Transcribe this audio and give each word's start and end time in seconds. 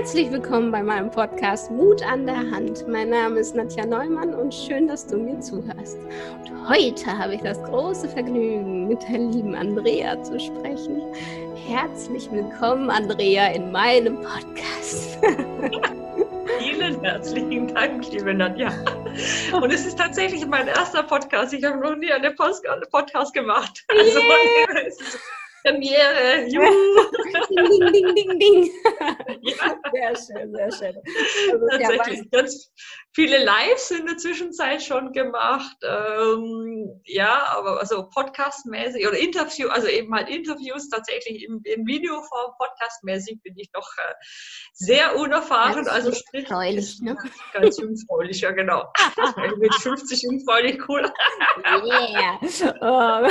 Herzlich 0.00 0.30
willkommen 0.30 0.72
bei 0.72 0.82
meinem 0.82 1.10
Podcast 1.10 1.70
Mut 1.70 2.02
an 2.02 2.24
der 2.24 2.50
Hand. 2.50 2.88
Mein 2.88 3.10
Name 3.10 3.38
ist 3.38 3.54
Nadja 3.54 3.84
Neumann 3.84 4.32
und 4.32 4.54
schön, 4.54 4.88
dass 4.88 5.06
du 5.06 5.18
mir 5.18 5.38
zuhörst. 5.40 5.98
Und 6.38 6.70
heute 6.70 7.18
habe 7.18 7.34
ich 7.34 7.42
das 7.42 7.62
große 7.64 8.08
Vergnügen, 8.08 8.88
mit 8.88 9.02
der 9.02 9.18
lieben 9.18 9.54
Andrea 9.54 10.22
zu 10.22 10.40
sprechen. 10.40 11.02
Herzlich 11.68 12.32
willkommen, 12.32 12.88
Andrea, 12.88 13.48
in 13.48 13.72
meinem 13.72 14.16
Podcast. 14.22 15.18
Vielen 16.60 16.98
herzlichen 17.02 17.68
Dank, 17.68 18.10
liebe 18.10 18.32
Nadja. 18.32 18.72
Und 19.52 19.70
es 19.70 19.84
ist 19.84 19.98
tatsächlich 19.98 20.46
mein 20.46 20.68
erster 20.68 21.02
Podcast. 21.02 21.52
Ich 21.52 21.62
habe 21.62 21.76
noch 21.78 21.96
nie 21.96 22.10
einen 22.10 22.34
Podcast 22.34 23.34
gemacht. 23.34 23.84
Also, 23.88 24.18
yeah. 24.18 24.94
Premiere. 25.62 26.46
Juhu. 26.48 26.64
ding, 27.50 27.92
ding, 27.92 28.14
ding, 28.14 28.38
ding. 28.38 28.70
Ja. 29.42 29.80
Sehr 29.92 30.16
schön, 30.16 30.52
sehr 30.52 30.72
schön. 30.72 31.02
Also, 31.52 31.66
Tatsächlich. 31.68 32.18
Ja, 32.18 32.40
ganz 32.42 32.70
viele 33.14 33.42
Lives 33.42 33.90
in 33.90 34.06
der 34.06 34.16
Zwischenzeit 34.16 34.82
schon 34.82 35.12
gemacht. 35.12 35.76
Ähm, 35.82 37.00
ja, 37.04 37.46
aber 37.56 37.80
also 37.80 38.08
podcastmäßig 38.08 39.06
oder 39.06 39.18
Interview, 39.18 39.68
also 39.68 39.88
eben 39.88 40.14
halt 40.14 40.28
Interviews 40.28 40.88
tatsächlich 40.88 41.44
in, 41.44 41.60
in 41.64 41.86
Videoform, 41.86 42.52
podcastmäßig 42.58 43.40
bin 43.42 43.56
ich 43.56 43.70
noch 43.74 43.88
äh, 43.98 44.14
sehr 44.72 45.16
unerfahren. 45.16 45.76
Ganz 45.76 45.88
also 45.88 46.12
sprich, 46.12 46.48
jungfräulich, 46.48 47.00
ne? 47.00 47.16
Ganz 47.52 47.78
jungfräulich, 47.78 48.40
ja 48.40 48.50
genau. 48.52 48.92
Mit 49.58 49.74
50 49.74 50.22
jungfräulich, 50.22 50.78
cool. 50.88 51.10
Yeah. 51.90 52.38
Oh. 52.80 53.28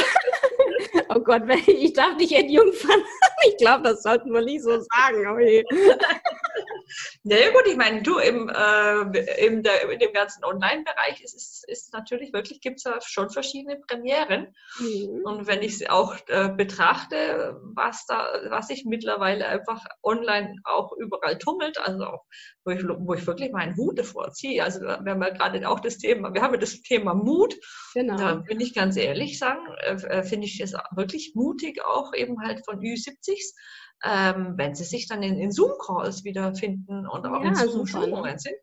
oh 1.10 1.20
Gott, 1.20 1.44
ich 1.68 1.94
dachte, 1.94 2.24
ich 2.24 2.32
hätte 2.32 2.52
Jungfern. 2.52 3.02
Ich 3.48 3.58
glaube, 3.58 3.84
das 3.84 4.04
sollten 4.04 4.32
wir 4.34 4.42
nicht 4.42 4.64
so 4.64 4.80
sagen. 4.80 5.26
Na 7.24 7.38
ja, 7.38 7.52
gut, 7.52 7.68
ich 7.68 7.78
meine, 7.78 8.02
du, 8.02 8.18
im, 8.18 8.50
äh, 8.50 9.46
im 9.46 9.62
der, 9.62 9.90
in 9.92 10.00
dem 10.00 10.14
ganzen 10.14 10.44
Online-Bereich 10.44 11.22
ist 11.22 11.36
es 11.36 11.64
ist 11.68 11.94
natürlich 11.94 12.34
wirklich, 12.34 12.62
gibt 12.62 12.78
es 12.78 12.84
ja 12.84 13.00
schon 13.02 13.30
verschiedene 13.30 13.80
Premieren. 13.80 14.56
Mhm. 14.80 15.22
Und 15.24 15.48
wenn 15.48 15.62
ich 15.62 15.74
es 15.74 15.90
auch 15.90 16.16
äh, 16.28 16.50
betrachte, 16.50 17.60
was 17.76 18.06
da, 18.08 18.28
was 18.50 18.68
sich 18.68 18.86
mittlerweile 18.86 19.48
einfach 19.48 19.84
online 20.04 20.56
auch 20.64 20.92
überall 20.98 21.38
tummelt, 21.38 21.78
also 21.80 22.06
auch, 22.06 22.26
wo 22.66 22.72
ich, 22.72 22.84
wo 22.84 23.14
ich 23.14 23.28
wirklich 23.28 23.52
meinen 23.52 23.76
Hut 23.78 24.00
davor 24.00 24.32
ziehe. 24.32 24.64
Also 24.64 24.82
wir 24.82 24.98
haben 24.98 25.22
ja 25.22 25.30
gerade 25.30 25.70
auch 25.70 25.80
das 25.80 25.98
Thema, 25.98 26.34
wir 26.34 26.42
haben 26.42 26.54
ja 26.54 26.60
das 26.60 26.82
Thema 26.82 27.14
Mut. 27.14 27.56
Genau. 27.94 28.18
Da 28.18 28.36
bin 28.36 28.60
ich 28.60 28.74
ganz 28.74 28.98
ehrlich 28.98 29.38
sagen, 29.38 29.62
äh, 29.82 29.94
äh 29.94 30.24
finde 30.24 30.48
ich 30.48 30.60
es 30.60 30.74
wirklich 30.96 31.34
mutig, 31.36 31.84
auch 31.86 32.14
eben 32.14 32.42
halt 32.42 32.66
von 32.66 32.80
Ü70s 32.80 33.54
ähm, 34.04 34.54
wenn 34.58 34.76
sie 34.76 34.84
sich 34.84 35.08
dann 35.08 35.24
in, 35.24 35.38
in 35.38 35.52
Zoom-Calls 35.52 36.24
wiederfinden 36.24 37.08
und 37.08 37.26
auch 37.26 37.44
ja, 37.44 37.50
in 37.50 37.56
Zoom-Schulungen 37.56 38.40
sind, 38.40 38.56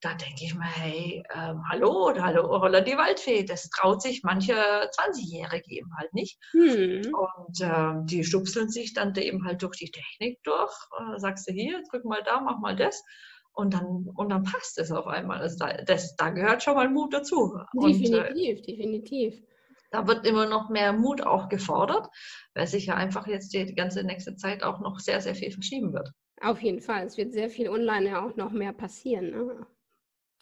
da 0.00 0.10
denke 0.14 0.44
ich 0.44 0.54
mir, 0.54 0.64
hey, 0.64 1.22
ähm, 1.34 1.62
hallo, 1.70 2.12
hallo, 2.16 2.60
Holla 2.60 2.82
die 2.82 2.98
Waldfee, 2.98 3.44
das 3.44 3.70
traut 3.70 4.02
sich 4.02 4.22
manche 4.22 4.52
20-Jährige 4.52 5.70
eben 5.74 5.90
halt 5.98 6.12
nicht. 6.12 6.38
Hm. 6.52 7.14
Und 7.14 7.60
ähm, 7.62 8.06
die 8.06 8.22
stupseln 8.22 8.68
sich 8.68 8.92
dann 8.92 9.14
eben 9.14 9.44
halt 9.46 9.62
durch 9.62 9.78
die 9.78 9.90
Technik 9.90 10.42
durch. 10.44 10.72
Äh, 10.98 11.18
sagst 11.18 11.48
du 11.48 11.52
hier, 11.52 11.82
drück 11.90 12.04
mal 12.04 12.22
da, 12.22 12.40
mach 12.40 12.58
mal 12.58 12.76
das. 12.76 13.02
Und 13.52 13.72
dann, 13.72 14.10
und 14.14 14.28
dann 14.28 14.42
passt 14.42 14.78
es 14.78 14.92
auf 14.92 15.06
einmal. 15.06 15.40
Also 15.40 15.56
da, 15.58 15.72
das, 15.82 16.14
da 16.16 16.28
gehört 16.28 16.62
schon 16.62 16.74
mal 16.74 16.90
Mut 16.90 17.14
dazu. 17.14 17.58
Definitiv, 17.72 18.18
und, 18.18 18.36
äh, 18.36 18.62
definitiv 18.62 19.42
da 19.90 20.06
wird 20.06 20.26
immer 20.26 20.46
noch 20.46 20.68
mehr 20.68 20.92
Mut 20.92 21.22
auch 21.22 21.48
gefordert, 21.48 22.08
weil 22.54 22.66
sich 22.66 22.86
ja 22.86 22.94
einfach 22.94 23.26
jetzt 23.26 23.52
die, 23.52 23.74
ganze 23.74 24.04
nächste 24.04 24.36
Zeit 24.36 24.62
auch 24.62 24.80
noch 24.80 24.98
sehr, 24.98 25.20
sehr 25.20 25.34
viel 25.34 25.50
verschieben 25.50 25.92
wird. 25.92 26.10
Auf 26.40 26.60
jeden 26.60 26.80
Fall. 26.80 27.06
Es 27.06 27.16
wird 27.16 27.32
sehr 27.32 27.50
viel 27.50 27.68
online 27.68 28.10
ja 28.10 28.26
auch 28.26 28.36
noch 28.36 28.52
mehr 28.52 28.72
passieren. 28.72 29.30
Ne? 29.30 29.66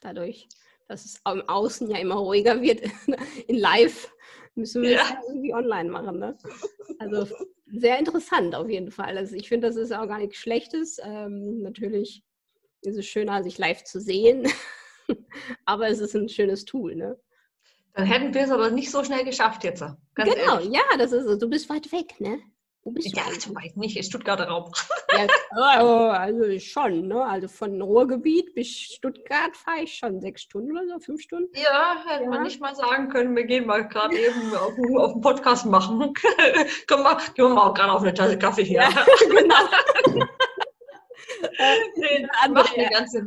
Dadurch, 0.01 0.49
dass 0.89 1.05
es 1.05 1.21
im 1.31 1.49
Außen 1.49 1.91
ja 1.91 1.99
immer 1.99 2.17
ruhiger 2.17 2.61
wird, 2.61 2.83
in 3.47 3.57
Live 3.57 4.13
müssen 4.55 4.83
wir 4.83 4.93
ja. 4.93 5.03
es 5.03 5.11
ja 5.11 5.21
irgendwie 5.29 5.55
online 5.55 5.91
machen. 5.91 6.19
Ne? 6.19 6.37
Also 6.99 7.27
sehr 7.67 7.99
interessant 7.99 8.55
auf 8.55 8.69
jeden 8.69 8.91
Fall. 8.91 9.17
Also 9.17 9.35
ich 9.37 9.49
finde, 9.49 9.69
das 9.69 9.77
ist 9.77 9.93
auch 9.93 10.07
gar 10.07 10.19
nichts 10.19 10.37
Schlechtes. 10.37 10.99
Ähm, 11.03 11.63
natürlich 11.63 12.25
ist 12.83 12.99
es 12.99 13.07
schöner, 13.07 13.43
sich 13.43 13.59
live 13.59 13.85
zu 13.85 14.01
sehen, 14.01 14.47
aber 15.65 15.89
es 15.89 16.01
ist 16.01 16.15
ein 16.15 16.29
schönes 16.29 16.65
Tool. 16.65 16.95
Ne? 16.95 17.19
Dann 17.95 18.07
hätten 18.07 18.35
wir 18.35 18.43
es 18.43 18.51
aber 18.51 18.71
nicht 18.71 18.91
so 18.91 19.05
schnell 19.05 19.25
geschafft 19.25 19.63
jetzt. 19.63 19.85
genau, 20.15 20.33
ehrlich. 20.35 20.73
ja, 20.73 20.83
das 20.99 21.13
ist 21.13 21.27
es. 21.27 21.39
Du 21.39 21.49
bist 21.49 21.71
weit 21.71 21.91
weg, 21.93 22.21
ne? 22.21 22.41
Wo 22.83 22.91
bist 22.91 23.17
ja, 23.17 23.23
du? 23.23 23.31
Ja, 23.31 23.55
weit 23.55 23.77
nicht, 23.77 23.97
in 23.97 24.03
Stuttgarter 24.03 24.49
Raum. 24.49 24.73
Ja, 25.17 25.27
oh, 25.81 26.09
also 26.11 26.59
schon, 26.59 27.07
ne? 27.07 27.25
Also 27.25 27.47
von 27.47 27.81
Ruhrgebiet 27.81 28.53
bis 28.55 28.69
Stuttgart 28.69 29.57
fahre 29.57 29.85
ich 29.85 29.95
schon 29.95 30.21
sechs 30.21 30.43
Stunden 30.43 30.73
oder 30.73 30.87
so, 30.89 30.99
fünf 30.99 31.23
Stunden. 31.23 31.49
Ja, 31.55 32.03
hätte 32.05 32.25
ja. 32.25 32.31
man 32.31 32.43
nicht 32.43 32.61
mal 32.61 32.75
sagen 32.75 33.11
können, 33.11 33.37
wir 33.37 33.45
gehen 33.45 33.65
mal 33.65 33.87
gerade 33.89 34.19
eben 34.19 34.55
auf, 34.55 34.73
auf 34.99 35.13
einen 35.13 35.21
Podcast 35.21 35.65
machen. 35.65 36.13
Komm 36.89 37.05
mal, 37.05 37.17
gehen 37.35 37.47
wir 37.47 37.55
mal 37.55 37.71
auch 37.71 37.75
gerade 37.75 37.93
auf 37.93 38.03
eine 38.03 38.13
Tasse 38.13 38.37
Kaffee 38.39 38.65
hier. 38.65 38.83
Ja, 38.83 38.91
genau. 39.31 39.55
macht, 42.51 42.77
eine 42.77 42.91
ganze, 42.91 43.25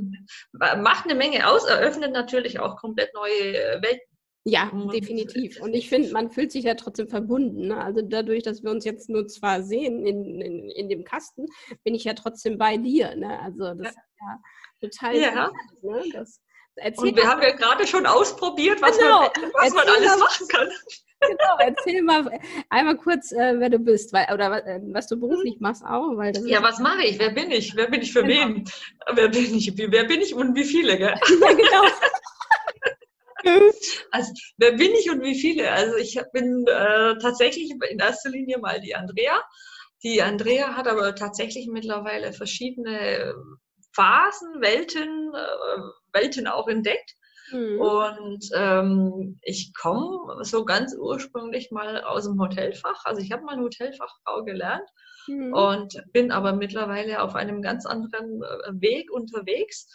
macht 0.52 1.06
eine 1.06 1.16
Menge 1.16 1.48
aus, 1.48 1.66
eröffnet 1.66 2.12
natürlich 2.12 2.60
auch 2.60 2.76
komplett 2.76 3.14
neue 3.14 3.82
Welten 3.82 4.17
ja, 4.50 4.72
definitiv. 4.94 5.62
Und 5.62 5.74
ich 5.74 5.90
finde, 5.90 6.12
man 6.14 6.32
fühlt 6.32 6.54
sich 6.54 6.64
ja 6.64 6.76
trotzdem 6.76 7.10
verbunden. 7.10 7.68
Ne? 7.68 7.84
Also 7.84 8.02
dadurch, 8.02 8.44
dass 8.44 8.64
wir 8.64 8.72
uns 8.72 8.86
jetzt 8.86 9.10
nur 9.10 9.28
zwar 9.28 9.62
sehen 9.62 10.06
in, 10.06 10.40
in, 10.42 10.70
in 10.70 10.88
dem 10.88 11.04
Kasten, 11.04 11.48
bin 11.84 11.94
ich 11.94 12.06
ja 12.06 12.14
trotzdem 12.14 12.58
bei 12.58 12.78
dir. 12.78 13.14
Ne? 13.16 13.40
Also 13.42 13.74
das 13.74 13.80
ja. 13.84 13.90
ist 13.90 13.98
ja 14.22 14.90
total 14.90 15.16
ja. 15.18 15.52
Ne? 15.82 16.04
Das, 16.14 16.40
und 16.98 17.16
wir 17.16 17.28
haben 17.28 17.42
ja 17.42 17.56
gerade 17.56 17.88
schon 17.88 18.06
ausprobiert, 18.06 18.82
was, 18.82 18.98
genau. 18.98 19.22
man, 19.22 19.52
was 19.54 19.74
man 19.74 19.88
alles 19.88 20.10
mal, 20.12 20.18
machen 20.20 20.48
kann. 20.48 20.70
Genau, 21.20 21.58
erzähl 21.60 22.02
mal 22.04 22.40
einmal 22.70 22.96
kurz, 22.98 23.32
äh, 23.32 23.56
wer 23.58 23.70
du 23.70 23.80
bist, 23.80 24.14
weil, 24.14 24.28
oder 24.32 24.64
äh, 24.66 24.80
was 24.94 25.08
du 25.08 25.20
beruflich 25.20 25.60
machst 25.60 25.84
auch. 25.84 26.16
Weil 26.16 26.32
das 26.32 26.48
ja, 26.48 26.62
was 26.62 26.78
mache 26.78 27.04
ich? 27.04 27.18
Wer 27.18 27.32
bin 27.32 27.50
ich? 27.50 27.76
Wer 27.76 27.90
bin 27.90 28.02
ich 28.02 28.14
für 28.14 28.24
genau. 28.24 28.48
wen? 28.48 28.70
Wer 29.14 29.28
bin 29.30 29.56
ich? 29.56 29.74
Wer 29.76 30.04
bin 30.04 30.22
ich 30.22 30.36
und 30.36 30.56
wie 30.56 30.64
viele? 30.64 30.98
Gell? 30.98 31.16
Ja, 31.42 31.54
genau. 31.54 31.84
Also, 34.12 34.32
wer 34.58 34.74
bin 34.74 34.92
ich 34.94 35.10
und 35.10 35.22
wie 35.22 35.40
viele? 35.40 35.72
Also, 35.72 35.96
ich 35.98 36.20
bin 36.34 36.66
äh, 36.68 37.18
tatsächlich 37.20 37.72
in 37.90 38.00
erster 38.00 38.30
Linie 38.30 38.58
mal 38.60 38.80
die 38.80 38.96
Andrea. 38.96 39.42
Die 40.04 40.22
Andrea 40.22 40.76
hat 40.76 40.88
aber 40.88 41.16
tatsächlich 41.16 41.68
mittlerweile 41.68 42.34
verschiedene 42.34 43.34
Phasen, 43.94 44.62
Welten, 44.62 45.34
äh, 45.34 45.82
Welten 46.14 46.48
auch 46.48 46.68
entdeckt. 46.68 47.16
Mhm. 47.52 47.80
Und 47.80 48.50
ähm, 48.54 49.40
ich 49.42 49.74
komme 49.74 50.44
so 50.44 50.66
ganz 50.66 50.96
ursprünglich 50.98 51.72
mal 51.72 52.04
aus 52.04 52.26
dem 52.26 52.40
Hotelfach. 52.40 53.06
Also 53.06 53.22
ich 53.22 53.32
habe 53.32 53.44
mal 53.44 53.58
Hotelfachfrau 53.58 54.44
gelernt 54.44 54.88
mhm. 55.28 55.54
und 55.54 56.04
bin 56.12 56.32
aber 56.32 56.54
mittlerweile 56.54 57.22
auf 57.22 57.36
einem 57.36 57.62
ganz 57.62 57.86
anderen 57.86 58.44
äh, 58.44 58.82
Weg 58.82 59.12
unterwegs 59.12 59.88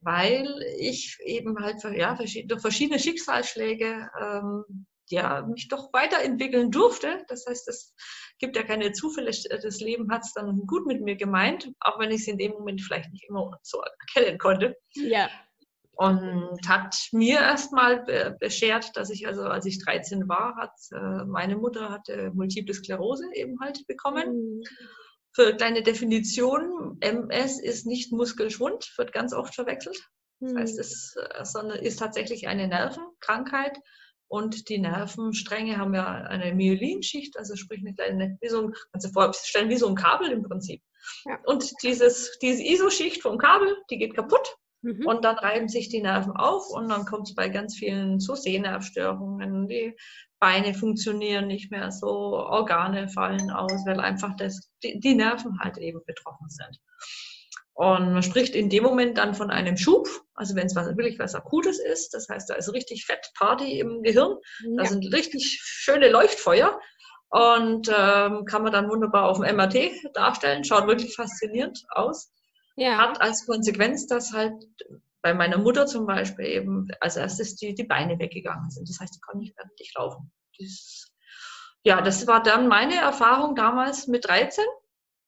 weil 0.00 0.48
ich 0.78 1.18
eben 1.24 1.58
halt 1.58 1.82
ja, 1.94 2.14
durch 2.14 2.60
verschiedene 2.60 2.98
Schicksalsschläge 2.98 4.10
ähm, 4.20 4.86
ja, 5.10 5.42
mich 5.42 5.68
doch 5.68 5.92
weiterentwickeln 5.92 6.70
durfte. 6.70 7.24
Das 7.28 7.44
heißt, 7.46 7.68
es 7.68 7.94
gibt 8.38 8.56
ja 8.56 8.62
keine 8.62 8.92
Zufälle. 8.92 9.30
Das 9.62 9.80
Leben 9.80 10.10
hat 10.10 10.22
es 10.24 10.32
dann 10.32 10.66
gut 10.66 10.86
mit 10.86 11.02
mir 11.02 11.16
gemeint, 11.16 11.70
auch 11.80 11.98
wenn 11.98 12.10
ich 12.10 12.22
es 12.22 12.28
in 12.28 12.38
dem 12.38 12.52
Moment 12.52 12.80
vielleicht 12.80 13.10
nicht 13.12 13.28
immer 13.28 13.58
so 13.62 13.80
erkennen 13.80 14.38
konnte. 14.38 14.76
Ja. 14.94 15.28
Und 15.92 16.60
hat 16.66 16.96
mir 17.12 17.40
erstmal 17.40 18.36
beschert, 18.40 18.96
dass 18.96 19.10
ich, 19.10 19.26
also 19.26 19.42
als 19.42 19.66
ich 19.66 19.84
13 19.84 20.28
war, 20.28 20.56
hat 20.56 20.72
äh, 20.92 21.24
meine 21.26 21.56
Mutter 21.56 21.90
hatte 21.90 22.30
Multiple 22.32 22.72
Sklerose 22.72 23.24
eben 23.34 23.60
halt 23.60 23.86
bekommen. 23.86 24.60
Mhm. 24.60 24.62
Für 25.32 25.54
kleine 25.54 25.82
Definition, 25.82 26.96
MS 27.00 27.60
ist 27.60 27.86
nicht 27.86 28.12
Muskelschwund, 28.12 28.92
wird 28.96 29.12
ganz 29.12 29.32
oft 29.32 29.54
verwechselt. 29.54 29.98
Das 30.40 30.54
heißt, 30.54 30.74
hm. 30.74 30.80
es 30.80 31.16
äh, 31.16 31.44
sondern 31.44 31.78
ist 31.78 31.98
tatsächlich 31.98 32.48
eine 32.48 32.66
Nervenkrankheit 32.66 33.78
und 34.28 34.68
die 34.68 34.78
Nervenstränge 34.78 35.76
haben 35.76 35.94
ja 35.94 36.06
eine 36.06 36.54
Myelinschicht, 36.54 37.36
also 37.36 37.56
sprich 37.56 37.80
eine 37.80 37.94
kleine, 37.94 38.38
wie 38.40 38.48
so 38.48 38.62
ein, 38.62 38.74
du 38.92 39.08
vorstellen, 39.08 39.68
wie 39.68 39.76
so 39.76 39.88
ein 39.88 39.96
Kabel 39.96 40.30
im 40.30 40.42
Prinzip. 40.42 40.82
Ja. 41.24 41.38
Und 41.46 41.70
dieses, 41.82 42.38
diese 42.40 42.62
ISO-Schicht 42.62 43.22
vom 43.22 43.38
Kabel, 43.38 43.76
die 43.90 43.98
geht 43.98 44.14
kaputt 44.14 44.56
mhm. 44.82 45.06
und 45.06 45.24
dann 45.24 45.38
reiben 45.38 45.68
sich 45.68 45.88
die 45.88 46.02
Nerven 46.02 46.32
auf 46.32 46.68
und 46.70 46.88
dann 46.88 47.04
kommt 47.04 47.28
es 47.28 47.34
bei 47.34 47.48
ganz 47.48 47.76
vielen 47.76 48.20
so 48.20 48.34
Sehnervstörungen, 48.34 49.68
die 49.68 49.96
Beine 50.38 50.74
funktionieren 50.74 51.46
nicht 51.46 51.70
mehr 51.70 51.92
so, 51.92 52.08
Organe 52.08 53.08
fallen 53.08 53.50
aus, 53.50 53.84
weil 53.86 54.00
einfach 54.00 54.34
das, 54.36 54.70
die, 54.82 54.98
die 54.98 55.14
Nerven 55.14 55.60
halt 55.60 55.76
eben 55.78 56.00
betroffen 56.06 56.48
sind. 56.48 56.80
Und 57.74 58.12
man 58.12 58.22
spricht 58.22 58.54
in 58.54 58.68
dem 58.68 58.82
Moment 58.82 59.16
dann 59.16 59.34
von 59.34 59.50
einem 59.50 59.76
Schub, 59.76 60.08
also 60.34 60.54
wenn 60.54 60.66
es 60.66 60.74
wirklich 60.74 61.18
was 61.18 61.34
Akutes 61.34 61.78
ist, 61.78 62.12
das 62.12 62.28
heißt, 62.28 62.50
da 62.50 62.54
ist 62.54 62.72
richtig 62.72 63.06
Fettparty 63.06 63.78
im 63.78 64.02
Gehirn, 64.02 64.36
ja. 64.64 64.76
da 64.76 64.84
sind 64.84 65.12
richtig 65.14 65.60
schöne 65.62 66.10
Leuchtfeuer 66.10 66.78
und 67.30 67.88
ähm, 67.88 68.44
kann 68.44 68.62
man 68.62 68.72
dann 68.72 68.90
wunderbar 68.90 69.28
auf 69.28 69.38
dem 69.40 69.56
MRT 69.56 69.92
darstellen, 70.14 70.64
schaut 70.64 70.88
wirklich 70.88 71.14
faszinierend 71.14 71.82
aus. 71.90 72.32
Ja. 72.80 72.96
Hat 72.96 73.20
als 73.20 73.44
Konsequenz, 73.44 74.06
dass 74.06 74.32
halt 74.32 74.54
bei 75.20 75.34
meiner 75.34 75.58
Mutter 75.58 75.86
zum 75.86 76.06
Beispiel 76.06 76.46
eben 76.46 76.88
als 77.00 77.16
erstes 77.16 77.56
die, 77.56 77.74
die 77.74 77.84
Beine 77.84 78.18
weggegangen 78.18 78.70
sind. 78.70 78.88
Das 78.88 78.98
heißt, 78.98 79.14
die 79.14 79.20
konnte 79.20 79.40
nicht 79.40 79.54
mehr 79.54 79.66
richtig 79.66 79.92
laufen. 79.94 80.32
Das, 80.58 81.12
ja, 81.84 82.00
das 82.00 82.26
war 82.26 82.42
dann 82.42 82.68
meine 82.68 82.96
Erfahrung 82.96 83.54
damals 83.54 84.06
mit 84.06 84.26
13. 84.26 84.64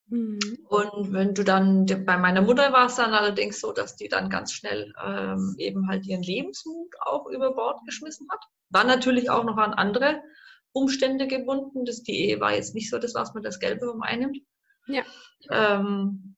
Mhm. 0.07 0.39
Und 0.67 1.13
wenn 1.13 1.35
du 1.35 1.43
dann 1.43 1.85
bei 1.85 2.17
meiner 2.17 2.41
Mutter 2.41 2.73
warst, 2.73 2.97
dann 2.97 3.13
allerdings 3.13 3.61
so, 3.61 3.71
dass 3.71 3.95
die 3.95 4.09
dann 4.09 4.31
ganz 4.31 4.51
schnell 4.51 4.91
ähm, 5.05 5.53
eben 5.59 5.87
halt 5.87 6.07
ihren 6.07 6.23
Lebensmut 6.23 6.89
auch 7.01 7.27
über 7.27 7.53
Bord 7.53 7.79
geschmissen 7.85 8.27
hat. 8.31 8.43
War 8.69 8.83
natürlich 8.83 9.29
auch 9.29 9.43
noch 9.43 9.57
an 9.57 9.75
andere 9.75 10.23
Umstände 10.71 11.27
gebunden. 11.27 11.85
Das, 11.85 12.01
die 12.01 12.19
Ehe 12.19 12.39
war 12.39 12.55
jetzt 12.55 12.73
nicht 12.73 12.89
so 12.89 12.97
das, 12.97 13.13
was 13.13 13.35
man 13.35 13.43
das 13.43 13.59
Gelbe 13.59 13.91
um 13.91 14.01
einnimmt. 14.01 14.39
Ja. 14.87 15.03
Ähm, 15.51 16.35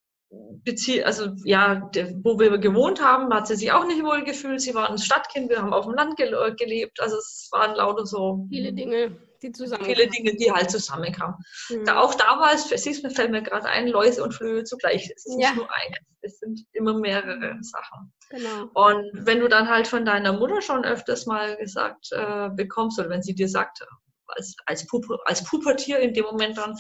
Bezie 0.63 1.03
also 1.03 1.29
ja, 1.43 1.89
wo 2.23 2.39
wir 2.39 2.57
gewohnt 2.57 3.03
haben, 3.03 3.33
hat 3.33 3.47
sie 3.47 3.55
sich 3.55 3.71
auch 3.71 3.85
nicht 3.85 4.03
wohl 4.03 4.23
gefühlt. 4.23 4.61
Sie 4.61 4.73
war 4.73 4.89
ein 4.89 4.97
Stadtkind, 4.97 5.49
wir 5.49 5.61
haben 5.61 5.73
auf 5.73 5.85
dem 5.85 5.93
Land 5.93 6.17
gelebt. 6.17 6.99
Also 6.99 7.17
es 7.17 7.49
waren 7.51 7.75
lauter 7.75 8.05
so 8.05 8.47
viele 8.49 8.73
Dinge, 8.73 9.15
die 9.41 9.51
zusammenkamen. 9.51 9.95
Viele 9.95 10.09
Dinge, 10.09 10.35
die 10.35 10.51
halt 10.51 10.71
zusammenkamen. 10.71 11.35
Mhm. 11.69 11.85
Da, 11.85 11.99
auch 11.99 12.15
damals, 12.15 12.69
siehst 12.69 13.03
du, 13.03 13.09
fällt 13.09 13.31
mir 13.31 13.43
gerade 13.43 13.67
ein, 13.67 13.87
Läuse 13.87 14.23
und 14.23 14.33
Flöhe 14.33 14.63
zugleich. 14.63 15.09
Es 15.15 15.25
ist 15.25 15.39
ja. 15.39 15.49
nicht 15.49 15.57
nur 15.57 15.67
eine, 15.71 15.97
es 16.21 16.39
sind 16.39 16.61
immer 16.73 16.97
mehrere 16.97 17.57
Sachen. 17.61 18.11
Genau. 18.29 18.69
Und 18.73 19.11
wenn 19.13 19.39
du 19.39 19.47
dann 19.47 19.69
halt 19.69 19.87
von 19.87 20.05
deiner 20.05 20.33
Mutter 20.33 20.61
schon 20.61 20.83
öfters 20.83 21.25
mal 21.25 21.57
gesagt 21.57 22.09
äh, 22.11 22.49
bekommst, 22.49 22.99
oder 22.99 23.09
wenn 23.09 23.21
sie 23.21 23.35
dir 23.35 23.47
sagt, 23.47 23.85
als, 24.27 24.55
als, 24.65 24.87
Pup 24.87 25.05
als 25.25 25.43
Pubertier 25.43 25.99
in 25.99 26.13
dem 26.13 26.25
Moment 26.25 26.57
dann, 26.57 26.75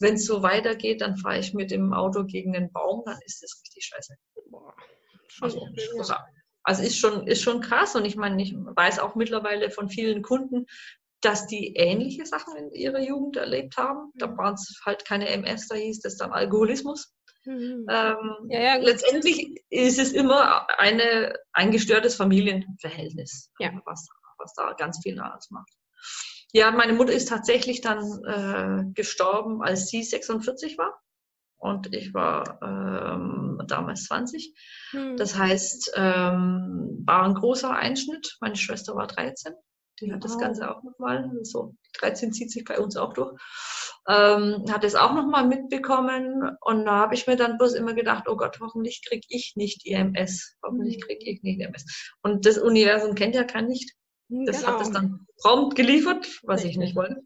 wenn 0.00 0.14
es 0.14 0.26
so 0.26 0.42
weitergeht, 0.42 1.00
dann 1.00 1.16
fahre 1.16 1.38
ich 1.38 1.54
mit 1.54 1.70
dem 1.70 1.92
Auto 1.92 2.24
gegen 2.24 2.52
den 2.52 2.72
Baum, 2.72 3.02
dann 3.04 3.18
ist 3.24 3.42
das 3.42 3.60
richtig 3.62 3.84
scheiße. 3.86 4.14
Boah, 4.50 4.74
also, 5.40 5.66
ja. 5.74 6.26
also 6.62 6.82
ist 6.82 6.98
schon, 6.98 7.26
ist 7.26 7.42
schon 7.42 7.60
krass 7.60 7.94
und 7.94 8.04
ich 8.04 8.16
meine, 8.16 8.42
ich 8.42 8.54
weiß 8.54 8.98
auch 8.98 9.14
mittlerweile 9.14 9.70
von 9.70 9.88
vielen 9.88 10.22
Kunden, 10.22 10.66
dass 11.20 11.46
die 11.46 11.74
ähnliche 11.74 12.26
Sachen 12.26 12.56
in 12.56 12.70
ihrer 12.72 13.00
Jugend 13.00 13.36
erlebt 13.36 13.76
haben. 13.76 14.12
Da 14.14 14.28
mhm. 14.28 14.38
waren 14.38 14.54
es 14.54 14.80
halt 14.84 15.04
keine 15.04 15.28
MS, 15.28 15.68
da 15.68 15.74
hieß 15.74 16.00
das 16.00 16.16
dann 16.16 16.32
Alkoholismus. 16.32 17.14
Mhm. 17.44 17.86
Ähm, 17.88 18.48
ja, 18.48 18.60
ja, 18.60 18.74
letztendlich 18.76 19.62
ist 19.70 19.98
es 19.98 20.12
immer 20.12 20.66
eine, 20.78 21.34
ein 21.52 21.70
gestörtes 21.70 22.16
Familienverhältnis, 22.16 23.50
ja. 23.58 23.70
was, 23.84 24.08
was 24.38 24.52
da 24.54 24.72
ganz 24.72 25.00
viel 25.02 25.18
ausmacht. 25.20 25.72
Ja, 26.52 26.70
meine 26.70 26.92
Mutter 26.92 27.12
ist 27.12 27.28
tatsächlich 27.28 27.80
dann 27.80 28.24
äh, 28.24 28.92
gestorben, 28.94 29.62
als 29.62 29.88
sie 29.88 30.02
46 30.02 30.78
war. 30.78 31.00
Und 31.58 31.92
ich 31.94 32.12
war 32.14 32.60
ähm, 32.62 33.60
damals 33.66 34.04
20. 34.04 34.54
Hm. 34.90 35.16
Das 35.16 35.36
heißt, 35.36 35.92
ähm, 35.96 37.02
war 37.04 37.24
ein 37.24 37.34
großer 37.34 37.70
Einschnitt. 37.70 38.36
Meine 38.40 38.56
Schwester 38.56 38.94
war 38.94 39.06
13. 39.06 39.54
Die 40.00 40.12
hat 40.12 40.22
wow. 40.22 40.30
das 40.30 40.38
Ganze 40.38 40.70
auch 40.70 40.82
nochmal, 40.82 41.30
so 41.42 41.74
13 42.00 42.32
zieht 42.32 42.50
sich 42.50 42.64
bei 42.64 42.78
uns 42.78 42.98
auch 42.98 43.14
durch, 43.14 43.34
ähm, 44.06 44.64
hat 44.70 44.84
es 44.84 44.94
auch 44.94 45.14
nochmal 45.14 45.46
mitbekommen. 45.46 46.56
Und 46.60 46.84
da 46.84 46.96
habe 46.96 47.14
ich 47.14 47.26
mir 47.26 47.36
dann 47.36 47.56
bloß 47.56 47.72
immer 47.74 47.94
gedacht, 47.94 48.24
oh 48.28 48.36
Gott, 48.36 48.58
hoffentlich 48.60 49.02
kriege 49.06 49.26
ich 49.30 49.54
nicht 49.56 49.86
IMS. 49.86 50.56
Hoffentlich 50.62 50.96
hm. 50.96 51.00
kriege 51.02 51.30
ich 51.30 51.42
nicht 51.42 51.60
IMS. 51.60 52.12
Und 52.22 52.44
das 52.44 52.58
Universum 52.58 53.14
kennt 53.14 53.34
ja 53.34 53.44
kein 53.44 53.66
Nicht. 53.66 53.94
Das 54.28 54.60
genau. 54.60 54.72
hat 54.72 54.80
es 54.80 54.90
dann 54.90 55.26
prompt 55.40 55.76
geliefert, 55.76 56.40
was 56.42 56.64
ich 56.64 56.76
nicht 56.76 56.96
wollte. 56.96 57.22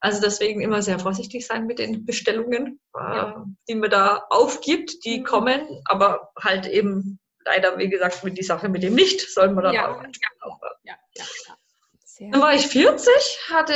Also 0.00 0.20
deswegen 0.20 0.60
immer 0.60 0.82
sehr 0.82 0.98
vorsichtig 0.98 1.46
sein 1.46 1.66
mit 1.66 1.78
den 1.78 2.04
Bestellungen, 2.04 2.80
ja. 2.94 3.30
äh, 3.30 3.34
die 3.68 3.74
man 3.74 3.90
da 3.90 4.24
aufgibt. 4.30 5.04
Die 5.04 5.20
mhm. 5.20 5.24
kommen, 5.24 5.82
aber 5.84 6.30
halt 6.38 6.66
eben 6.66 7.18
leider, 7.44 7.78
wie 7.78 7.88
gesagt, 7.88 8.22
mit 8.24 8.36
die 8.36 8.42
Sache 8.42 8.68
mit 8.68 8.82
dem 8.82 8.94
Nicht 8.94 9.20
soll 9.32 9.50
man 9.52 9.64
dann 9.64 9.74
ja. 9.74 9.94
auch. 9.94 10.02
Ja. 10.84 10.94
Ja. 12.18 12.30
Dann 12.30 12.40
war 12.40 12.54
ich 12.54 12.66
40, 12.66 13.10
hatte, 13.50 13.74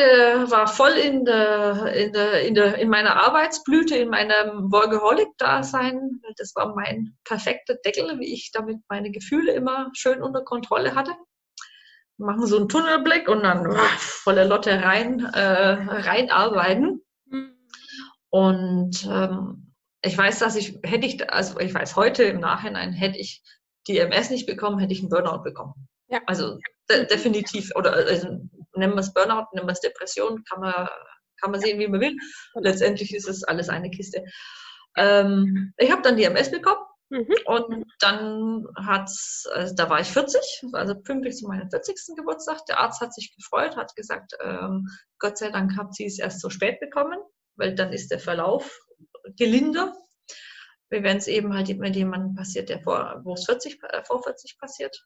war 0.48 0.66
voll 0.66 0.92
in, 0.92 1.26
der, 1.26 1.92
in, 1.94 2.12
der, 2.12 2.40
in, 2.42 2.54
der, 2.54 2.78
in 2.78 2.88
meiner 2.88 3.16
Arbeitsblüte, 3.16 3.96
in 3.96 4.08
meinem 4.08 4.72
Workaholic-Dasein. 4.72 6.22
Das 6.38 6.54
war 6.54 6.74
mein 6.74 7.18
perfekter 7.24 7.74
Deckel, 7.74 8.18
wie 8.18 8.32
ich 8.32 8.50
damit 8.50 8.78
meine 8.88 9.10
Gefühle 9.10 9.52
immer 9.52 9.90
schön 9.94 10.22
unter 10.22 10.42
Kontrolle 10.42 10.94
hatte 10.94 11.12
machen 12.20 12.46
so 12.46 12.58
einen 12.58 12.68
Tunnelblick 12.68 13.28
und 13.28 13.42
dann 13.42 13.66
oh, 13.66 13.76
volle 13.98 14.44
Lotte 14.44 14.82
rein, 14.82 15.20
äh, 15.20 15.72
reinarbeiten. 15.72 17.02
Und 18.28 19.08
ähm, 19.10 19.74
ich 20.02 20.16
weiß, 20.16 20.38
dass 20.38 20.56
ich, 20.56 20.78
hätte 20.84 21.06
ich, 21.06 21.32
also 21.32 21.58
ich 21.58 21.74
weiß 21.74 21.96
heute 21.96 22.24
im 22.24 22.40
Nachhinein, 22.40 22.92
hätte 22.92 23.18
ich 23.18 23.42
die 23.86 23.98
MS 23.98 24.30
nicht 24.30 24.46
bekommen, 24.46 24.78
hätte 24.78 24.92
ich 24.92 25.00
einen 25.00 25.08
Burnout 25.08 25.42
bekommen. 25.42 25.74
Ja. 26.08 26.20
Also 26.26 26.58
de 26.88 27.06
definitiv, 27.06 27.70
oder 27.74 27.92
also, 27.92 28.28
nennen 28.74 28.94
wir 28.94 29.00
es 29.00 29.12
Burnout, 29.12 29.46
nennen 29.52 29.66
wir 29.66 29.72
es 29.72 29.80
Depression, 29.80 30.44
kann 30.44 30.60
man, 30.60 30.88
kann 31.40 31.50
man 31.50 31.60
sehen, 31.60 31.78
wie 31.78 31.88
man 31.88 32.00
will. 32.00 32.16
Letztendlich 32.54 33.14
ist 33.14 33.28
es 33.28 33.44
alles 33.44 33.68
eine 33.68 33.90
Kiste. 33.90 34.24
Ähm, 34.96 35.72
ich 35.78 35.90
habe 35.90 36.02
dann 36.02 36.16
die 36.16 36.24
MS 36.24 36.50
bekommen 36.50 36.84
Mhm. 37.10 37.34
Und 37.44 37.84
dann 37.98 38.66
hat's, 38.76 39.46
also 39.52 39.74
da 39.74 39.90
war 39.90 40.00
ich 40.00 40.06
40, 40.08 40.62
also 40.72 40.94
pünktlich 40.94 41.36
zu 41.36 41.48
meinem 41.48 41.68
40. 41.68 42.16
Geburtstag. 42.16 42.64
Der 42.66 42.78
Arzt 42.78 43.00
hat 43.00 43.12
sich 43.12 43.34
gefreut, 43.36 43.76
hat 43.76 43.94
gesagt, 43.96 44.32
ähm, 44.42 44.86
Gott 45.18 45.36
sei 45.36 45.50
Dank 45.50 45.76
habt 45.76 45.94
sie 45.94 46.06
es 46.06 46.20
erst 46.20 46.40
so 46.40 46.50
spät 46.50 46.78
bekommen, 46.78 47.18
weil 47.56 47.74
dann 47.74 47.92
ist 47.92 48.12
der 48.12 48.20
Verlauf 48.20 48.80
gelinder. 49.36 49.92
Wie 50.88 51.02
wenn 51.02 51.18
es 51.18 51.26
eben 51.26 51.52
halt 51.54 51.68
mit 51.78 51.96
jemandem 51.96 52.34
passiert, 52.34 52.68
der 52.68 52.80
vor, 52.80 53.20
wo 53.24 53.34
es 53.34 53.44
40, 53.44 53.82
äh, 53.82 54.04
vor 54.04 54.22
40 54.22 54.58
passiert. 54.58 55.04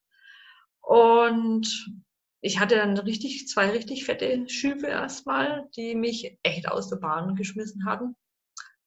Und 0.80 1.66
ich 2.42 2.60
hatte 2.60 2.76
dann 2.76 2.98
richtig, 2.98 3.48
zwei 3.48 3.70
richtig 3.70 4.04
fette 4.04 4.46
Schübe 4.48 4.86
erstmal, 4.86 5.68
die 5.76 5.94
mich 5.94 6.38
echt 6.42 6.68
aus 6.68 6.90
der 6.90 6.96
Bahn 6.96 7.34
geschmissen 7.34 7.86
hatten, 7.86 8.14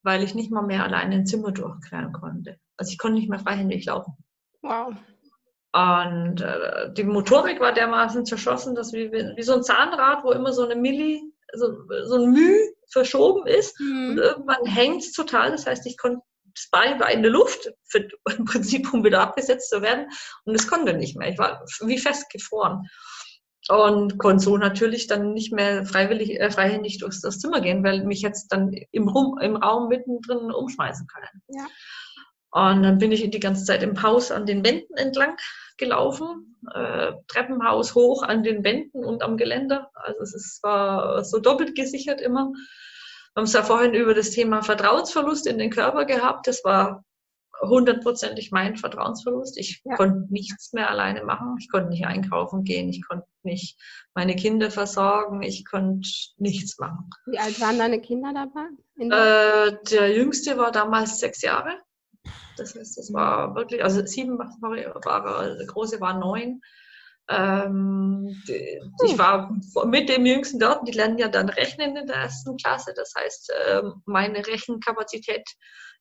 weil 0.07 0.24
ich 0.24 0.33
nicht 0.33 0.51
mal 0.51 0.62
mehr 0.62 0.86
alleine 0.86 1.15
ein 1.15 1.25
Zimmer 1.25 1.51
durchqueren 1.51 2.13
konnte. 2.13 2.57
Also 2.77 2.94
ich 2.94 2.98
konnte 2.98 3.19
nicht 3.19 3.30
mehr 3.30 3.39
freihändig 3.39 3.83
laufen. 3.83 4.13
Wow. 4.62 4.94
Und 5.74 6.39
äh, 6.39 6.94
die 6.94 7.04
Motorik 7.04 7.59
war 7.59 7.74
dermaßen 7.74 8.25
zerschossen, 8.25 8.74
dass 8.74 8.94
wie, 8.94 9.12
wie 9.12 9.44
so 9.44 9.56
ein 9.56 9.63
Zahnrad, 9.63 10.24
wo 10.24 10.31
immer 10.31 10.54
so 10.54 10.63
eine 10.63 10.77
Milli, 10.77 11.21
so, 11.51 11.74
so 12.05 12.15
ein 12.15 12.31
Müh 12.31 12.58
verschoben 12.89 13.48
ist. 13.48 13.77
Mhm. 13.81 14.12
Und 14.12 14.17
irgendwann 14.20 14.65
hängt 14.65 15.03
es 15.03 15.12
total. 15.12 15.51
Das 15.51 15.65
heißt, 15.65 15.86
ich 15.86 15.98
konnte 15.98 16.22
das 16.55 16.70
Bein 16.72 17.01
war 17.01 17.12
in 17.12 17.22
der 17.22 17.31
Luft, 17.31 17.70
für, 17.84 18.08
im 18.38 18.46
Prinzip, 18.46 18.91
um 18.93 19.03
wieder 19.03 19.20
abgesetzt 19.20 19.70
zu 19.70 19.81
werden. 19.81 20.08
Und 20.46 20.55
es 20.55 20.70
konnte 20.70 20.93
nicht 20.93 21.17
mehr. 21.17 21.27
Ich 21.27 21.38
war 21.38 21.65
wie 21.81 21.98
festgefroren. 21.98 22.88
Und 23.69 24.17
konnte 24.17 24.43
so 24.43 24.57
natürlich 24.57 25.07
dann 25.07 25.33
nicht 25.33 25.51
mehr 25.51 25.86
freiwillig, 25.86 26.39
äh, 26.39 26.50
freihändig 26.50 27.00
durchs 27.00 27.21
das 27.21 27.39
Zimmer 27.39 27.59
gehen, 27.59 27.83
weil 27.83 28.05
mich 28.05 28.21
jetzt 28.21 28.47
dann 28.50 28.71
im, 28.91 29.09
Rum, 29.09 29.38
im 29.39 29.57
Raum 29.57 29.89
mittendrin 29.89 30.51
umschmeißen 30.51 31.07
können. 31.07 31.41
Ja. 31.50 31.67
Und 32.51 32.83
dann 32.83 32.97
bin 32.97 33.12
ich 33.12 33.29
die 33.29 33.39
ganze 33.39 33.65
Zeit 33.65 33.83
im 33.83 34.01
Haus 34.01 34.31
an 34.31 34.45
den 34.45 34.63
Wänden 34.63 34.95
entlang 34.95 35.36
gelaufen, 35.77 36.55
äh, 36.74 37.12
Treppenhaus 37.27 37.93
hoch 37.93 38.24
an 38.24 38.43
den 38.43 38.63
Wänden 38.63 39.03
und 39.03 39.21
am 39.21 39.38
Geländer. 39.38 39.91
Also 39.93 40.21
es 40.21 40.33
ist, 40.33 40.63
war 40.63 41.24
so 41.24 41.39
doppelt 41.39 41.75
gesichert 41.75 42.21
immer. 42.21 42.51
Wir 43.33 43.41
haben 43.41 43.43
es 43.43 43.53
ja 43.53 43.63
vorhin 43.63 43.93
über 43.93 44.13
das 44.13 44.31
Thema 44.31 44.63
Vertrauensverlust 44.63 45.45
in 45.45 45.59
den 45.59 45.69
Körper 45.69 46.05
gehabt. 46.05 46.47
Das 46.47 46.63
war 46.63 47.03
hundertprozentig 47.61 48.51
mein 48.51 48.77
Vertrauensverlust. 48.77 49.57
Ich 49.57 49.81
ja. 49.83 49.95
konnte 49.95 50.31
nichts 50.31 50.73
mehr 50.73 50.89
alleine 50.89 51.23
machen. 51.23 51.55
Ich 51.59 51.69
konnte 51.69 51.89
nicht 51.89 52.05
einkaufen 52.05 52.63
gehen. 52.63 52.89
Ich 52.89 53.05
konnte 53.07 53.27
nicht 53.43 53.79
meine 54.13 54.35
Kinder 54.35 54.71
versorgen. 54.71 55.41
Ich 55.41 55.65
konnte 55.65 56.09
nichts 56.37 56.77
machen. 56.79 57.09
Wie 57.25 57.39
alt 57.39 57.59
waren 57.59 57.77
deine 57.77 58.01
Kinder 58.01 58.33
dabei? 58.33 58.67
Äh, 58.99 59.77
der 59.91 60.15
jüngste 60.15 60.57
war 60.57 60.71
damals 60.71 61.19
sechs 61.19 61.41
Jahre. 61.41 61.81
Das 62.57 62.75
heißt, 62.75 62.97
das 62.97 63.13
war 63.13 63.55
wirklich, 63.55 63.83
also 63.83 64.05
sieben 64.05 64.37
war, 64.39 65.55
der 65.55 65.65
große 65.67 66.01
war 66.01 66.19
neun. 66.19 66.61
Ähm, 67.29 68.41
die, 68.47 68.79
ich 69.03 69.11
hm. 69.11 69.19
war 69.19 69.51
mit 69.85 70.07
dem 70.07 70.25
Jüngsten 70.25 70.59
dort, 70.59 70.87
die 70.87 70.93
lernen 70.93 71.17
ja 71.17 71.27
dann 71.27 71.49
rechnen 71.49 71.97
in 71.97 72.07
der 72.07 72.15
ersten 72.15 72.55
Klasse. 72.55 72.93
Das 72.95 73.13
heißt, 73.17 73.53
ähm, 73.67 74.01
meine 74.05 74.47
Rechenkapazität, 74.47 75.43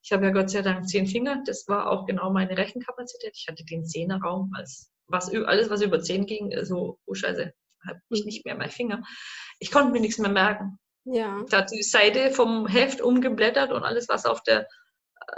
ich 0.07 0.13
habe 0.13 0.27
ja 0.27 0.31
Gott 0.31 0.51
sei 0.51 0.63
Dank 0.63 0.89
zehn 0.89 1.09
Finger, 1.09 1.43
das 1.45 1.67
war 1.67 1.91
auch 1.91 2.07
genau 2.07 2.31
meine 2.31 2.57
Rechenkapazität. 2.57 3.33
Ich 3.35 3.49
hatte 3.49 3.65
den 3.65 3.85
Zehnerraum 3.85 4.53
als 4.55 4.93
was, 5.09 5.35
alles, 5.35 5.69
was 5.69 5.83
über 5.83 6.01
zehn 6.01 6.27
ging, 6.27 6.53
so, 6.63 7.01
oh 7.07 7.15
Scheiße, 7.15 7.53
habe 7.85 8.01
ich 8.11 8.21
hm. 8.21 8.27
nicht 8.27 8.45
mehr 8.45 8.55
meine 8.55 8.71
Finger. 8.71 9.03
Ich 9.59 9.73
konnte 9.73 9.91
mir 9.91 10.01
nichts 10.01 10.19
mehr 10.19 10.31
merken. 10.31 10.79
Ja. 11.07 11.43
Ich 11.45 11.53
hatte 11.53 11.75
die 11.75 11.83
Seite 11.83 12.31
vom 12.31 12.69
Heft 12.69 13.01
umgeblättert 13.01 13.73
und 13.73 13.83
alles, 13.83 14.09
was 14.09 14.27
auf 14.27 14.45
der 14.45 14.69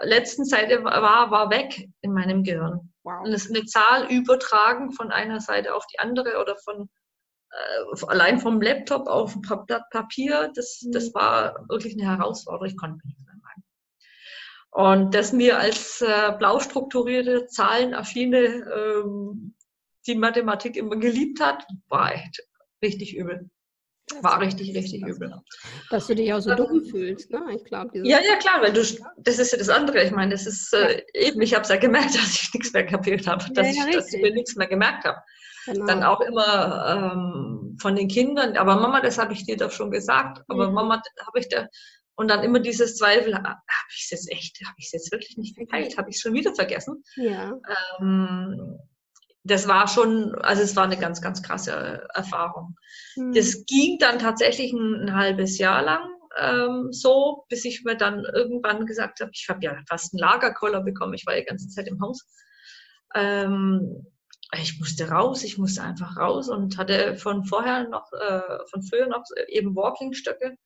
letzten 0.03 0.45
Seite 0.45 0.85
war, 0.85 1.31
war 1.31 1.49
weg 1.49 1.89
in 2.03 2.13
meinem 2.13 2.43
Gehirn. 2.45 2.93
Wow. 3.05 3.25
Und 3.25 3.33
es 3.33 3.49
eine 3.49 3.65
Zahl 3.65 4.07
übertragen 4.11 4.93
von 4.93 5.11
einer 5.11 5.41
Seite 5.41 5.75
auf 5.75 5.87
die 5.87 5.99
andere 5.99 6.43
oder 6.43 6.57
von 6.57 6.91
äh, 7.53 8.07
allein 8.07 8.39
vom 8.39 8.61
Laptop 8.61 9.07
auf 9.07 9.35
ein 9.35 9.41
Blatt 9.41 9.89
Papier, 9.91 10.53
das, 10.55 10.83
mhm. 10.83 10.93
das 10.93 11.15
war 11.15 11.67
wirklich 11.71 11.95
eine 11.95 12.05
Herausforderung. 12.05 12.67
Ich 12.67 12.77
konnte 12.77 12.97
mich 12.97 13.17
nicht 13.17 13.25
mehr. 13.25 13.38
Und 14.71 15.15
das 15.15 15.33
mir 15.33 15.59
als 15.59 16.03
äh, 16.03 16.33
blau 16.39 16.61
strukturierte, 16.61 17.47
zahlenaffine, 17.47 18.39
ähm, 18.39 19.55
die 20.07 20.15
Mathematik 20.15 20.77
immer 20.77 20.97
geliebt 20.97 21.41
hat, 21.41 21.65
war 21.89 22.15
echt 22.15 22.43
richtig 22.83 23.17
übel. 23.17 23.51
War 24.23 24.41
richtig, 24.41 24.75
richtig 24.75 25.03
übel. 25.03 25.35
Dass 25.91 26.07
du 26.07 26.15
dich 26.15 26.33
auch 26.33 26.41
so 26.41 26.55
dumm 26.55 26.85
fühlst, 26.85 27.31
ne? 27.31 27.43
Ich 27.55 27.65
glaube. 27.65 27.91
Ja, 28.05 28.19
ja, 28.21 28.37
klar, 28.37 28.63
weil 28.63 28.73
du, 28.73 28.81
das 29.19 29.39
ist 29.39 29.53
ja 29.53 29.59
das 29.59 29.69
andere. 29.69 30.03
Ich 30.03 30.13
meine, 30.13 30.33
das 30.33 30.47
ist 30.47 30.73
äh, 30.73 31.03
eben, 31.13 31.43
ich 31.43 31.55
habe 31.55 31.63
es 31.63 31.69
ja 31.69 31.77
gemerkt, 31.77 32.15
dass 32.15 32.43
ich 32.43 32.55
nichts 32.55 32.73
mehr 32.73 32.87
kapiert 32.87 33.27
habe, 33.27 33.45
dass, 33.53 33.67
ja, 33.67 33.83
ja, 33.83 33.89
ich, 33.89 33.97
dass 33.97 34.13
ich 34.13 34.23
mir 34.23 34.33
nichts 34.33 34.57
mehr 34.57 34.67
gemerkt 34.67 35.05
habe. 35.05 35.19
Genau. 35.67 35.87
Dann 35.87 36.03
auch 36.03 36.21
immer 36.23 37.13
ähm, 37.13 37.77
von 37.81 37.95
den 37.95 38.09
Kindern, 38.09 38.57
aber 38.57 38.77
Mama, 38.77 39.03
das 39.03 39.19
habe 39.19 39.35
ich 39.35 39.45
dir 39.45 39.59
doch 39.59 39.71
schon 39.71 39.91
gesagt, 39.91 40.43
aber 40.49 40.69
mhm. 40.69 40.75
Mama, 40.75 41.03
habe 41.27 41.39
ich 41.39 41.49
da, 41.49 41.67
und 42.19 42.29
dann 42.29 42.43
immer 42.43 42.59
dieses 42.59 42.97
Zweifel, 42.97 43.33
habe 43.33 43.61
ich 43.95 44.03
es 44.03 44.11
jetzt 44.11 44.31
echt, 44.33 44.61
habe 44.67 44.75
ich 44.77 44.87
es 44.87 44.93
jetzt 44.93 45.13
wirklich 45.13 45.37
nicht 45.37 45.57
geteilt, 45.57 45.97
habe 45.97 46.11
ich 46.11 46.17
es 46.17 46.23
schon 46.23 46.35
wieder 46.35 46.53
vergessen. 46.53 47.05
Ja. 47.15 47.53
Ähm, 48.01 48.77
das 49.45 49.69
war 49.69 49.87
schon, 49.87 50.35
also 50.35 50.63
es 50.63 50.75
war 50.75 50.83
eine 50.83 50.99
ganz, 50.99 51.23
ganz 51.23 51.45
krasse 51.45 52.09
Erfahrung. 52.13 52.75
Mhm. 53.15 53.35
Das 53.35 53.65
ging 53.67 53.99
dann 54.01 54.19
tatsächlich 54.19 54.73
ein, 54.73 54.95
ein 55.03 55.15
halbes 55.15 55.59
Jahr 55.59 55.81
lang 55.83 56.09
ähm, 56.41 56.89
so, 56.91 57.45
bis 57.49 57.65
ich 57.65 57.85
mir 57.85 57.97
dann 57.97 58.25
irgendwann 58.25 58.85
gesagt 58.85 59.21
habe, 59.21 59.31
ich 59.33 59.47
habe 59.49 59.61
ja 59.63 59.77
fast 59.89 60.13
einen 60.13 60.19
Lagerkoller 60.19 60.83
bekommen, 60.83 61.15
ich 61.15 61.25
war 61.25 61.37
die 61.37 61.45
ganze 61.45 61.69
Zeit 61.69 61.87
im 61.87 62.01
Haus. 62.01 62.27
Ähm, 63.15 64.07
ich 64.61 64.81
musste 64.81 65.09
raus, 65.09 65.45
ich 65.45 65.57
musste 65.57 65.83
einfach 65.83 66.17
raus 66.17 66.49
und 66.49 66.79
hatte 66.79 67.17
von 67.17 67.45
vorher 67.45 67.89
noch, 67.89 68.11
äh, 68.13 68.59
von 68.71 68.83
früher 68.83 69.07
noch 69.07 69.23
eben 69.47 69.77
Walkingstöcke. 69.77 70.57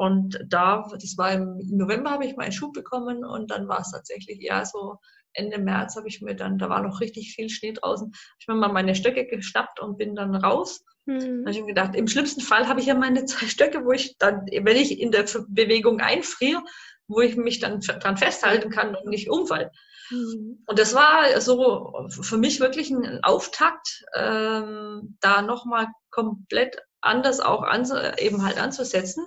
Und 0.00 0.42
da, 0.48 0.88
das 0.94 1.18
war 1.18 1.30
im 1.30 1.58
November, 1.58 2.12
habe 2.12 2.24
ich 2.24 2.34
meinen 2.34 2.52
Schub 2.52 2.72
bekommen 2.72 3.22
und 3.22 3.50
dann 3.50 3.68
war 3.68 3.80
es 3.80 3.90
tatsächlich 3.90 4.40
eher 4.40 4.64
so 4.64 4.96
Ende 5.34 5.58
März 5.58 5.94
habe 5.94 6.08
ich 6.08 6.22
mir 6.22 6.34
dann, 6.34 6.56
da 6.56 6.70
war 6.70 6.80
noch 6.82 7.02
richtig 7.02 7.34
viel 7.34 7.50
Schnee 7.50 7.74
draußen, 7.74 8.06
habe 8.06 8.14
ich 8.38 8.48
mir 8.48 8.54
mal 8.54 8.72
meine 8.72 8.94
Stöcke 8.94 9.26
geschnappt 9.26 9.78
und 9.78 9.98
bin 9.98 10.14
dann 10.14 10.34
raus. 10.34 10.82
Mhm. 11.04 11.18
Da 11.18 11.40
habe 11.40 11.50
ich 11.50 11.60
mir 11.60 11.66
gedacht, 11.66 11.94
im 11.94 12.08
schlimmsten 12.08 12.40
Fall 12.40 12.66
habe 12.66 12.80
ich 12.80 12.86
ja 12.86 12.94
meine 12.94 13.26
zwei 13.26 13.44
Stöcke, 13.44 13.84
wo 13.84 13.92
ich 13.92 14.16
dann, 14.16 14.46
wenn 14.46 14.76
ich 14.78 14.98
in 14.98 15.12
der 15.12 15.26
Bewegung 15.48 16.00
einfriere, 16.00 16.62
wo 17.06 17.20
ich 17.20 17.36
mich 17.36 17.58
dann 17.58 17.80
dran 17.80 18.16
festhalten 18.16 18.70
kann 18.70 18.94
und 18.94 19.04
nicht 19.04 19.28
umfall. 19.28 19.70
Mhm. 20.10 20.64
Und 20.64 20.78
das 20.78 20.94
war 20.94 21.38
so 21.42 22.08
für 22.08 22.38
mich 22.38 22.58
wirklich 22.58 22.88
ein 22.88 23.22
Auftakt, 23.22 24.02
ähm, 24.16 25.18
da 25.20 25.42
nochmal 25.42 25.88
komplett 26.10 26.78
anders 27.02 27.40
auch 27.40 27.64
an, 27.64 27.86
eben 28.18 28.42
halt 28.42 28.58
anzusetzen. 28.58 29.26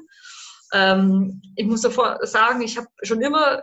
Ähm, 0.74 1.42
ich 1.56 1.66
muss 1.66 1.82
davor 1.82 2.20
sagen, 2.24 2.62
ich 2.62 2.78
habe 2.78 2.88
schon 3.04 3.22
immer 3.22 3.62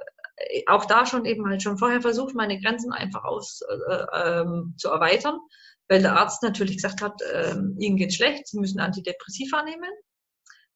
auch 0.66 0.84
da 0.86 1.06
schon 1.06 1.24
eben 1.24 1.48
halt 1.48 1.62
schon 1.62 1.78
vorher 1.78 2.00
versucht, 2.00 2.34
meine 2.34 2.60
Grenzen 2.60 2.92
einfach 2.92 3.24
aus 3.24 3.60
äh, 3.62 4.06
ähm, 4.14 4.74
zu 4.76 4.88
erweitern, 4.88 5.38
weil 5.88 6.02
der 6.02 6.16
Arzt 6.16 6.42
natürlich 6.42 6.76
gesagt 6.76 7.02
hat, 7.02 7.20
äh, 7.22 7.54
ihnen 7.78 7.96
geht 7.96 8.14
schlecht, 8.14 8.48
sie 8.48 8.58
müssen 8.58 8.80
Antidepressiva 8.80 9.62
nehmen. 9.62 9.90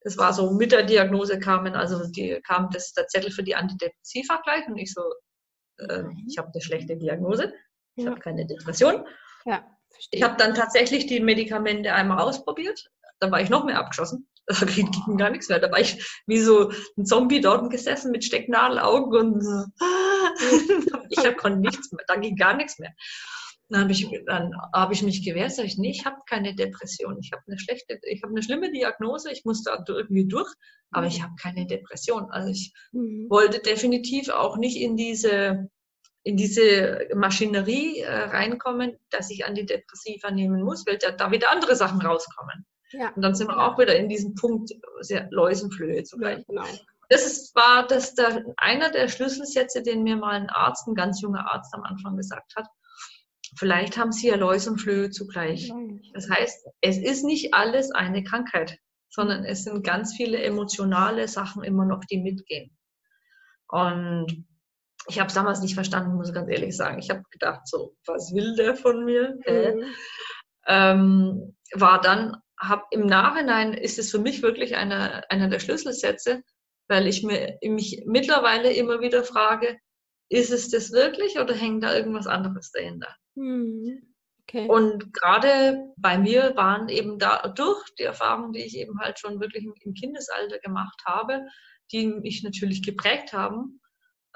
Das 0.03 0.19
war 0.19 0.35
so 0.35 0.53
mit 0.53 0.73
der 0.73 0.83
Diagnose 0.83 1.39
kamen, 1.39 1.75
also 1.75 2.07
die, 2.11 2.41
kam 2.47 2.69
das, 2.71 2.93
der 2.93 3.07
Zettel 3.07 3.31
für 3.31 3.43
die 3.43 3.55
Antidepressiva 3.55 4.41
gleich 4.45 4.67
und 4.69 4.77
ich 4.77 4.93
so, 4.93 5.03
äh, 5.79 6.05
ich 6.29 6.37
habe 6.37 6.51
eine 6.53 6.63
schlechte 6.63 6.97
Diagnose, 6.97 7.55
ich 7.97 8.05
ja. 8.05 8.11
habe 8.11 8.21
keine 8.21 8.47
Depression. 8.47 9.07
Ja, 9.47 9.65
verstehe. 9.91 10.19
Ich 10.19 10.23
habe 10.23 10.37
dann 10.37 10.55
tatsächlich 10.55 11.07
die 11.07 11.21
Medikamente 11.21 11.95
einmal 11.95 12.19
ausprobiert, 12.19 12.91
dann 13.19 13.31
war 13.31 13.41
ich 13.41 13.49
noch 13.49 13.65
mehr 13.65 13.79
abgeschossen. 13.79 14.29
Da 14.61 14.67
ging 14.67 15.17
gar 15.17 15.31
nichts 15.31 15.49
mehr. 15.49 15.59
Da 15.59 15.71
war 15.71 15.81
ich 15.81 16.23
wie 16.27 16.39
so 16.39 16.71
ein 16.99 17.07
Zombie 17.07 17.41
dort 17.41 17.71
gesessen 17.71 18.11
mit 18.11 18.25
Stecknadelaugen 18.25 19.15
und 19.15 19.43
ich 21.11 21.37
konnte 21.37 21.61
nichts 21.61 21.93
mehr. 21.93 22.05
Da 22.07 22.17
ging 22.17 22.37
gar 22.37 22.55
nichts 22.55 22.79
mehr. 22.79 22.93
Dann 23.71 23.83
habe 23.83 23.93
ich, 23.93 24.07
hab 24.75 24.93
ich 24.93 25.03
mich 25.03 25.25
gewehrt, 25.25 25.53
sage 25.53 25.69
ich, 25.69 25.79
nee, 25.79 25.91
ich 25.91 26.05
habe 26.05 26.17
keine 26.29 26.55
Depression. 26.55 27.19
Ich 27.21 27.33
habe 27.33 27.43
eine 27.47 27.59
schlechte, 27.59 27.99
ich 28.03 28.23
habe 28.23 28.33
eine 28.33 28.43
schlimme 28.43 28.71
Diagnose, 28.71 29.33
ich 29.33 29.45
musste 29.45 29.71
irgendwie 29.89 30.27
durch, 30.27 30.53
aber 30.91 31.07
ich 31.07 31.23
habe 31.23 31.33
keine 31.41 31.67
Depression. 31.67 32.31
Also 32.31 32.51
ich 32.51 32.75
mhm. 32.93 33.27
wollte 33.31 33.61
definitiv 33.61 34.29
auch 34.29 34.59
nicht 34.59 34.77
in 34.77 34.97
diese, 34.97 35.71
in 36.25 36.37
diese 36.37 37.09
Maschinerie 37.15 38.01
äh, 38.01 38.13
reinkommen, 38.13 38.99
dass 39.09 39.31
ich 39.31 39.47
Antidepressiva 39.47 40.31
nehmen 40.31 40.63
muss, 40.63 40.87
weil 40.87 40.99
da, 40.99 41.13
da 41.13 41.31
wieder 41.31 41.51
andere 41.51 41.75
Sachen 41.75 42.03
rauskommen. 42.03 42.67
Ja. 42.93 43.11
Und 43.11 43.23
dann 43.23 43.35
sind 43.35 43.49
wir 43.49 43.59
auch 43.59 43.79
wieder 43.79 43.97
in 43.97 44.09
diesem 44.09 44.35
Punkt 44.35 44.71
sehr 45.01 45.29
Läusenflöhe 45.31 46.05
zugleich. 46.05 46.39
Ja, 46.39 46.45
genau. 46.47 46.65
Das 47.09 47.27
ist, 47.27 47.55
war 47.55 47.87
das 47.87 48.15
der, 48.15 48.45
einer 48.57 48.91
der 48.91 49.09
Schlüsselsätze, 49.09 49.83
den 49.83 50.03
mir 50.03 50.17
mal 50.17 50.35
ein 50.35 50.51
Arzt, 50.51 50.87
ein 50.87 50.95
ganz 50.95 51.21
junger 51.21 51.53
Arzt 51.53 51.75
am 51.75 51.83
Anfang 51.83 52.17
gesagt 52.17 52.55
hat. 52.57 52.67
Vielleicht 53.57 53.97
haben 53.97 54.11
Sie 54.11 54.29
ja 54.29 54.37
Läuse 54.37 54.71
und 54.71 54.81
Flöhe 54.81 55.11
zugleich. 55.11 55.71
Das 56.13 56.29
heißt, 56.29 56.67
es 56.81 56.99
ist 56.99 57.25
nicht 57.25 57.55
alles 57.55 57.91
eine 57.93 58.25
Krankheit, 58.25 58.79
sondern 59.11 59.45
es 59.45 59.65
sind 59.65 59.85
ganz 59.85 60.15
viele 60.15 60.43
emotionale 60.43 61.29
Sachen 61.29 61.63
immer 61.63 61.85
noch, 61.85 62.01
die 62.05 62.19
mitgehen. 62.19 62.77
Und 63.69 64.45
ich 65.07 65.21
habe 65.21 65.29
es 65.29 65.35
damals 65.35 65.61
nicht 65.61 65.75
verstanden, 65.75 66.17
muss 66.17 66.29
ich 66.29 66.35
ganz 66.35 66.51
ehrlich 66.51 66.77
sagen. 66.77 66.99
Ich 66.99 67.11
habe 67.11 67.23
gedacht, 67.31 67.67
so, 67.69 67.95
was 68.07 68.33
will 68.35 68.57
der 68.57 68.75
von 68.75 69.05
mir? 69.05 69.39
Mhm. 69.47 69.85
Ähm, 70.67 71.57
war 71.75 72.01
dann 72.01 72.37
hab, 72.59 72.87
im 72.93 73.07
Nachhinein 73.07 73.75
ist 73.75 73.99
es 73.99 74.11
für 74.11 74.19
mich 74.19 74.43
wirklich 74.43 74.77
eine, 74.77 75.29
einer 75.31 75.49
der 75.49 75.61
Schlüsselsätze, 75.61 76.43
weil 76.89 77.07
ich 77.07 77.23
mir, 77.23 77.59
mich 77.63 78.03
mittlerweile 78.07 78.73
immer 78.73 79.01
wieder 79.01 79.25
frage, 79.25 79.79
ist 80.29 80.51
es 80.51 80.71
das 80.71 80.93
wirklich 80.93 81.39
oder 81.39 81.55
hängt 81.55 81.83
da 81.83 81.95
irgendwas 81.95 82.27
anderes 82.27 82.71
dahinter? 82.71 83.15
Hm. 83.37 84.15
Okay. 84.47 84.69
Und 84.69 85.13
gerade 85.15 85.93
bei 85.97 86.19
mir 86.19 86.55
waren 86.55 86.89
eben 86.89 87.19
dadurch 87.19 87.83
die 87.99 88.03
Erfahrungen, 88.03 88.53
die 88.53 88.65
ich 88.65 88.77
eben 88.77 89.01
halt 89.01 89.19
schon 89.19 89.41
wirklich 89.41 89.65
im 89.65 89.95
Kindesalter 89.95 90.59
gemacht 90.59 91.01
habe, 91.07 91.41
die 91.93 92.07
mich 92.07 92.43
natürlich 92.43 92.83
geprägt 92.83 93.33
haben, 93.33 93.81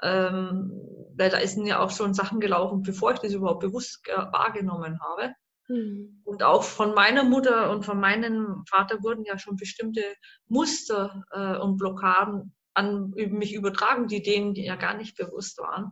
ähm, 0.01 0.71
weil 1.15 1.29
da 1.29 1.45
sind 1.45 1.67
ja 1.67 1.79
auch 1.79 1.91
schon 1.91 2.13
Sachen 2.13 2.39
gelaufen, 2.39 2.81
bevor 2.81 3.13
ich 3.13 3.19
das 3.19 3.33
überhaupt 3.33 3.59
bewusst 3.59 4.07
wahrgenommen 4.07 4.99
habe. 5.01 5.33
Mhm. 5.69 6.21
Und 6.25 6.43
auch 6.43 6.63
von 6.63 6.93
meiner 6.93 7.23
Mutter 7.23 7.71
und 7.71 7.85
von 7.85 7.99
meinem 7.99 8.63
Vater 8.67 9.01
wurden 9.03 9.23
ja 9.23 9.37
schon 9.37 9.55
bestimmte 9.55 10.03
Muster 10.47 11.23
äh, 11.31 11.57
und 11.57 11.77
Blockaden 11.77 12.53
an 12.73 13.11
mich 13.11 13.53
übertragen, 13.53 14.07
die 14.07 14.21
denen 14.21 14.55
ja 14.55 14.75
gar 14.75 14.95
nicht 14.95 15.15
bewusst 15.15 15.57
waren. 15.59 15.91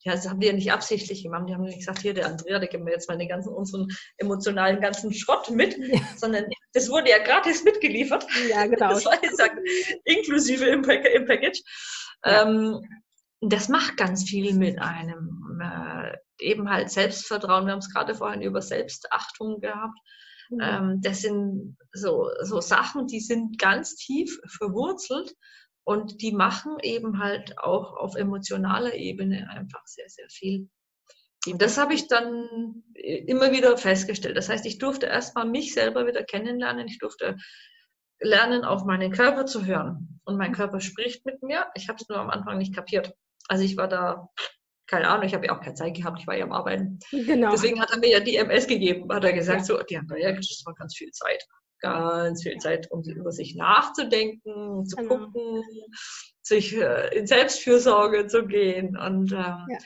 Ja, 0.00 0.12
das 0.12 0.28
haben 0.28 0.40
die 0.40 0.46
ja 0.46 0.52
nicht 0.52 0.70
absichtlich 0.70 1.22
gemacht. 1.22 1.48
Die 1.48 1.54
haben 1.54 1.62
nicht 1.62 1.78
gesagt, 1.78 2.00
hier, 2.00 2.12
der 2.12 2.26
Andrea, 2.26 2.58
der 2.58 2.68
gibt 2.68 2.84
mir 2.84 2.90
jetzt 2.90 3.08
mal 3.08 3.16
den 3.16 3.28
ganzen, 3.28 3.54
unseren 3.54 3.88
emotionalen 4.18 4.80
ganzen 4.80 5.14
Schrott 5.14 5.50
mit, 5.50 5.78
ja. 5.78 6.00
sondern 6.16 6.44
das 6.74 6.90
wurde 6.90 7.10
ja 7.10 7.18
gratis 7.18 7.64
mitgeliefert. 7.64 8.26
Ja, 8.50 8.66
genau. 8.66 8.90
Das 8.90 9.06
war 9.06 9.22
jetzt 9.22 9.42
inklusive 10.04 10.66
im, 10.66 10.84
im 10.84 11.26
Package. 11.26 11.62
Ja. 12.24 12.42
Ähm, 12.42 12.82
das 13.40 13.68
macht 13.68 13.96
ganz 13.96 14.24
viel 14.24 14.54
mit 14.54 14.78
einem. 14.78 15.60
Äh, 16.40 16.50
eben 16.50 16.70
halt 16.70 16.90
Selbstvertrauen. 16.90 17.66
Wir 17.66 17.72
haben 17.72 17.80
es 17.80 17.92
gerade 17.92 18.14
vorhin 18.14 18.42
über 18.42 18.62
Selbstachtung 18.62 19.60
gehabt. 19.60 19.98
Mhm. 20.50 20.60
Ähm, 20.60 21.00
das 21.02 21.20
sind 21.20 21.76
so, 21.92 22.28
so 22.42 22.60
Sachen, 22.60 23.06
die 23.06 23.20
sind 23.20 23.58
ganz 23.58 23.96
tief 23.96 24.38
verwurzelt 24.46 25.34
und 25.84 26.22
die 26.22 26.32
machen 26.32 26.78
eben 26.82 27.18
halt 27.18 27.58
auch 27.58 27.96
auf 27.96 28.14
emotionaler 28.16 28.94
Ebene 28.94 29.48
einfach 29.50 29.86
sehr, 29.86 30.08
sehr 30.08 30.28
viel. 30.30 30.68
Und 31.46 31.60
das 31.60 31.76
habe 31.76 31.92
ich 31.92 32.08
dann 32.08 32.82
immer 32.94 33.52
wieder 33.52 33.76
festgestellt. 33.76 34.36
Das 34.36 34.48
heißt, 34.48 34.64
ich 34.64 34.78
durfte 34.78 35.06
erstmal 35.06 35.46
mich 35.46 35.74
selber 35.74 36.06
wieder 36.06 36.24
kennenlernen. 36.24 36.88
Ich 36.88 36.98
durfte 36.98 37.36
lernen, 38.18 38.64
auf 38.64 38.84
meinen 38.84 39.12
Körper 39.12 39.44
zu 39.44 39.66
hören. 39.66 40.20
Und 40.24 40.38
mein 40.38 40.52
Körper 40.52 40.80
spricht 40.80 41.26
mit 41.26 41.42
mir. 41.42 41.66
Ich 41.74 41.88
habe 41.88 41.98
es 42.00 42.08
nur 42.08 42.18
am 42.18 42.30
Anfang 42.30 42.56
nicht 42.56 42.74
kapiert. 42.74 43.12
Also 43.48 43.62
ich 43.62 43.76
war 43.76 43.88
da 43.88 44.30
keine 44.86 45.08
Ahnung, 45.08 45.26
ich 45.26 45.34
habe 45.34 45.46
ja 45.46 45.56
auch 45.56 45.60
keine 45.60 45.74
Zeit 45.74 45.94
gehabt, 45.94 46.20
ich 46.20 46.26
war 46.26 46.36
ja 46.36 46.44
am 46.44 46.52
Arbeiten. 46.52 46.98
Genau. 47.10 47.50
Deswegen 47.50 47.80
hat 47.80 47.90
er 47.90 47.98
mir 47.98 48.10
ja 48.10 48.20
die 48.20 48.36
MS 48.36 48.66
gegeben, 48.66 49.12
hat 49.12 49.24
er 49.24 49.32
gesagt, 49.32 49.60
ja. 49.60 49.64
so, 49.64 49.82
die 49.82 49.96
haben 49.96 50.08
ja 50.16 50.32
das 50.32 50.62
war 50.64 50.74
ganz 50.74 50.96
viel 50.96 51.10
Zeit. 51.10 51.44
Ganz 51.80 52.42
viel 52.42 52.56
Zeit, 52.58 52.90
um 52.90 53.02
über 53.02 53.30
sich 53.30 53.56
nachzudenken, 53.56 54.86
zu 54.86 54.96
genau. 54.96 55.18
gucken, 55.18 55.62
sich 56.40 56.74
äh, 56.76 57.14
in 57.14 57.26
Selbstfürsorge 57.26 58.26
zu 58.26 58.46
gehen. 58.46 58.96
Und 58.96 59.32
ähm, 59.32 59.66
ja. 59.68 59.78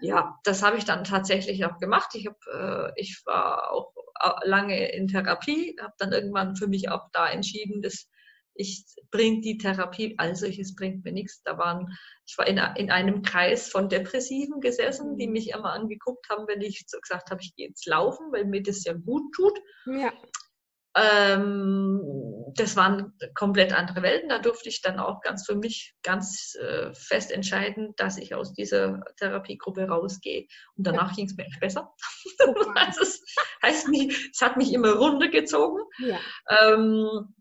ja. 0.00 0.38
das 0.42 0.64
habe 0.64 0.78
ich 0.78 0.84
dann 0.84 1.04
tatsächlich 1.04 1.64
auch 1.64 1.78
gemacht. 1.78 2.10
Ich, 2.14 2.26
hab, 2.26 2.36
äh, 2.52 2.90
ich 2.96 3.22
war 3.24 3.70
auch 3.70 3.92
äh, 4.20 4.48
lange 4.48 4.90
in 4.92 5.06
Therapie, 5.06 5.76
habe 5.80 5.94
dann 5.98 6.12
irgendwann 6.12 6.56
für 6.56 6.66
mich 6.66 6.88
auch 6.88 7.08
da 7.12 7.28
entschieden, 7.28 7.82
dass 7.82 8.08
ich 8.54 8.84
bringe 9.10 9.40
die 9.40 9.58
Therapie 9.58 10.14
als 10.18 10.40
solches 10.40 10.74
bringt 10.74 11.04
mir 11.04 11.12
nichts. 11.12 11.42
Da 11.42 11.58
waren, 11.58 11.96
ich 12.26 12.38
war 12.38 12.46
in, 12.46 12.58
in 12.76 12.90
einem 12.90 13.22
Kreis 13.22 13.68
von 13.68 13.88
Depressiven 13.88 14.60
gesessen, 14.60 15.16
die 15.16 15.28
mich 15.28 15.50
immer 15.50 15.72
angeguckt 15.72 16.28
haben, 16.30 16.46
wenn 16.46 16.60
ich 16.60 16.84
so 16.86 16.98
gesagt 17.00 17.30
habe, 17.30 17.40
ich 17.42 17.54
gehe 17.56 17.68
jetzt 17.68 17.86
laufen, 17.86 18.32
weil 18.32 18.44
mir 18.44 18.62
das 18.62 18.84
ja 18.84 18.92
gut 18.92 19.34
tut. 19.34 19.58
Ja. 19.86 20.12
Ähm, 20.96 22.00
das 22.54 22.76
waren 22.76 23.18
komplett 23.34 23.72
andere 23.72 24.02
Welten. 24.02 24.28
Da 24.28 24.38
durfte 24.38 24.68
ich 24.68 24.80
dann 24.80 25.00
auch 25.00 25.20
ganz 25.22 25.44
für 25.44 25.56
mich 25.56 25.94
ganz 26.02 26.54
äh, 26.60 26.92
fest 26.94 27.32
entscheiden, 27.32 27.94
dass 27.96 28.16
ich 28.16 28.34
aus 28.34 28.52
dieser 28.54 29.02
Therapiegruppe 29.16 29.88
rausgehe. 29.88 30.46
Und 30.76 30.86
danach 30.86 31.10
ja. 31.10 31.16
ging 31.16 31.26
es 31.26 31.36
mir 31.36 31.46
echt 31.46 31.58
besser. 31.58 31.92
also 32.76 33.02
es 33.02 33.24
heißt 33.62 33.88
nicht, 33.88 34.30
es 34.32 34.40
hat 34.40 34.56
mich 34.56 34.72
immer 34.72 34.92
runtergezogen. 34.92 35.82
Ja. 35.98 36.20
Ähm, 36.48 37.34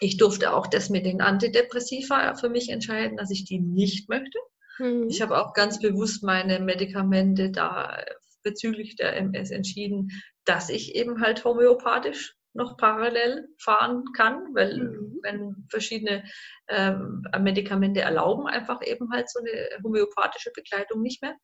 ich 0.00 0.16
durfte 0.16 0.54
auch 0.54 0.66
das 0.66 0.90
mit 0.90 1.06
den 1.06 1.20
Antidepressiva 1.20 2.34
für 2.34 2.48
mich 2.48 2.68
entscheiden, 2.70 3.16
dass 3.16 3.30
ich 3.30 3.44
die 3.44 3.60
nicht 3.60 4.08
möchte. 4.08 4.38
Mhm. 4.78 5.08
Ich 5.08 5.20
habe 5.20 5.38
auch 5.40 5.54
ganz 5.54 5.80
bewusst 5.80 6.22
meine 6.22 6.60
Medikamente 6.60 7.50
da 7.50 8.04
bezüglich 8.42 8.96
der 8.96 9.16
MS 9.16 9.50
entschieden, 9.50 10.10
dass 10.44 10.68
ich 10.68 10.94
eben 10.94 11.20
halt 11.20 11.44
homöopathisch 11.44 12.34
noch 12.54 12.76
parallel 12.76 13.48
fahren 13.58 14.04
kann, 14.16 14.54
weil 14.54 14.78
mhm. 14.78 15.18
wenn 15.22 15.66
verschiedene 15.68 16.24
ähm, 16.68 17.22
Medikamente 17.40 18.00
erlauben, 18.00 18.46
einfach 18.46 18.80
eben 18.84 19.10
halt 19.12 19.30
so 19.30 19.40
eine 19.40 19.82
homöopathische 19.82 20.50
Begleitung 20.54 21.02
nicht 21.02 21.22
mehr. 21.22 21.36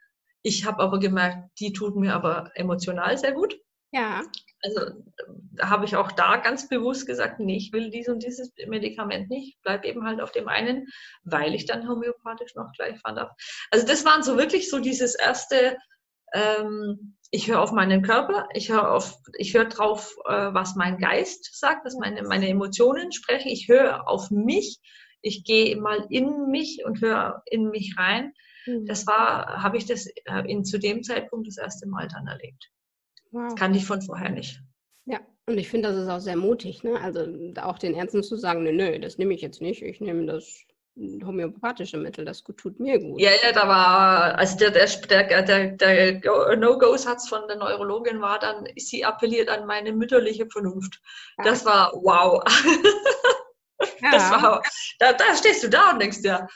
Ich 0.42 0.64
habe 0.64 0.82
aber 0.82 0.98
gemerkt, 0.98 1.48
die 1.58 1.72
tut 1.72 1.96
mir 1.96 2.14
aber 2.14 2.50
emotional 2.54 3.16
sehr 3.18 3.32
gut. 3.32 3.58
Ja. 3.92 4.22
Also 4.64 4.80
da 5.52 5.68
habe 5.68 5.84
ich 5.84 5.96
auch 5.96 6.10
da 6.10 6.38
ganz 6.38 6.68
bewusst 6.68 7.06
gesagt, 7.06 7.38
nee, 7.38 7.56
ich 7.56 7.72
will 7.72 7.90
dies 7.90 8.08
und 8.08 8.22
dieses 8.22 8.52
Medikament 8.66 9.28
nicht, 9.28 9.58
bleib 9.62 9.84
eben 9.84 10.04
halt 10.04 10.20
auf 10.20 10.32
dem 10.32 10.48
einen, 10.48 10.86
weil 11.22 11.54
ich 11.54 11.66
dann 11.66 11.88
homöopathisch 11.88 12.54
noch 12.54 12.72
gleich 12.72 12.98
fahren 13.00 13.16
darf. 13.16 13.30
Also 13.70 13.86
das 13.86 14.04
waren 14.04 14.22
so 14.22 14.38
wirklich 14.38 14.70
so 14.70 14.80
dieses 14.80 15.14
erste, 15.14 15.76
ähm, 16.32 17.16
ich 17.30 17.48
höre 17.48 17.60
auf 17.60 17.72
meinen 17.72 18.02
Körper, 18.02 18.48
ich 18.54 18.70
höre 18.70 18.90
auf, 18.90 19.18
ich 19.36 19.54
höre 19.54 19.66
drauf, 19.66 20.16
äh, 20.24 20.54
was 20.54 20.76
mein 20.76 20.98
Geist 20.98 21.58
sagt, 21.58 21.84
was 21.84 21.94
meine, 21.94 22.22
meine 22.22 22.48
Emotionen 22.48 23.12
sprechen, 23.12 23.48
ich 23.48 23.68
höre 23.68 24.08
auf 24.08 24.30
mich, 24.30 24.78
ich 25.20 25.44
gehe 25.44 25.76
mal 25.76 26.06
in 26.08 26.48
mich 26.50 26.82
und 26.84 27.00
höre 27.00 27.42
in 27.46 27.70
mich 27.70 27.96
rein. 27.98 28.32
Mhm. 28.66 28.86
Das 28.86 29.06
war, 29.06 29.62
habe 29.62 29.76
ich 29.76 29.86
das 29.86 30.06
äh, 30.06 30.42
in, 30.46 30.64
zu 30.64 30.78
dem 30.78 31.02
Zeitpunkt 31.02 31.46
das 31.48 31.58
erste 31.58 31.86
Mal 31.86 32.08
dann 32.08 32.26
erlebt. 32.26 32.70
Wow. 33.34 33.48
Das 33.48 33.56
kannte 33.56 33.78
ich 33.78 33.84
von 33.84 34.00
vorher 34.00 34.30
nicht. 34.30 34.62
Ja, 35.06 35.18
und 35.46 35.58
ich 35.58 35.68
finde, 35.68 35.88
das 35.88 35.98
ist 35.98 36.08
auch 36.08 36.20
sehr 36.20 36.36
mutig, 36.36 36.84
ne? 36.84 37.00
Also 37.00 37.26
auch 37.60 37.78
den 37.78 37.94
Ärzten 37.94 38.22
zu 38.22 38.36
sagen, 38.36 38.62
nö, 38.62 38.72
nö, 38.72 38.98
das 39.00 39.18
nehme 39.18 39.34
ich 39.34 39.42
jetzt 39.42 39.60
nicht, 39.60 39.82
ich 39.82 40.00
nehme 40.00 40.24
das 40.24 40.64
homöopathische 40.96 41.96
Mittel, 41.96 42.24
das 42.24 42.44
tut 42.44 42.78
mir 42.78 43.00
gut. 43.00 43.20
Ja, 43.20 43.32
ja, 43.42 43.50
da 43.50 43.66
war, 43.66 44.38
also 44.38 44.56
der, 44.56 44.70
der, 44.70 45.42
der, 45.42 45.70
der 45.72 46.56
No-Go-Satz 46.56 47.28
von 47.28 47.48
der 47.48 47.56
Neurologin 47.56 48.20
war 48.20 48.38
dann, 48.38 48.68
sie 48.76 49.04
appelliert 49.04 49.48
an 49.48 49.66
meine 49.66 49.92
mütterliche 49.92 50.46
Vernunft. 50.46 51.02
Ja. 51.38 51.44
Das 51.44 51.64
war 51.64 51.92
wow. 51.94 52.42
Ja. 54.00 54.10
Das 54.12 54.30
war, 54.30 54.62
da, 54.98 55.12
da 55.12 55.36
stehst 55.36 55.62
du 55.64 55.68
da 55.68 55.90
und 55.90 56.00
denkst 56.00 56.22
dir, 56.22 56.46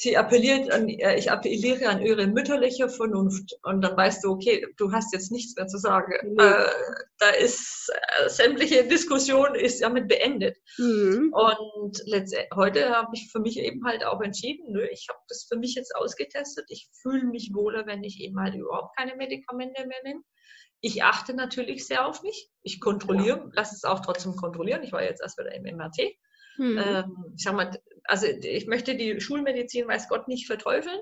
sie 0.00 0.16
appelliert 0.16 0.72
an, 0.72 0.88
äh, 0.88 1.18
ich 1.18 1.30
appelliere 1.30 1.86
an 1.88 2.00
ihre 2.00 2.26
mütterliche 2.26 2.88
Vernunft. 2.88 3.52
Und 3.62 3.82
dann 3.82 3.96
weißt 3.96 4.24
du, 4.24 4.30
okay, 4.30 4.66
du 4.78 4.92
hast 4.92 5.12
jetzt 5.12 5.30
nichts 5.30 5.54
mehr 5.56 5.66
zu 5.66 5.76
sagen. 5.76 6.14
Mhm. 6.22 6.38
Äh, 6.38 6.70
da 7.18 7.28
ist 7.38 7.92
äh, 7.92 8.28
sämtliche 8.30 8.88
Diskussion 8.88 9.54
ist 9.54 9.82
damit 9.82 10.08
beendet. 10.08 10.56
Mhm. 10.78 11.34
Und 11.34 12.02
heute 12.54 12.88
habe 12.88 13.10
ich 13.12 13.30
für 13.30 13.40
mich 13.40 13.58
eben 13.58 13.84
halt 13.84 14.02
auch 14.02 14.22
entschieden, 14.22 14.72
nö, 14.72 14.86
ich 14.90 15.06
habe 15.10 15.20
das 15.28 15.46
für 15.46 15.58
mich 15.58 15.74
jetzt 15.74 15.94
ausgetestet. 15.94 16.64
Ich 16.68 16.88
fühle 17.02 17.26
mich 17.26 17.50
wohler, 17.52 17.86
wenn 17.86 18.02
ich 18.02 18.20
eben 18.20 18.40
halt 18.40 18.54
überhaupt 18.54 18.96
keine 18.96 19.16
Medikamente 19.16 19.86
mehr 19.86 20.00
nehme. 20.02 20.22
Ich 20.80 21.02
achte 21.02 21.34
natürlich 21.34 21.86
sehr 21.86 22.06
auf 22.06 22.22
mich. 22.22 22.48
Ich 22.62 22.80
kontrolliere, 22.80 23.38
ja. 23.38 23.50
lasse 23.52 23.74
es 23.74 23.84
auch 23.84 24.00
trotzdem 24.00 24.34
kontrollieren. 24.34 24.82
Ich 24.82 24.92
war 24.92 25.02
jetzt 25.02 25.20
erst 25.20 25.38
wieder 25.38 25.54
im 25.54 25.64
MRT. 25.64 26.16
Mhm. 26.56 26.78
Ähm, 26.78 27.34
ich 27.36 27.42
sag 27.42 27.54
mal, 27.54 27.70
also 28.04 28.26
ich 28.26 28.66
möchte 28.66 28.96
die 28.96 29.20
Schulmedizin, 29.20 29.88
weiß 29.88 30.08
Gott, 30.08 30.28
nicht 30.28 30.46
verteufeln. 30.46 31.00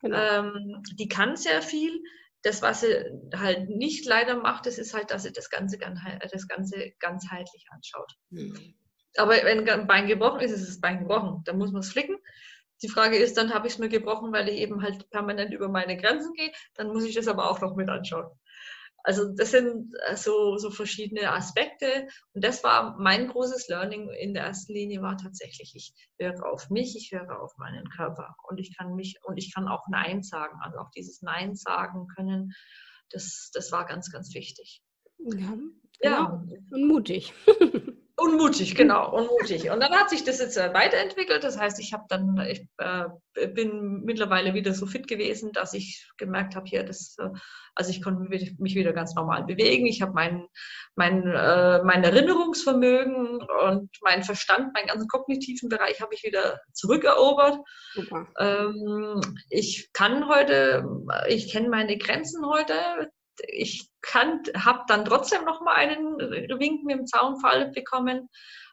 Genau. 0.00 0.16
Ähm, 0.16 0.82
die 0.94 1.08
kann 1.08 1.36
sehr 1.36 1.62
viel. 1.62 2.02
Das, 2.42 2.62
was 2.62 2.82
sie 2.82 3.04
halt 3.34 3.68
nicht 3.68 4.06
leider 4.06 4.36
macht, 4.36 4.66
das 4.66 4.78
ist 4.78 4.94
halt, 4.94 5.10
dass 5.10 5.24
sie 5.24 5.32
das 5.32 5.50
Ganze, 5.50 5.78
das 5.78 6.46
Ganze 6.46 6.92
ganzheitlich 7.00 7.66
anschaut. 7.70 8.12
Mhm. 8.30 8.74
Aber 9.16 9.32
wenn 9.32 9.68
ein 9.68 9.86
Bein 9.88 10.06
gebrochen 10.06 10.40
ist, 10.40 10.52
ist 10.52 10.68
das 10.68 10.80
Bein 10.80 11.00
gebrochen. 11.00 11.42
Dann 11.44 11.58
muss 11.58 11.72
man 11.72 11.80
es 11.80 11.90
flicken. 11.90 12.16
Die 12.82 12.88
Frage 12.88 13.16
ist, 13.16 13.36
dann 13.36 13.52
habe 13.52 13.66
ich 13.66 13.72
es 13.72 13.78
mir 13.80 13.88
gebrochen, 13.88 14.32
weil 14.32 14.48
ich 14.48 14.60
eben 14.60 14.82
halt 14.82 15.10
permanent 15.10 15.52
über 15.52 15.68
meine 15.68 15.96
Grenzen 15.96 16.32
gehe. 16.34 16.52
Dann 16.74 16.88
muss 16.88 17.04
ich 17.04 17.14
das 17.14 17.26
aber 17.26 17.50
auch 17.50 17.60
noch 17.60 17.74
mit 17.74 17.88
anschauen. 17.88 18.30
Also 19.04 19.32
das 19.34 19.52
sind 19.52 19.94
äh, 20.06 20.16
so, 20.16 20.56
so 20.58 20.70
verschiedene 20.70 21.32
Aspekte. 21.32 22.08
Und 22.34 22.44
das 22.44 22.62
war 22.64 22.96
mein 22.98 23.28
großes 23.28 23.68
Learning 23.68 24.10
in 24.10 24.34
der 24.34 24.44
ersten 24.44 24.72
Linie 24.72 25.02
war 25.02 25.16
tatsächlich, 25.16 25.72
ich 25.74 25.94
höre 26.18 26.44
auf 26.44 26.68
mich, 26.70 26.96
ich 26.96 27.12
höre 27.12 27.40
auf 27.40 27.56
meinen 27.56 27.88
Körper. 27.90 28.34
Und 28.48 28.58
ich 28.58 28.76
kann 28.76 28.94
mich, 28.94 29.18
und 29.24 29.36
ich 29.36 29.54
kann 29.54 29.68
auch 29.68 29.84
Nein 29.88 30.22
sagen. 30.22 30.58
Also 30.62 30.78
auch 30.78 30.90
dieses 30.90 31.22
Nein 31.22 31.54
sagen 31.54 32.06
können, 32.14 32.52
das, 33.10 33.50
das 33.54 33.72
war 33.72 33.86
ganz, 33.86 34.10
ganz 34.12 34.34
wichtig. 34.34 34.82
Ja, 35.18 35.58
ja. 36.00 36.24
Und 36.70 36.86
mutig. 36.86 37.32
Unmutig, 38.28 38.74
genau, 38.74 39.10
unmutig. 39.10 39.70
Und 39.70 39.80
dann 39.80 39.92
hat 39.92 40.10
sich 40.10 40.22
das 40.22 40.38
jetzt 40.38 40.58
äh, 40.58 40.74
weiterentwickelt. 40.74 41.42
Das 41.42 41.58
heißt, 41.58 41.80
ich 41.80 41.94
habe 41.94 42.04
dann, 42.08 42.38
ich 42.46 42.68
äh, 42.76 43.04
bin 43.54 44.02
mittlerweile 44.04 44.52
wieder 44.52 44.74
so 44.74 44.86
fit 44.86 45.08
gewesen, 45.08 45.52
dass 45.52 45.72
ich 45.72 46.06
gemerkt 46.18 46.54
habe, 46.54 46.66
hier, 46.68 46.84
das, 46.84 47.16
äh, 47.18 47.30
also 47.74 47.90
ich 47.90 48.02
konnte 48.02 48.28
mich 48.28 48.74
wieder 48.74 48.92
ganz 48.92 49.14
normal 49.14 49.44
bewegen. 49.44 49.86
Ich 49.86 50.02
habe 50.02 50.12
mein, 50.12 50.46
mein, 50.94 51.26
äh, 51.26 51.82
mein 51.84 52.04
Erinnerungsvermögen 52.04 53.40
und 53.66 53.90
meinen 54.02 54.22
Verstand, 54.22 54.74
meinen 54.74 54.88
ganzen 54.88 55.08
kognitiven 55.08 55.70
Bereich 55.70 56.02
habe 56.02 56.14
ich 56.14 56.22
wieder 56.22 56.60
zurückerobert. 56.74 57.58
Ähm, 58.38 59.20
ich 59.48 59.90
kann 59.94 60.28
heute, 60.28 60.84
ich 61.28 61.50
kenne 61.50 61.70
meine 61.70 61.96
Grenzen 61.96 62.44
heute 62.44 63.10
ich 63.46 63.90
habe 64.14 64.80
dann 64.88 65.04
trotzdem 65.04 65.44
noch 65.44 65.60
mal 65.60 65.74
einen 65.74 66.18
Wink 66.18 66.84
mit 66.84 66.98
dem 66.98 67.06
Zaunfall 67.06 67.70
bekommen 67.70 68.28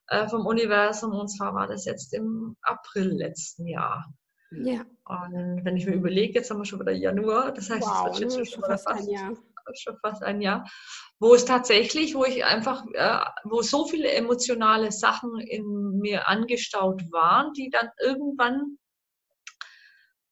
äh, 0.07 0.27
vom 0.27 0.45
Universum 0.45 1.13
und 1.13 1.29
zwar 1.29 1.53
war 1.53 1.67
das 1.67 1.85
jetzt 1.85 2.13
im 2.13 2.55
April 2.61 3.11
letzten 3.11 3.67
Jahr. 3.67 4.05
Ja. 4.51 4.85
Und 5.05 5.65
wenn 5.65 5.75
ich 5.75 5.85
mir 5.85 5.93
überlege, 5.95 6.35
jetzt 6.35 6.49
haben 6.49 6.59
wir 6.59 6.65
schon 6.65 6.79
wieder 6.79 6.91
Januar, 6.91 7.51
das 7.51 7.69
heißt, 7.69 7.83
wow, 7.83 8.07
es 8.07 8.19
wird 8.19 8.31
jetzt 8.31 8.37
ne, 8.37 8.45
schon, 8.45 8.63
fast, 8.63 8.87
fast, 8.87 9.01
ein 9.01 9.09
Jahr. 9.09 9.33
schon 9.73 9.97
fast 10.01 10.23
ein 10.23 10.41
Jahr, 10.41 10.65
wo 11.19 11.33
es 11.33 11.45
tatsächlich, 11.45 12.15
wo 12.15 12.25
ich 12.25 12.45
einfach, 12.45 12.85
äh, 12.93 13.19
wo 13.43 13.61
so 13.61 13.85
viele 13.85 14.11
emotionale 14.11 14.91
Sachen 14.91 15.39
in 15.39 15.99
mir 15.99 16.27
angestaut 16.27 17.01
waren, 17.11 17.53
die 17.53 17.69
dann 17.69 17.89
irgendwann 18.01 18.77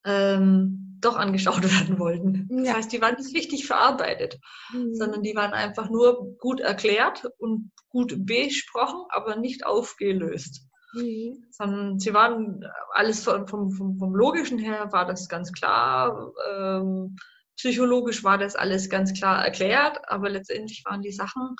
ähm, 0.04 0.98
doch 1.00 1.16
angeschaut 1.16 1.62
werden 1.62 1.98
wollten. 1.98 2.48
Ja. 2.50 2.64
Das 2.64 2.74
heißt, 2.74 2.92
die 2.92 3.00
waren 3.00 3.16
nicht 3.16 3.34
richtig 3.34 3.66
verarbeitet, 3.66 4.38
mhm. 4.72 4.94
sondern 4.94 5.22
die 5.22 5.34
waren 5.34 5.52
einfach 5.52 5.90
nur 5.90 6.36
gut 6.38 6.60
erklärt 6.60 7.26
und 7.38 7.70
gut 7.88 8.14
besprochen, 8.26 9.04
aber 9.10 9.36
nicht 9.36 9.66
aufgelöst. 9.66 10.66
Mhm. 10.94 11.44
Sondern 11.50 11.98
sie 11.98 12.14
waren 12.14 12.64
alles 12.92 13.24
vom, 13.24 13.46
vom, 13.46 13.70
vom, 13.70 14.14
Logischen 14.14 14.58
her 14.58 14.92
war 14.92 15.06
das 15.06 15.28
ganz 15.28 15.52
klar. 15.52 16.32
Ähm, 16.56 17.16
psychologisch 17.56 18.24
war 18.24 18.38
das 18.38 18.56
alles 18.56 18.88
ganz 18.88 19.12
klar 19.12 19.44
erklärt, 19.44 20.00
aber 20.08 20.28
letztendlich 20.28 20.84
waren 20.84 21.02
die 21.02 21.12
Sachen 21.12 21.56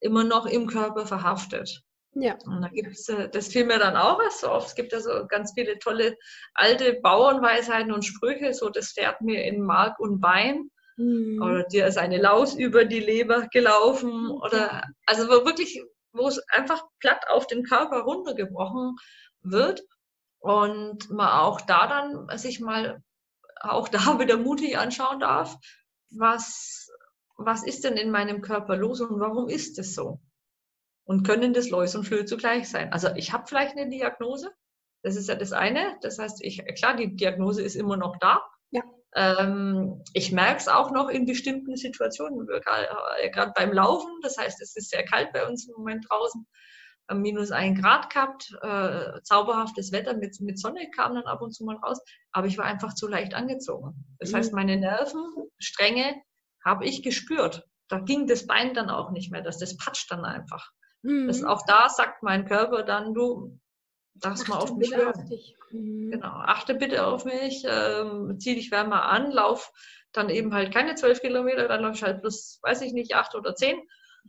immer 0.00 0.24
noch 0.24 0.46
im 0.46 0.66
Körper 0.66 1.06
verhaftet. 1.06 1.82
Ja. 2.14 2.36
Und 2.46 2.62
da 2.62 2.68
gibt 2.68 2.92
es, 2.92 3.08
äh, 3.08 3.28
das 3.28 3.48
fiel 3.48 3.64
mir 3.66 3.78
dann 3.78 3.96
auch 3.96 4.18
was 4.18 4.40
so 4.40 4.48
auf. 4.48 4.66
Es 4.66 4.74
gibt 4.74 4.94
also 4.94 5.26
ganz 5.26 5.52
viele 5.54 5.78
tolle 5.78 6.16
alte 6.54 6.94
Bauernweisheiten 6.94 7.92
und 7.92 8.04
Sprüche, 8.04 8.54
so 8.54 8.68
das 8.70 8.92
fährt 8.92 9.20
mir 9.20 9.44
in 9.44 9.62
Mark 9.62 9.98
und 9.98 10.20
Bein. 10.20 10.70
Mhm. 10.96 11.42
Oder 11.42 11.64
dir 11.64 11.86
ist 11.86 11.98
eine 11.98 12.20
Laus 12.20 12.54
über 12.54 12.84
die 12.84 13.00
Leber 13.00 13.48
gelaufen. 13.48 14.30
Oder 14.30 14.84
also 15.06 15.28
wo 15.28 15.44
wirklich, 15.44 15.82
wo 16.12 16.28
es 16.28 16.40
einfach 16.48 16.84
platt 17.00 17.24
auf 17.28 17.46
den 17.46 17.64
Körper 17.64 18.00
runtergebrochen 18.00 18.96
wird. 19.42 19.82
Und 20.38 21.10
man 21.10 21.30
auch 21.30 21.62
da 21.62 21.86
dann 21.86 22.38
sich 22.38 22.60
mal 22.60 23.02
auch 23.60 23.88
da 23.88 24.18
wieder 24.18 24.36
mutig 24.36 24.78
anschauen 24.78 25.20
darf, 25.20 25.56
was, 26.10 26.90
was 27.36 27.64
ist 27.64 27.84
denn 27.84 27.96
in 27.96 28.10
meinem 28.10 28.40
Körper 28.40 28.76
los 28.76 29.00
und 29.00 29.18
warum 29.18 29.48
ist 29.48 29.78
es 29.78 29.94
so? 29.94 30.20
Und 31.04 31.26
können 31.26 31.52
das 31.52 31.70
Läus 31.70 31.94
und 31.94 32.04
Flöhe 32.04 32.24
zugleich 32.24 32.68
sein. 32.68 32.92
Also 32.92 33.08
ich 33.16 33.32
habe 33.32 33.44
vielleicht 33.46 33.76
eine 33.76 33.88
Diagnose, 33.88 34.50
das 35.02 35.16
ist 35.16 35.28
ja 35.28 35.34
das 35.34 35.52
eine. 35.52 35.96
Das 36.00 36.18
heißt, 36.18 36.42
ich, 36.42 36.64
klar, 36.76 36.96
die 36.96 37.14
Diagnose 37.14 37.62
ist 37.62 37.76
immer 37.76 37.96
noch 37.96 38.16
da. 38.18 38.40
Ja. 38.70 38.82
Ähm, 39.14 40.02
ich 40.14 40.32
merke 40.32 40.56
es 40.56 40.68
auch 40.68 40.90
noch 40.90 41.08
in 41.08 41.26
bestimmten 41.26 41.76
Situationen, 41.76 42.48
äh, 42.48 43.30
gerade 43.30 43.52
beim 43.54 43.72
Laufen. 43.72 44.10
Das 44.22 44.38
heißt, 44.38 44.60
es 44.62 44.74
ist 44.76 44.90
sehr 44.90 45.04
kalt 45.04 45.32
bei 45.32 45.46
uns 45.46 45.68
im 45.68 45.74
Moment 45.76 46.06
draußen. 46.08 46.46
Minus 47.12 47.50
ein 47.50 47.74
Grad 47.74 48.08
gehabt, 48.08 48.50
äh, 48.62 49.20
zauberhaftes 49.24 49.92
Wetter 49.92 50.14
mit, 50.16 50.40
mit 50.40 50.58
Sonne 50.58 50.88
kam 50.96 51.14
dann 51.14 51.24
ab 51.24 51.42
und 51.42 51.52
zu 51.52 51.62
mal 51.64 51.76
raus, 51.76 52.00
aber 52.32 52.46
ich 52.46 52.56
war 52.56 52.64
einfach 52.64 52.94
zu 52.94 53.06
leicht 53.08 53.34
angezogen. 53.34 53.92
Das 54.18 54.32
mhm. 54.32 54.36
heißt, 54.36 54.52
meine 54.54 54.78
Nervenstränge 54.78 56.22
habe 56.64 56.86
ich 56.86 57.02
gespürt. 57.02 57.62
Da 57.88 57.98
ging 57.98 58.26
das 58.26 58.46
Bein 58.46 58.72
dann 58.72 58.88
auch 58.88 59.10
nicht 59.10 59.30
mehr, 59.30 59.42
dass 59.42 59.58
das 59.58 59.76
patscht 59.76 60.10
dann 60.10 60.24
einfach. 60.24 60.70
Mhm. 61.04 61.28
Das, 61.28 61.44
auch 61.44 61.62
da 61.66 61.88
sagt 61.88 62.22
mein 62.22 62.46
Körper 62.46 62.82
dann, 62.82 63.14
du 63.14 63.58
darfst 64.14 64.48
mal 64.48 64.56
auf 64.56 64.74
mich 64.74 64.94
hören. 64.94 65.14
Auf 65.14 65.72
mhm. 65.72 66.10
Genau, 66.10 66.28
achte 66.28 66.74
bitte 66.74 67.06
auf 67.06 67.24
mich, 67.24 67.64
ähm, 67.68 68.38
zieh 68.40 68.54
dich 68.54 68.70
wärmer 68.70 69.04
an, 69.04 69.30
lauf 69.30 69.72
dann 70.12 70.30
eben 70.30 70.54
halt 70.54 70.72
keine 70.72 70.94
zwölf 70.94 71.20
Kilometer, 71.20 71.68
dann 71.68 71.82
läufst 71.82 72.02
du 72.02 72.06
halt 72.06 72.20
plus, 72.20 72.60
weiß 72.62 72.82
ich 72.82 72.92
nicht, 72.92 73.14
acht 73.14 73.34
oder 73.34 73.54
zehn. 73.54 73.76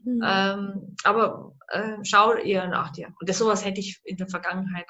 Mhm. 0.04 0.22
Ähm, 0.26 0.96
aber 1.04 1.54
äh, 1.70 1.98
schau 2.04 2.34
eher 2.34 2.68
nach 2.68 2.92
dir. 2.92 3.14
Und 3.20 3.30
das 3.30 3.38
sowas 3.38 3.64
hätte 3.64 3.80
ich 3.80 4.02
in 4.04 4.18
der 4.18 4.28
Vergangenheit 4.28 4.88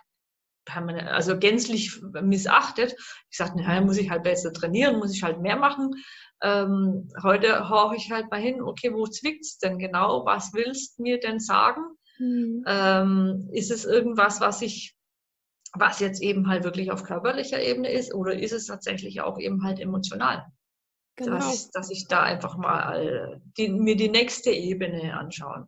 permanent, 0.65 1.08
also 1.08 1.38
gänzlich 1.38 2.01
missachtet. 2.21 2.95
Ich 3.30 3.38
sagte, 3.38 3.62
naja, 3.62 3.82
muss 3.82 3.97
ich 3.97 4.10
halt 4.10 4.23
besser 4.23 4.51
trainieren, 4.51 4.97
muss 4.97 5.15
ich 5.15 5.23
halt 5.23 5.41
mehr 5.41 5.58
machen. 5.58 5.91
Ähm, 6.41 7.10
heute 7.23 7.69
horche 7.69 7.95
ich 7.95 8.12
halt 8.12 8.30
mal 8.30 8.41
hin, 8.41 8.62
okay, 8.62 8.93
wo 8.93 9.08
zwickt's 9.08 9.58
denn 9.58 9.80
genau? 9.80 10.25
Was 10.25 10.54
willst 10.54 10.97
du 10.97 11.04
mir 11.04 11.19
denn 11.19 11.39
sagen? 11.39 11.82
Mhm. 12.19 12.63
Ähm, 12.67 13.49
ist 13.51 13.71
es 13.71 13.86
irgendwas, 13.86 14.41
was 14.41 14.62
ich, 14.62 14.95
was 15.73 15.99
jetzt 15.99 16.21
eben 16.21 16.47
halt 16.47 16.63
wirklich 16.63 16.91
auf 16.91 17.04
körperlicher 17.04 17.62
Ebene 17.62 17.91
ist, 17.91 18.13
oder 18.13 18.38
ist 18.38 18.54
es 18.54 18.67
tatsächlich 18.67 19.21
auch 19.21 19.39
eben 19.39 19.63
halt 19.63 19.80
emotional? 19.80 20.45
Genau. 21.17 21.38
Dass, 21.38 21.69
dass 21.71 21.89
ich 21.91 22.08
da 22.08 22.23
einfach 22.23 22.58
mal 22.58 23.41
die, 23.58 23.69
mir 23.69 23.95
die 23.95 24.10
nächste 24.10 24.51
Ebene 24.51 25.17
anschauen. 25.17 25.67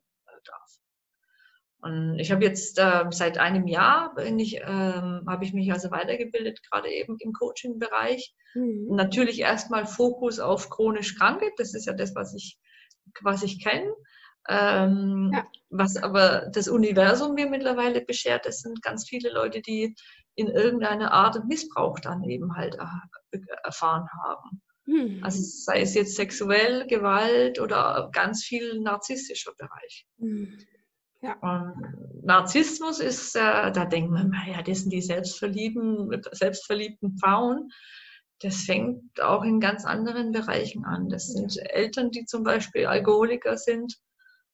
Und 1.87 2.19
ich 2.19 2.31
habe 2.31 2.43
jetzt 2.43 2.77
äh, 2.79 3.05
seit 3.11 3.37
einem 3.37 3.65
Jahr 3.65 4.13
bin 4.13 4.37
ich, 4.39 4.55
ähm, 4.57 5.23
habe 5.25 5.45
ich 5.45 5.53
mich 5.53 5.71
also 5.71 5.89
weitergebildet, 5.89 6.61
gerade 6.69 6.89
eben 6.89 7.15
im 7.19 7.31
Coaching-Bereich. 7.31 8.35
Mhm. 8.53 8.87
Natürlich 8.89 9.39
erstmal 9.39 9.85
Fokus 9.85 10.39
auf 10.39 10.69
chronisch 10.69 11.17
Kranke. 11.17 11.49
Das 11.55 11.73
ist 11.73 11.85
ja 11.85 11.93
das, 11.93 12.13
was 12.13 12.33
ich, 12.35 12.57
was 13.21 13.41
ich 13.43 13.63
kenne. 13.63 13.93
Ähm, 14.49 15.31
ja. 15.33 15.47
Was 15.69 15.95
aber 15.95 16.49
das 16.53 16.67
Universum 16.67 17.35
mir 17.35 17.49
mittlerweile 17.49 18.01
beschert, 18.01 18.45
das 18.45 18.59
sind 18.59 18.81
ganz 18.81 19.07
viele 19.07 19.31
Leute, 19.31 19.61
die 19.61 19.95
in 20.35 20.47
irgendeiner 20.47 21.13
Art 21.13 21.45
Missbrauch 21.47 21.99
dann 21.99 22.23
eben 22.23 22.55
halt 22.55 22.75
äh, 22.75 23.39
erfahren 23.63 24.07
haben. 24.25 24.61
Mhm. 24.85 25.23
Also 25.23 25.39
sei 25.41 25.81
es 25.81 25.93
jetzt 25.93 26.15
sexuell, 26.15 26.85
Gewalt 26.87 27.59
oder 27.61 28.09
ganz 28.11 28.43
viel 28.43 28.81
narzisstischer 28.81 29.53
Bereich. 29.57 30.05
Mhm. 30.17 30.57
Ja. 31.21 31.35
Und 31.41 32.23
Narzissmus 32.23 32.99
ist, 32.99 33.35
äh, 33.35 33.71
da 33.71 33.85
denkt 33.85 34.11
man, 34.11 34.33
ja, 34.47 34.61
das 34.61 34.81
sind 34.81 34.91
die 34.91 35.01
selbstverliebten, 35.01 36.21
selbstverliebten 36.31 37.17
Frauen. 37.17 37.69
Das 38.39 38.61
fängt 38.61 39.19
auch 39.21 39.43
in 39.43 39.59
ganz 39.59 39.83
anderen 39.85 40.31
Bereichen 40.31 40.85
an. 40.85 41.09
Das 41.09 41.27
sind 41.27 41.57
Eltern, 41.57 42.11
die 42.11 42.25
zum 42.25 42.43
Beispiel 42.43 42.85
Alkoholiker 42.85 43.57
sind 43.57 43.95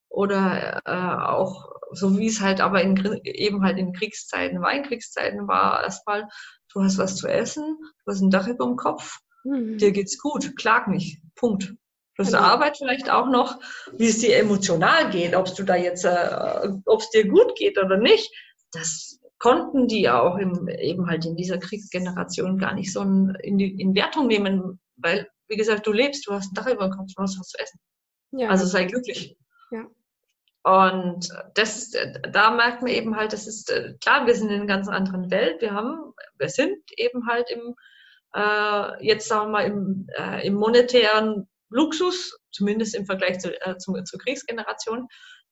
oder 0.08 0.82
äh, 0.86 1.26
auch, 1.26 1.69
so 1.91 2.17
wie 2.17 2.28
es 2.28 2.39
halt 2.39 2.62
aber 2.62 2.82
in, 2.82 2.95
eben 3.23 3.63
halt 3.63 3.78
in 3.78 3.91
Kriegszeiten 3.91 4.62
war. 4.62 4.73
In 4.73 4.84
Kriegszeiten 4.84 5.47
war 5.47 5.84
erstmal, 5.84 6.30
du 6.73 6.82
hast 6.82 6.97
was 6.97 7.17
zu 7.17 7.28
essen, 7.28 7.78
du 8.06 8.12
hast 8.12 8.21
ein 8.21 8.30
Dach 8.30 8.47
über 8.47 8.65
dem 8.65 8.78
Kopf, 8.78 9.19
Mhm. 9.43 9.78
Dir 9.78 9.91
geht's 9.91 10.17
gut, 10.17 10.56
klag 10.58 10.88
nicht. 10.88 11.21
Punkt. 11.36 11.76
Plus 12.15 12.28
genau. 12.28 12.43
Arbeit 12.43 12.78
vielleicht 12.78 13.10
auch 13.10 13.28
noch, 13.28 13.60
wie 13.93 14.08
es 14.08 14.19
dir 14.19 14.38
emotional 14.38 15.10
geht, 15.10 15.36
ob 15.36 15.54
du 15.56 15.63
da 15.63 15.76
jetzt, 15.76 16.06
äh, 16.06 16.69
ob 16.86 16.99
es 16.99 17.10
dir 17.10 17.28
gut 17.28 17.56
geht 17.56 17.78
oder 17.78 17.97
nicht. 17.97 18.32
Das 18.71 19.19
konnten 19.39 19.88
die 19.88 20.10
auch 20.10 20.38
im, 20.38 20.67
eben 20.67 21.08
halt 21.08 21.26
in 21.26 21.36
dieser 21.36 21.58
Kriegsgeneration 21.58 22.58
gar 22.58 22.73
nicht 22.76 22.93
so 22.93 23.02
in, 23.02 23.58
die, 23.58 23.82
in 23.82 23.95
Wertung 23.95 24.28
nehmen, 24.28 24.80
weil, 24.95 25.28
wie 25.47 25.58
gesagt, 25.58 25.88
du 25.88 25.91
lebst, 25.91 26.28
du 26.28 26.34
hast 26.34 26.52
ein 26.52 26.54
Dach 26.54 26.67
über 26.67 26.88
dem 26.88 26.91
Kopf, 26.91 27.10
du 27.15 27.23
hast 27.23 27.39
was 27.39 27.49
zu 27.49 27.60
essen. 27.60 27.80
Ja. 28.32 28.49
Also 28.49 28.65
sei 28.65 28.86
glücklich. 28.86 29.36
Ja. 29.71 29.86
Und 30.63 31.28
das, 31.56 31.91
da 32.32 32.52
merkt 32.52 32.82
man 32.84 32.91
eben 32.91 33.15
halt, 33.17 33.34
das 33.34 33.47
ist 33.47 33.69
äh, 33.69 33.95
klar, 33.99 34.26
wir 34.26 34.34
sind 34.34 34.49
in 34.49 34.62
einer 34.62 34.65
ganz 34.65 34.88
anderen 34.88 35.30
Welt. 35.30 35.62
Wir 35.62 35.73
haben, 35.73 36.13
wir 36.38 36.49
sind 36.49 36.78
eben 36.95 37.28
halt 37.28 37.49
im 37.52 37.76
äh, 38.34 39.06
jetzt 39.06 39.28
sagen 39.28 39.52
wir 39.52 39.52
mal 39.52 39.65
im, 39.65 40.08
äh, 40.17 40.47
im 40.47 40.56
monetären 40.56 41.47
Luxus, 41.74 42.38
zumindest 42.52 42.96
im 42.96 43.06
Vergleich 43.06 43.40
zu, 43.40 43.50
äh, 43.62 43.78
zu, 43.78 43.94
zur 44.04 44.20
Kriegsgeneration. 44.20 45.08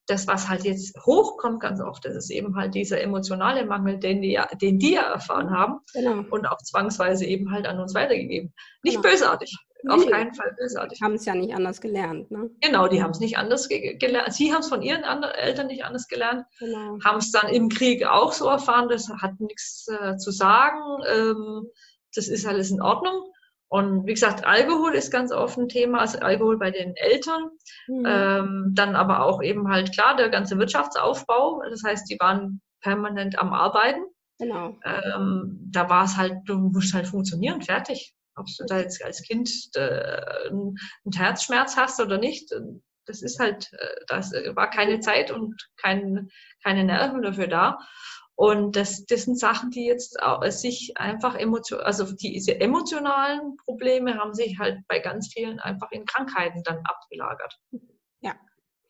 Das, 0.08 0.28
was 0.28 0.50
halt 0.50 0.64
jetzt 0.64 0.98
hochkommt 1.06 1.62
ganz 1.62 1.80
oft, 1.80 2.04
das 2.04 2.16
ist 2.16 2.32
eben 2.32 2.56
halt 2.56 2.74
dieser 2.74 3.00
emotionale 3.02 3.66
Mangel, 3.66 4.00
den 4.00 4.22
die, 4.22 4.40
den 4.60 4.80
die 4.80 4.94
ja 4.94 5.04
erfahren 5.04 5.52
haben 5.52 5.80
genau. 5.94 6.26
und 6.32 6.48
auch 6.48 6.58
zwangsweise 6.58 7.26
eben 7.26 7.52
halt 7.52 7.68
an 7.68 7.80
uns 7.80 7.94
weitergegeben. 7.94 8.52
Nicht 8.84 8.96
genau. 8.96 9.10
bösartig, 9.10 9.56
nee, 9.84 9.94
auf 9.94 10.06
keinen 10.08 10.34
Fall 10.34 10.56
bösartig. 10.58 11.02
Haben 11.02 11.14
es 11.14 11.26
ja 11.26 11.36
nicht 11.36 11.54
anders 11.54 11.82
gelernt. 11.82 12.32
Ne? 12.32 12.50
Genau, 12.62 12.88
die 12.88 13.02
haben 13.04 13.12
es 13.12 13.20
nicht 13.20 13.38
anders 13.38 13.70
ge 13.70 13.96
gelernt. 13.98 14.34
Sie 14.34 14.52
haben 14.52 14.62
es 14.62 14.70
von 14.70 14.82
ihren 14.82 15.04
Eltern 15.04 15.68
nicht 15.68 15.86
anders 15.86 16.08
gelernt, 16.08 16.46
genau. 16.58 16.98
haben 17.06 17.20
es 17.20 17.32
dann 17.32 17.50
im 17.50 17.70
Krieg 17.70 18.04
auch 18.04 18.34
so 18.34 18.48
erfahren, 18.48 18.90
das 18.90 19.08
hat 19.08 19.40
nichts 19.40 19.88
äh, 19.88 20.18
zu 20.18 20.32
sagen. 20.32 20.82
Ähm, 21.08 21.68
das 22.16 22.28
ist 22.28 22.46
alles 22.48 22.72
in 22.72 22.82
Ordnung. 22.82 23.32
Und 23.72 24.06
wie 24.06 24.14
gesagt, 24.14 24.44
Alkohol 24.46 24.96
ist 24.96 25.12
ganz 25.12 25.32
oft 25.32 25.58
ein 25.58 25.70
Thema, 25.70 26.00
also 26.00 26.20
Alkohol 26.20 26.60
bei 26.60 26.72
den 26.72 26.94
Eltern. 26.98 27.52
Mhm. 27.88 28.06
Ähm, 28.06 28.72
dann 28.74 28.98
aber 28.98 29.24
auch 29.24 29.42
eben 29.42 29.70
halt 29.70 29.94
klar 29.94 30.18
der 30.18 30.28
ganze 30.28 30.58
Wirtschaftsaufbau. 30.58 31.62
Das 31.70 31.82
heißt, 31.82 32.10
die 32.12 32.18
waren 32.20 32.62
permanent 32.82 33.40
am 33.40 33.54
Arbeiten. 33.54 34.04
Genau. 34.40 34.78
Ähm, 34.84 35.58
da 35.72 35.90
war 35.90 36.04
es 36.04 36.18
halt, 36.18 36.34
du 36.48 36.58
musst 36.58 36.94
halt 36.94 37.08
funktionieren, 37.08 37.62
fertig. 37.62 38.14
Ob 38.36 38.46
du 38.58 38.66
da 38.66 38.80
jetzt 38.80 39.02
als 39.06 39.22
Kind 39.22 39.50
äh, 39.76 40.50
einen 40.50 40.76
Herzschmerz 41.16 41.78
hast 41.78 42.02
oder 42.02 42.18
nicht, 42.18 42.54
das 43.06 43.22
ist 43.22 43.40
halt, 43.40 43.72
äh, 43.72 44.02
das 44.08 44.34
war 44.34 44.70
keine 44.70 45.00
Zeit 45.00 45.32
und 45.32 45.56
kein, 45.78 46.28
keine 46.62 46.84
Nerven 46.84 47.22
dafür 47.22 47.48
da. 47.48 47.78
Und 48.41 48.75
das, 48.75 49.06
das 49.06 49.25
sind 49.25 49.38
Sachen, 49.38 49.69
die 49.69 49.86
jetzt 49.86 50.17
sich 50.47 50.93
einfach 50.97 51.36
emotional, 51.36 51.86
also 51.86 52.12
diese 52.12 52.60
emotionalen 52.60 53.56
Probleme 53.58 54.17
haben 54.17 54.34
sich 54.34 54.58
halt 54.58 54.80
bei 54.88 54.97
ganz 54.97 55.32
vielen 55.32 55.60
einfach 55.60 55.91
in 55.91 56.08
Krankheiten 56.08 56.63
dann 56.63 56.80
abgelagert. 56.84 57.56
Ja. 58.21 58.34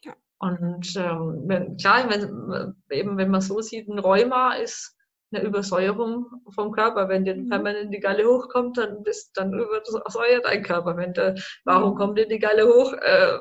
ja. 0.06 0.14
Und 0.40 0.96
ähm, 0.96 1.44
wenn, 1.48 1.76
klar, 1.76 2.10
wenn, 2.10 2.76
eben 2.92 3.18
wenn 3.18 3.30
man 3.30 3.42
so 3.42 3.60
sieht, 3.60 3.90
ein 3.90 4.00
Rheuma 4.00 4.54
ist 4.54 4.96
eine 5.34 5.44
Übersäuerung 5.44 6.28
vom 6.56 6.72
Körper. 6.72 7.10
Wenn 7.10 7.26
dir 7.26 7.36
mhm. 7.36 7.50
permanent 7.50 7.94
die 7.94 8.00
Galle 8.00 8.26
hochkommt, 8.26 8.78
dann 8.78 9.04
bist 9.04 9.32
dann 9.36 9.52
übersäuert 9.52 10.46
dein 10.46 10.64
Körper. 10.64 10.96
Wenn 10.96 11.12
der, 11.12 11.36
warum 11.66 11.92
mhm. 11.92 11.98
kommt 11.98 12.18
dir 12.18 12.28
die 12.30 12.40
Galle 12.40 12.68
hoch? 12.68 12.94
Äh, 12.94 13.38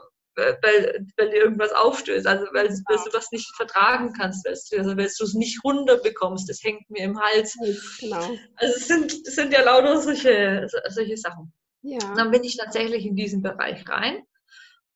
weil, 0.62 1.06
weil 1.16 1.30
dir 1.30 1.42
irgendwas 1.44 1.72
aufstößt, 1.72 2.26
also 2.26 2.44
weil, 2.52 2.68
weil 2.68 2.96
du 2.96 3.12
was 3.12 3.30
nicht 3.32 3.54
vertragen 3.56 4.12
kannst, 4.12 4.44
weil 4.46 4.54
du, 4.54 4.78
also 4.78 4.90
weil 4.90 5.10
du 5.16 5.24
es 5.24 5.34
nicht 5.34 5.62
runterbekommst, 5.64 6.48
das 6.48 6.62
hängt 6.62 6.88
mir 6.90 7.04
im 7.04 7.20
Hals. 7.20 7.56
Genau. 8.00 8.36
Also 8.56 8.74
es 8.76 8.88
sind, 8.88 9.12
es 9.12 9.34
sind 9.34 9.52
ja 9.52 9.62
lauter 9.62 10.00
solche, 10.00 10.66
solche 10.88 11.16
Sachen. 11.16 11.52
Ja. 11.82 11.98
Dann 12.14 12.30
bin 12.30 12.44
ich 12.44 12.56
tatsächlich 12.56 13.06
in 13.06 13.16
diesen 13.16 13.42
Bereich 13.42 13.88
rein. 13.88 14.22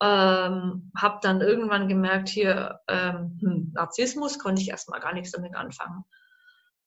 Ähm, 0.03 0.91
habe 0.97 1.21
dann 1.23 1.41
irgendwann 1.41 1.89
gemerkt, 1.89 2.29
hier 2.29 2.81
ähm, 2.89 3.39
hm, 3.41 3.73
Narzissmus 3.75 4.39
konnte 4.39 4.61
ich 4.61 4.69
erstmal 4.69 5.01
gar 5.01 5.15
nichts 5.15 5.31
damit 5.31 5.55
anfangen. 5.55 6.05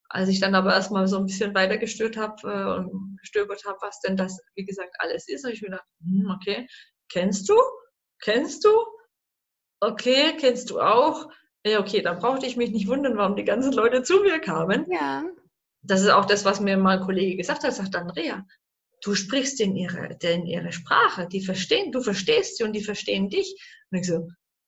Als 0.10 0.30
ich 0.30 0.40
dann 0.40 0.56
aber 0.56 0.74
erstmal 0.74 1.08
so 1.08 1.18
ein 1.18 1.26
bisschen 1.26 1.56
weiter 1.56 1.78
gestört 1.78 2.18
habe 2.18 2.36
äh, 2.44 2.80
und 2.80 3.18
gestöbert 3.20 3.66
habe, 3.66 3.78
was 3.82 4.00
denn 4.02 4.18
das, 4.18 4.40
wie 4.56 4.66
gesagt, 4.66 4.96
alles 5.00 5.28
ist, 5.28 5.44
habe 5.44 5.54
ich 5.54 5.62
mir 5.62 5.70
gedacht, 5.70 5.88
hm, 6.02 6.30
okay, 6.36 6.68
kennst 7.10 7.50
du? 7.50 7.56
Kennst 8.22 8.66
du? 8.66 8.70
Okay, 9.80 10.36
kennst 10.40 10.70
du 10.70 10.80
auch? 10.80 11.30
Ja, 11.66 11.80
okay, 11.80 12.02
dann 12.02 12.20
brauchte 12.20 12.46
ich 12.46 12.58
mich 12.58 12.72
nicht 12.72 12.88
wundern, 12.88 13.18
warum 13.18 13.36
die 13.36 13.44
ganzen 13.44 13.74
Leute 13.74 14.04
zu 14.04 14.22
mir 14.22 14.40
kamen. 14.40 14.86
Ja. 14.90 15.24
Das 15.82 16.02
ist 16.02 16.10
auch 16.10 16.26
das, 16.26 16.46
was 16.46 16.60
mir 16.60 16.78
mal 16.78 16.98
ein 16.98 17.06
Kollege 17.06 17.38
gesagt 17.38 17.64
hat. 17.64 17.74
Sagt, 17.74 17.96
Andrea, 17.96 18.46
du 19.02 19.16
sprichst 19.16 19.60
in 19.62 19.76
ihre, 19.76 20.18
in 20.22 20.46
ihre 20.46 20.72
Sprache, 20.72 21.28
die 21.28 21.44
verstehen, 21.44 21.92
du 21.92 22.02
verstehst 22.02 22.58
sie 22.58 22.64
und 22.64 22.74
die 22.74 22.84
verstehen 22.84 23.30
dich. 23.30 23.56
Und 23.92 24.00
ich 24.00 24.08
so, 24.08 24.28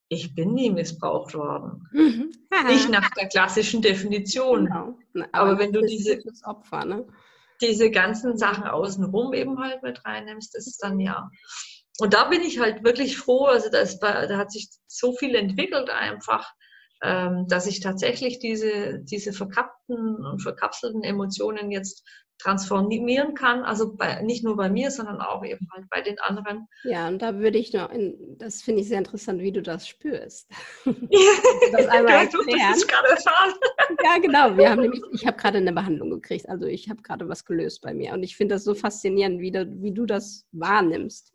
ich 0.09 0.33
bin 0.35 0.53
nie 0.53 0.71
missbraucht 0.71 1.33
worden. 1.35 1.87
Mhm. 1.91 2.31
Nicht 2.67 2.89
nach 2.89 3.09
der 3.11 3.27
klassischen 3.27 3.81
Definition. 3.81 4.65
Genau. 4.65 4.97
Aber, 5.31 5.51
Aber 5.51 5.59
wenn 5.59 5.71
du 5.71 5.81
diese, 5.81 6.19
Opfer, 6.43 6.85
ne? 6.85 7.07
diese 7.61 7.91
ganzen 7.91 8.37
Sachen 8.37 8.65
außenrum 8.65 9.33
eben 9.33 9.59
halt 9.59 9.83
mit 9.83 10.03
reinnimmst, 10.05 10.55
ist 10.55 10.67
es 10.67 10.77
dann 10.77 10.99
ja 10.99 11.29
und 11.99 12.13
da 12.13 12.25
bin 12.25 12.41
ich 12.41 12.59
halt 12.59 12.83
wirklich 12.83 13.17
froh, 13.17 13.45
also 13.45 13.69
das, 13.69 13.99
da 13.99 14.37
hat 14.37 14.51
sich 14.51 14.69
so 14.87 15.13
viel 15.13 15.35
entwickelt 15.35 15.89
einfach, 15.89 16.53
ähm, 17.01 17.45
dass 17.47 17.67
ich 17.67 17.79
tatsächlich 17.79 18.39
diese, 18.39 18.99
diese 18.99 19.33
verkappten 19.33 20.25
und 20.25 20.41
verkapselten 20.41 21.03
Emotionen 21.03 21.71
jetzt 21.71 22.03
transformieren 22.39 23.33
kann, 23.33 23.63
also 23.63 23.95
bei, 23.95 24.21
nicht 24.21 24.45
nur 24.45 24.55
bei 24.55 24.69
mir, 24.69 24.91
sondern 24.91 25.19
auch 25.19 25.43
eben 25.43 25.67
halt 25.73 25.89
bei 25.89 26.01
den 26.01 26.17
anderen. 26.19 26.67
Ja, 26.85 27.09
und 27.09 27.21
da 27.21 27.37
würde 27.37 27.57
ich 27.57 27.73
noch, 27.73 27.91
in, 27.91 28.37
das 28.37 28.61
finde 28.61 28.81
ich 28.81 28.87
sehr 28.87 28.97
interessant, 28.97 29.41
wie 29.41 29.51
du 29.51 29.61
das 29.61 29.87
spürst. 29.87 30.49
das 30.85 31.87
einmal 31.87 32.13
ja, 32.13 32.25
du, 32.25 32.37
das 32.37 32.87
gerade 32.87 33.09
erfahren. 33.09 33.53
ja, 34.03 34.17
genau. 34.21 34.57
Wir 34.57 34.69
haben 34.69 34.81
nämlich, 34.81 35.01
ich 35.11 35.27
habe 35.27 35.37
gerade 35.37 35.57
eine 35.57 35.73
Behandlung 35.73 36.09
gekriegt, 36.11 36.47
also 36.47 36.65
ich 36.65 36.89
habe 36.89 37.01
gerade 37.01 37.27
was 37.27 37.43
gelöst 37.43 37.81
bei 37.81 37.93
mir 37.93 38.13
und 38.13 38.23
ich 38.23 38.37
finde 38.37 38.55
das 38.55 38.63
so 38.63 38.73
faszinierend, 38.73 39.41
wie 39.41 39.51
du, 39.51 39.67
wie 39.81 39.93
du 39.93 40.05
das 40.05 40.45
wahrnimmst. 40.53 41.33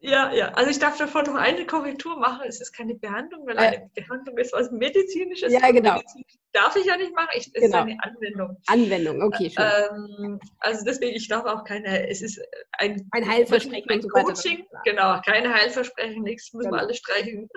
Ja, 0.00 0.32
ja. 0.32 0.52
Also 0.54 0.70
ich 0.70 0.78
darf 0.78 0.96
davon 0.96 1.24
noch 1.24 1.34
eine 1.34 1.66
Korrektur 1.66 2.18
machen. 2.18 2.46
Es 2.46 2.60
ist 2.60 2.72
keine 2.72 2.94
Behandlung, 2.94 3.46
weil 3.46 3.58
eine 3.58 3.90
Behandlung 3.94 4.38
ist 4.38 4.52
was 4.52 4.70
Medizinisches. 4.70 5.52
Ja, 5.52 5.70
genau. 5.70 5.96
Medizinisch 5.96 6.38
darf 6.52 6.76
ich 6.76 6.86
ja 6.86 6.96
nicht 6.96 7.14
machen. 7.14 7.28
Ich, 7.34 7.46
es 7.46 7.62
genau. 7.62 7.66
ist 7.66 7.74
eine 7.74 7.96
Anwendung. 8.02 8.56
Anwendung, 8.66 9.22
okay, 9.22 9.50
schön. 9.50 9.64
Ähm, 9.64 10.40
also 10.58 10.84
deswegen, 10.84 11.14
ich 11.14 11.28
darf 11.28 11.44
auch 11.44 11.64
keine, 11.64 12.08
es 12.08 12.22
ist 12.22 12.40
ein, 12.72 13.08
ein 13.12 13.28
Heilversprechen. 13.28 13.90
Ein 13.90 14.08
Coaching, 14.08 14.66
genau, 14.84 15.20
keine 15.24 15.52
Heilversprechen, 15.52 16.22
nichts, 16.22 16.52
müssen 16.52 16.70
genau. 16.70 16.80
wir 16.80 16.86
alle 16.86 16.94
streichen. 16.94 17.48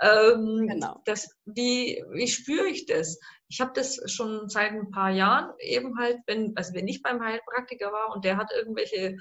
Ähm, 0.00 0.66
genau. 0.68 1.02
Das, 1.04 1.28
wie, 1.44 2.02
wie 2.12 2.28
spüre 2.28 2.66
ich 2.66 2.86
das? 2.86 3.18
Ich 3.48 3.60
habe 3.60 3.72
das 3.74 4.00
schon 4.06 4.48
seit 4.48 4.70
ein 4.72 4.90
paar 4.90 5.10
Jahren 5.10 5.52
eben 5.58 5.98
halt, 5.98 6.18
wenn, 6.26 6.52
also 6.56 6.74
wenn 6.74 6.88
ich 6.88 7.02
beim 7.02 7.22
Heilpraktiker 7.22 7.92
war 7.92 8.14
und 8.14 8.24
der 8.24 8.36
hat 8.36 8.52
irgendwelche 8.52 9.16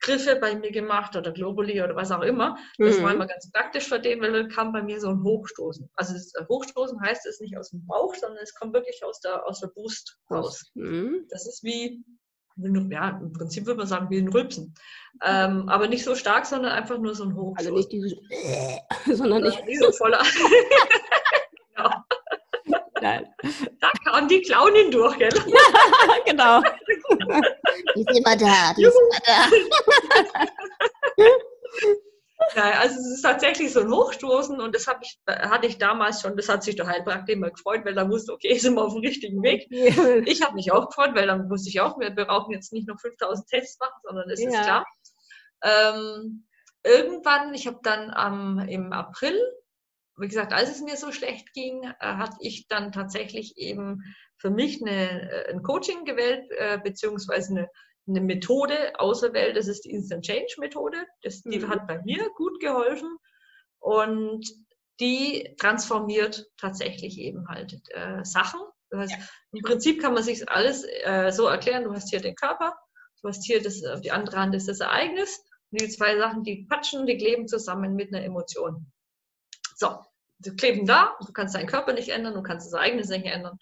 Griffe 0.00 0.36
bei 0.36 0.54
mir 0.54 0.70
gemacht 0.70 1.16
oder 1.16 1.32
Globuli 1.32 1.82
oder 1.82 1.96
was 1.96 2.10
auch 2.10 2.22
immer. 2.22 2.56
Das 2.78 2.98
mhm. 2.98 3.02
war 3.02 3.14
immer 3.14 3.26
ganz 3.26 3.50
praktisch 3.50 3.88
für 3.88 4.00
den, 4.00 4.20
weil 4.20 4.32
dann 4.32 4.48
kam 4.48 4.72
bei 4.72 4.82
mir 4.82 5.00
so 5.00 5.08
ein 5.08 5.22
Hochstoßen. 5.22 5.90
Also 5.94 6.14
äh, 6.14 6.46
Hochstoßen 6.48 7.00
heißt 7.00 7.26
es 7.26 7.40
nicht 7.40 7.56
aus 7.56 7.70
dem 7.70 7.86
Bauch, 7.86 8.14
sondern 8.14 8.42
es 8.42 8.54
kommt 8.54 8.74
wirklich 8.74 9.02
aus 9.04 9.20
der, 9.20 9.46
aus 9.46 9.60
der 9.60 9.68
Brust 9.68 10.18
raus. 10.30 10.70
Mhm. 10.74 11.26
Das 11.30 11.46
ist 11.46 11.62
wie, 11.64 12.04
ja, 12.90 13.18
im 13.20 13.32
Prinzip 13.32 13.66
würde 13.66 13.78
man 13.78 13.86
sagen, 13.86 14.10
wie 14.10 14.18
ein 14.18 14.28
Rülpsen. 14.28 14.74
Ähm, 15.24 15.68
aber 15.68 15.88
nicht 15.88 16.04
so 16.04 16.14
stark, 16.14 16.46
sondern 16.46 16.72
einfach 16.72 16.98
nur 16.98 17.14
so 17.14 17.24
ein 17.24 17.34
Hochstoßen. 17.34 17.72
Also 17.72 17.76
nicht 17.76 17.92
dieses, 17.92 18.14
sondern 19.18 19.42
nicht 19.42 19.80
so 19.80 19.92
voller. 19.92 20.22
Nein. 23.08 23.34
Da 23.80 23.90
kam 24.04 24.28
die 24.28 24.42
Clownin 24.42 24.90
durch, 24.90 25.16
gell? 25.18 25.30
Ja, 25.46 25.60
genau. 26.26 26.62
Die 27.94 28.00
ist 28.00 28.18
immer 28.18 28.36
da, 28.36 28.74
die 28.76 28.84
ist 28.84 28.96
immer 28.96 29.20
da. 29.24 29.48
Ja, 32.54 32.70
also 32.80 32.98
es 32.98 33.14
ist 33.14 33.22
tatsächlich 33.22 33.72
so 33.72 33.80
ein 33.80 33.90
Hochstoßen 33.90 34.60
und 34.60 34.74
das 34.74 34.86
hab 34.86 35.02
ich, 35.02 35.18
hatte 35.26 35.66
ich 35.66 35.78
damals 35.78 36.22
schon, 36.22 36.36
das 36.36 36.48
hat 36.48 36.62
sich 36.62 36.76
der 36.76 36.86
Heilpraktiker 36.86 37.32
immer 37.32 37.50
gefreut, 37.50 37.84
weil 37.84 37.98
er 37.98 38.08
wusste, 38.08 38.32
okay, 38.32 38.56
sind 38.58 38.74
wir 38.74 38.84
auf 38.84 38.94
dem 38.94 39.02
richtigen 39.02 39.42
Weg. 39.42 39.68
Ich 40.28 40.42
habe 40.42 40.54
mich 40.54 40.72
auch 40.72 40.86
gefreut, 40.86 41.14
weil 41.14 41.26
dann 41.26 41.50
wusste 41.50 41.68
ich 41.68 41.80
auch, 41.80 41.98
wir 41.98 42.10
brauchen 42.10 42.52
jetzt 42.52 42.72
nicht 42.72 42.88
noch 42.88 43.00
5000 43.00 43.48
Tests 43.48 43.78
machen, 43.80 44.00
sondern 44.02 44.28
das 44.28 44.40
ja. 44.40 44.50
ist 44.50 44.62
klar. 44.62 44.86
Ähm, 45.62 46.46
irgendwann, 46.84 47.54
ich 47.54 47.66
habe 47.66 47.80
dann 47.82 48.14
ähm, 48.16 48.68
im 48.68 48.92
April, 48.92 49.38
wie 50.18 50.28
gesagt, 50.28 50.52
als 50.52 50.70
es 50.70 50.82
mir 50.82 50.96
so 50.96 51.12
schlecht 51.12 51.52
ging, 51.52 51.82
äh, 51.82 51.94
hatte 52.00 52.36
ich 52.40 52.68
dann 52.68 52.92
tatsächlich 52.92 53.56
eben 53.56 54.02
für 54.36 54.50
mich 54.50 54.80
eine, 54.82 55.30
äh, 55.30 55.52
ein 55.52 55.62
Coaching 55.62 56.04
gewählt, 56.04 56.50
äh, 56.50 56.78
beziehungsweise 56.78 57.50
eine, 57.50 57.68
eine 58.06 58.20
Methode 58.20 58.98
auserwählt. 58.98 59.56
Das 59.56 59.68
ist 59.68 59.84
die 59.84 59.90
Instant 59.90 60.24
Change 60.24 60.54
Methode. 60.58 60.98
Das, 61.22 61.42
die 61.42 61.58
mhm. 61.58 61.68
hat 61.68 61.86
bei 61.86 62.02
mir 62.02 62.28
gut 62.36 62.60
geholfen 62.60 63.16
und 63.78 64.46
die 65.00 65.54
transformiert 65.58 66.46
tatsächlich 66.56 67.18
eben 67.18 67.46
halt 67.48 67.80
äh, 67.90 68.24
Sachen. 68.24 68.60
Heißt, 68.94 69.12
ja. 69.12 69.18
Im 69.52 69.62
Prinzip 69.62 70.00
kann 70.00 70.14
man 70.14 70.22
sich 70.22 70.48
alles 70.48 70.84
äh, 71.04 71.30
so 71.30 71.46
erklären. 71.46 71.84
Du 71.84 71.92
hast 71.92 72.08
hier 72.08 72.20
den 72.20 72.34
Körper, 72.34 72.74
du 73.22 73.28
hast 73.28 73.44
hier 73.44 73.62
das, 73.62 73.84
auf 73.84 74.00
die 74.00 74.10
andere 74.10 74.38
Hand 74.38 74.54
ist 74.54 74.68
das 74.68 74.80
Ereignis. 74.80 75.38
Und 75.70 75.82
die 75.82 75.88
zwei 75.88 76.16
Sachen, 76.16 76.42
die 76.42 76.66
patschen, 76.68 77.06
die 77.06 77.18
kleben 77.18 77.46
zusammen 77.46 77.94
mit 77.94 78.12
einer 78.12 78.24
Emotion. 78.24 78.90
So, 79.76 79.98
die 80.38 80.54
kleben 80.56 80.86
da, 80.86 81.16
du 81.24 81.32
kannst 81.32 81.54
deinen 81.54 81.66
Körper 81.66 81.92
nicht 81.92 82.10
ändern, 82.10 82.34
du 82.34 82.42
kannst 82.42 82.66
das 82.66 82.72
Ereignis 82.74 83.08
nicht 83.08 83.26
ändern. 83.26 83.58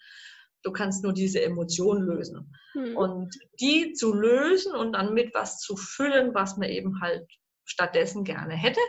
Du 0.63 0.71
kannst 0.71 1.03
nur 1.03 1.13
diese 1.13 1.41
Emotion 1.41 2.01
lösen. 2.01 2.53
Mhm. 2.73 2.97
Und 2.97 3.35
die 3.59 3.93
zu 3.93 4.13
lösen 4.13 4.75
und 4.75 4.93
dann 4.93 5.13
mit 5.13 5.33
was 5.33 5.59
zu 5.59 5.77
füllen, 5.77 6.33
was 6.33 6.57
man 6.57 6.69
eben 6.69 6.99
halt 7.01 7.25
stattdessen 7.65 8.23
gerne 8.23 8.55
hätte, 8.55 8.79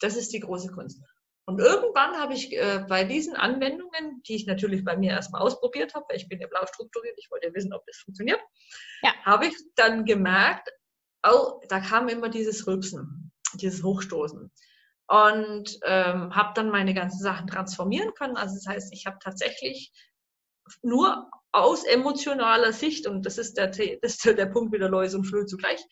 das 0.00 0.16
ist 0.16 0.32
die 0.32 0.40
große 0.40 0.70
Kunst. 0.72 1.02
Und 1.46 1.60
irgendwann 1.60 2.14
habe 2.18 2.34
ich 2.34 2.52
äh, 2.52 2.84
bei 2.88 3.04
diesen 3.04 3.34
Anwendungen, 3.34 4.22
die 4.28 4.36
ich 4.36 4.46
natürlich 4.46 4.84
bei 4.84 4.98
mir 4.98 5.12
erstmal 5.12 5.40
ausprobiert 5.40 5.94
habe, 5.94 6.04
weil 6.08 6.18
ich 6.18 6.28
bin 6.28 6.40
ja 6.40 6.46
blau 6.46 6.64
strukturiert, 6.66 7.16
ich 7.18 7.30
wollte 7.30 7.54
wissen, 7.54 7.72
ob 7.72 7.86
das 7.86 7.96
funktioniert, 7.96 8.40
ja. 9.02 9.14
habe 9.24 9.46
ich 9.46 9.54
dann 9.74 10.04
gemerkt, 10.04 10.68
oh, 11.26 11.60
da 11.68 11.80
kam 11.80 12.08
immer 12.08 12.28
dieses 12.28 12.66
Rülpsen, 12.66 13.32
dieses 13.54 13.82
Hochstoßen. 13.82 14.52
Und 15.08 15.78
ähm, 15.84 16.34
habe 16.34 16.52
dann 16.54 16.70
meine 16.70 16.92
ganzen 16.92 17.22
Sachen 17.22 17.46
transformieren 17.46 18.12
können. 18.14 18.36
Also 18.36 18.56
das 18.56 18.66
heißt, 18.66 18.92
ich 18.92 19.06
habe 19.06 19.18
tatsächlich 19.22 19.90
nur 20.82 21.30
aus 21.50 21.84
emotionaler 21.84 22.72
Sicht, 22.72 23.06
und 23.06 23.24
das 23.24 23.38
ist 23.38 23.56
der, 23.56 23.68
das 24.02 24.24
ist 24.24 24.24
der 24.26 24.46
Punkt 24.46 24.72
mit 24.72 24.80
der 24.80 24.90
Läuse 24.90 25.16
und 25.16 25.24
Flöhe 25.24 25.46
zugleich, 25.46 25.82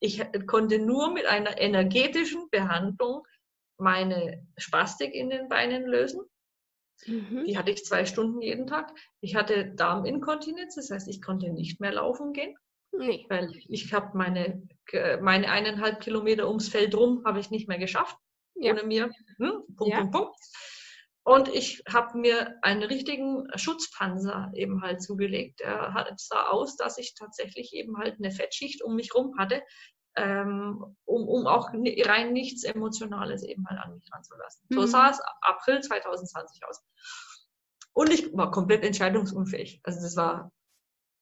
ich 0.00 0.22
konnte 0.46 0.78
nur 0.78 1.12
mit 1.12 1.26
einer 1.26 1.58
energetischen 1.58 2.48
Behandlung 2.50 3.22
meine 3.78 4.46
Spastik 4.56 5.14
in 5.14 5.30
den 5.30 5.48
Beinen 5.48 5.86
lösen. 5.86 6.22
Mhm. 7.06 7.44
Die 7.44 7.58
hatte 7.58 7.70
ich 7.70 7.84
zwei 7.84 8.04
Stunden 8.04 8.40
jeden 8.40 8.66
Tag. 8.66 8.92
Ich 9.20 9.34
hatte 9.34 9.74
Darminkontinenz, 9.74 10.76
das 10.76 10.90
heißt, 10.90 11.08
ich 11.08 11.22
konnte 11.22 11.50
nicht 11.50 11.80
mehr 11.80 11.92
laufen 11.92 12.32
gehen. 12.32 12.56
Nee. 12.92 13.26
Weil 13.28 13.50
ich 13.68 13.92
habe 13.92 14.16
meine, 14.16 14.62
meine 15.20 15.50
eineinhalb 15.50 16.00
Kilometer 16.00 16.48
ums 16.48 16.68
Feld 16.68 16.94
rum 16.94 17.22
habe 17.24 17.40
ich 17.40 17.50
nicht 17.50 17.68
mehr 17.68 17.78
geschafft. 17.78 18.16
Ja. 18.64 18.72
Ohne 18.72 18.84
mir. 18.84 19.10
Hm? 19.38 19.62
Punkt, 19.76 19.92
ja. 19.92 20.00
Punkt, 20.00 20.12
Punkt. 20.12 20.36
Und 21.26 21.48
ich 21.48 21.82
habe 21.90 22.18
mir 22.18 22.58
einen 22.62 22.82
richtigen 22.82 23.48
Schutzpanzer 23.56 24.50
eben 24.54 24.82
halt 24.82 25.02
zugelegt. 25.02 25.62
Er 25.62 26.14
sah 26.16 26.48
aus, 26.48 26.76
dass 26.76 26.98
ich 26.98 27.14
tatsächlich 27.14 27.72
eben 27.72 27.96
halt 27.96 28.16
eine 28.18 28.30
Fettschicht 28.30 28.82
um 28.82 28.94
mich 28.94 29.14
rum 29.14 29.38
hatte, 29.38 29.62
ähm, 30.16 30.84
um, 31.06 31.26
um 31.26 31.46
auch 31.46 31.70
rein 31.72 32.34
nichts 32.34 32.62
Emotionales 32.64 33.42
eben 33.42 33.66
halt 33.66 33.80
an 33.80 33.94
mich 33.94 34.04
ranzulassen. 34.12 34.66
Mhm. 34.68 34.74
So 34.74 34.86
sah 34.86 35.10
es 35.10 35.20
April 35.40 35.80
2020 35.80 36.60
aus. 36.68 36.82
Und 37.94 38.12
ich 38.12 38.36
war 38.36 38.50
komplett 38.50 38.84
entscheidungsunfähig. 38.84 39.80
Also 39.82 40.02
das 40.02 40.16
war 40.16 40.52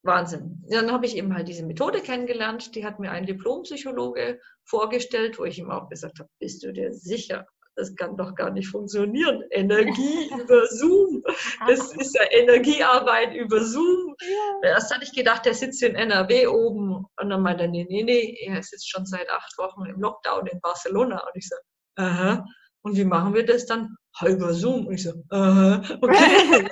Wahnsinn. 0.02 0.64
Dann 0.68 0.90
habe 0.90 1.06
ich 1.06 1.16
eben 1.16 1.32
halt 1.34 1.46
diese 1.46 1.64
Methode 1.64 2.00
kennengelernt. 2.00 2.74
Die 2.74 2.84
hat 2.84 2.98
mir 2.98 3.12
ein 3.12 3.26
Diplompsychologe 3.26 4.40
vorgestellt, 4.64 5.38
wo 5.38 5.44
ich 5.44 5.58
ihm 5.58 5.70
auch 5.70 5.88
gesagt 5.88 6.18
habe, 6.18 6.28
bist 6.38 6.62
du 6.62 6.72
dir 6.72 6.92
sicher, 6.92 7.46
das 7.74 7.94
kann 7.96 8.16
doch 8.16 8.34
gar 8.34 8.50
nicht 8.50 8.68
funktionieren. 8.68 9.42
Energie 9.50 10.30
über 10.40 10.66
Zoom. 10.66 11.22
Das 11.66 11.94
ist 11.94 12.14
ja 12.14 12.30
Energiearbeit 12.30 13.34
über 13.34 13.64
Zoom. 13.64 14.14
Ja. 14.20 14.70
Erst 14.70 14.94
hatte 14.94 15.04
ich 15.04 15.12
gedacht, 15.12 15.46
der 15.46 15.54
sitzt 15.54 15.82
in 15.82 15.94
NRW 15.94 16.48
oben. 16.48 17.06
Und 17.18 17.30
dann 17.30 17.42
meinte 17.42 17.64
er, 17.64 17.70
nee, 17.70 17.86
nee, 17.88 18.02
nee, 18.02 18.36
er 18.46 18.62
sitzt 18.62 18.90
schon 18.90 19.06
seit 19.06 19.30
acht 19.30 19.56
Wochen 19.58 19.86
im 19.86 20.00
Lockdown 20.00 20.46
in 20.48 20.60
Barcelona. 20.60 21.18
Und 21.18 21.32
ich 21.34 21.48
so, 21.48 21.56
aha. 21.96 22.44
Und 22.82 22.96
wie 22.96 23.04
machen 23.04 23.34
wir 23.34 23.46
das 23.46 23.66
dann? 23.66 23.96
Halber 24.16 24.52
Zoom. 24.52 24.86
Und 24.86 24.94
ich 24.94 25.04
so, 25.04 25.12
aha, 25.30 25.82
okay. 26.00 26.68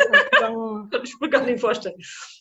Kann 0.91 1.03
ich 1.05 1.15
mir 1.21 1.31
gar 1.31 1.45
nicht 1.45 1.61
vorstellen. 1.61 1.97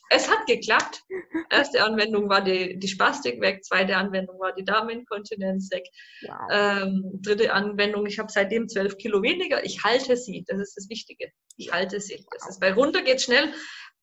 Es 0.10 0.30
hat 0.30 0.46
geklappt. 0.48 1.04
Erste 1.52 1.84
Anwendung 1.84 2.30
war 2.30 2.42
die, 2.42 2.80
die 2.80 2.88
Spastik 2.88 3.40
weg, 3.42 3.64
zweite 3.64 3.96
Anwendung 3.96 4.40
war 4.40 4.54
die 4.54 4.66
Darminkontinenz 4.66 5.70
weg. 5.72 5.84
Wow. 6.24 6.50
Ähm, 6.52 7.20
dritte 7.22 7.54
Anwendung, 7.54 8.06
ich 8.08 8.18
habe 8.18 8.32
seitdem 8.32 8.68
zwölf 8.68 8.98
Kilo 8.98 9.22
weniger. 9.22 9.64
Ich 9.64 9.84
halte 9.84 10.18
sie, 10.18 10.44
das 10.48 10.60
ist 10.60 10.78
das 10.78 10.90
Wichtige. 10.90 11.32
Ich 11.58 11.72
halte 11.72 12.00
sie. 12.00 12.26
Das 12.32 12.50
ist, 12.50 12.62
weil 12.62 12.74
runter 12.74 13.04
geht 13.04 13.22
schnell, 13.22 13.54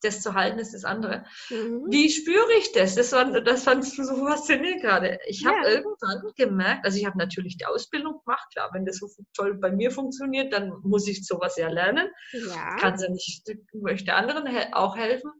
das 0.02 0.22
zu 0.22 0.35
halten 0.35 0.59
ist 0.59 0.74
das 0.74 0.85
andere. 0.85 1.24
Mhm. 1.50 1.87
Wie 1.88 2.11
spüre 2.11 2.52
ich 2.59 2.72
das? 2.72 2.94
Das, 2.94 3.12
war, 3.12 3.40
das 3.40 3.64
fandst 3.64 3.96
du 3.98 4.04
so 4.04 4.26
faszinierend 4.26 4.82
gerade. 4.82 5.18
Ich 5.26 5.46
habe 5.46 5.59
ja. 5.59 5.68
irgendwann 5.68 6.32
gemerkt, 6.37 6.85
also 6.85 6.98
ich 6.98 7.06
habe 7.06 7.18
natürlich 7.18 7.56
die 7.56 7.66
Ausbildung 7.66 8.20
gemacht, 8.24 8.46
klar, 8.52 8.70
wenn 8.72 8.85
das 8.85 8.98
so 8.98 9.09
toll 9.35 9.54
bei 9.54 9.70
mir 9.70 9.90
funktioniert, 9.90 10.52
dann 10.52 10.72
muss 10.82 11.09
ich 11.09 11.26
sowas 11.26 11.56
ja 11.56 11.68
lernen. 11.68 12.09
Ja. 12.32 12.76
Kann 12.76 12.98
ja 12.98 13.09
nicht, 13.11 13.50
möchte 13.72 14.14
anderen 14.14 14.46
auch 14.72 14.96
helfen. 14.96 15.30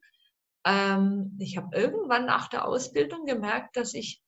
Ähm, 0.67 1.37
ich 1.39 1.57
habe 1.57 1.77
irgendwann 1.77 2.27
nach 2.27 2.49
der 2.49 2.67
Ausbildung 2.67 3.25
gemerkt, 3.27 3.77
dass 3.77 3.95
ich 3.95 4.23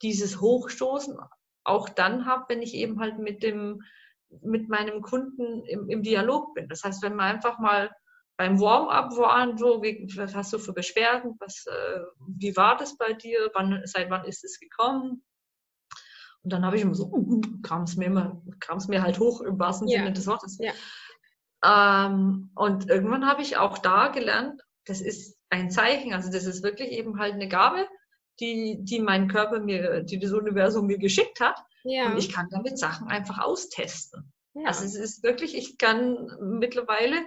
dieses 0.00 0.40
Hochstoßen 0.40 1.16
auch 1.64 1.88
dann 1.88 2.26
habe, 2.26 2.44
wenn 2.48 2.62
ich 2.62 2.74
eben 2.74 3.00
halt 3.00 3.18
mit 3.18 3.42
dem 3.42 3.82
mit 4.40 4.70
meinem 4.70 5.02
Kunden 5.02 5.62
im, 5.66 5.90
im 5.90 6.02
Dialog 6.02 6.54
bin. 6.54 6.66
Das 6.68 6.82
heißt, 6.82 7.02
wenn 7.02 7.14
man 7.14 7.34
einfach 7.34 7.58
mal 7.58 7.90
beim 8.42 8.58
Warm-up 8.58 9.16
waren, 9.18 9.56
so, 9.56 9.84
wie, 9.84 10.04
was 10.16 10.34
hast 10.34 10.52
du 10.52 10.58
für 10.58 10.72
Beschwerden, 10.72 11.36
was, 11.38 11.64
äh, 11.66 12.00
wie 12.26 12.56
war 12.56 12.76
das 12.76 12.96
bei 12.96 13.12
dir, 13.12 13.52
wann, 13.54 13.82
seit 13.84 14.10
wann 14.10 14.24
ist 14.24 14.42
es 14.42 14.58
gekommen? 14.58 15.24
Und 16.42 16.52
dann 16.52 16.66
habe 16.66 16.74
ich 16.74 16.82
immer 16.82 16.96
so, 16.96 17.08
kam 17.62 17.84
es 17.84 17.96
mir 17.96 18.06
immer, 18.06 18.42
kam 18.58 18.78
es 18.78 18.88
mir 18.88 19.00
halt 19.00 19.20
hoch 19.20 19.42
im 19.42 19.60
wahrsten 19.60 19.86
ja. 19.86 20.00
Sinne 20.00 20.12
des 20.12 20.26
Wortes. 20.26 20.58
Ja. 20.58 20.72
Ähm, 21.64 22.50
und 22.56 22.90
irgendwann 22.90 23.26
habe 23.26 23.42
ich 23.42 23.58
auch 23.58 23.78
da 23.78 24.08
gelernt, 24.08 24.60
das 24.86 25.00
ist 25.00 25.38
ein 25.50 25.70
Zeichen, 25.70 26.12
also 26.12 26.32
das 26.32 26.44
ist 26.44 26.64
wirklich 26.64 26.90
eben 26.90 27.20
halt 27.20 27.34
eine 27.34 27.46
Gabe, 27.46 27.86
die, 28.40 28.78
die 28.80 28.98
mein 28.98 29.28
Körper 29.28 29.60
mir, 29.60 30.02
die 30.02 30.18
das 30.18 30.32
Universum 30.32 30.88
mir 30.88 30.98
geschickt 30.98 31.38
hat. 31.38 31.62
Ja. 31.84 32.06
Und 32.06 32.18
ich 32.18 32.32
kann 32.32 32.48
damit 32.50 32.76
Sachen 32.76 33.06
einfach 33.06 33.38
austesten. 33.38 34.32
Ja. 34.54 34.66
Also 34.66 34.84
es 34.84 34.96
ist 34.96 35.22
wirklich, 35.22 35.56
ich 35.56 35.78
kann 35.78 36.28
mittlerweile, 36.40 37.24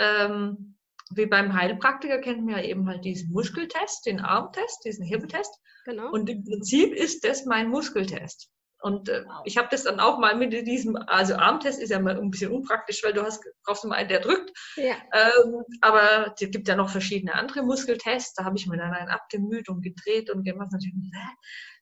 ähm, 0.00 0.76
wie 1.10 1.26
beim 1.26 1.52
Heilpraktiker 1.52 2.18
kennen 2.18 2.46
wir 2.46 2.58
ja 2.58 2.64
eben 2.64 2.88
halt 2.88 3.04
diesen 3.04 3.32
Muskeltest, 3.32 4.06
den 4.06 4.20
Armtest, 4.20 4.84
diesen 4.84 5.04
Hebeltest. 5.04 5.52
Genau. 5.84 6.10
Und 6.10 6.28
im 6.28 6.44
Prinzip 6.44 6.94
ist 6.94 7.24
das 7.24 7.44
mein 7.46 7.68
Muskeltest. 7.68 8.50
Und 8.82 9.10
äh, 9.10 9.24
ich 9.44 9.58
habe 9.58 9.68
das 9.70 9.84
dann 9.84 10.00
auch 10.00 10.18
mal 10.18 10.36
mit 10.36 10.52
diesem, 10.66 10.96
also 10.96 11.34
Armtest 11.34 11.80
ist 11.80 11.90
ja 11.90 11.98
mal 11.98 12.18
ein 12.18 12.30
bisschen 12.30 12.52
unpraktisch, 12.52 13.04
weil 13.04 13.12
du 13.12 13.22
hast, 13.22 13.44
brauchst 13.64 13.84
immer 13.84 13.96
einen, 13.96 14.08
der 14.08 14.20
drückt. 14.20 14.50
Ja. 14.76 14.94
Ähm, 15.12 15.62
aber 15.82 16.34
es 16.40 16.50
gibt 16.50 16.66
ja 16.66 16.76
noch 16.76 16.88
verschiedene 16.88 17.34
andere 17.34 17.62
Muskeltests. 17.62 18.34
Da 18.34 18.44
habe 18.44 18.56
ich 18.56 18.66
mir 18.66 18.78
dann 18.78 18.94
einen 18.94 19.10
abgemüht 19.10 19.68
und 19.68 19.82
gedreht 19.82 20.30
und 20.30 20.44
gemacht. 20.44 20.70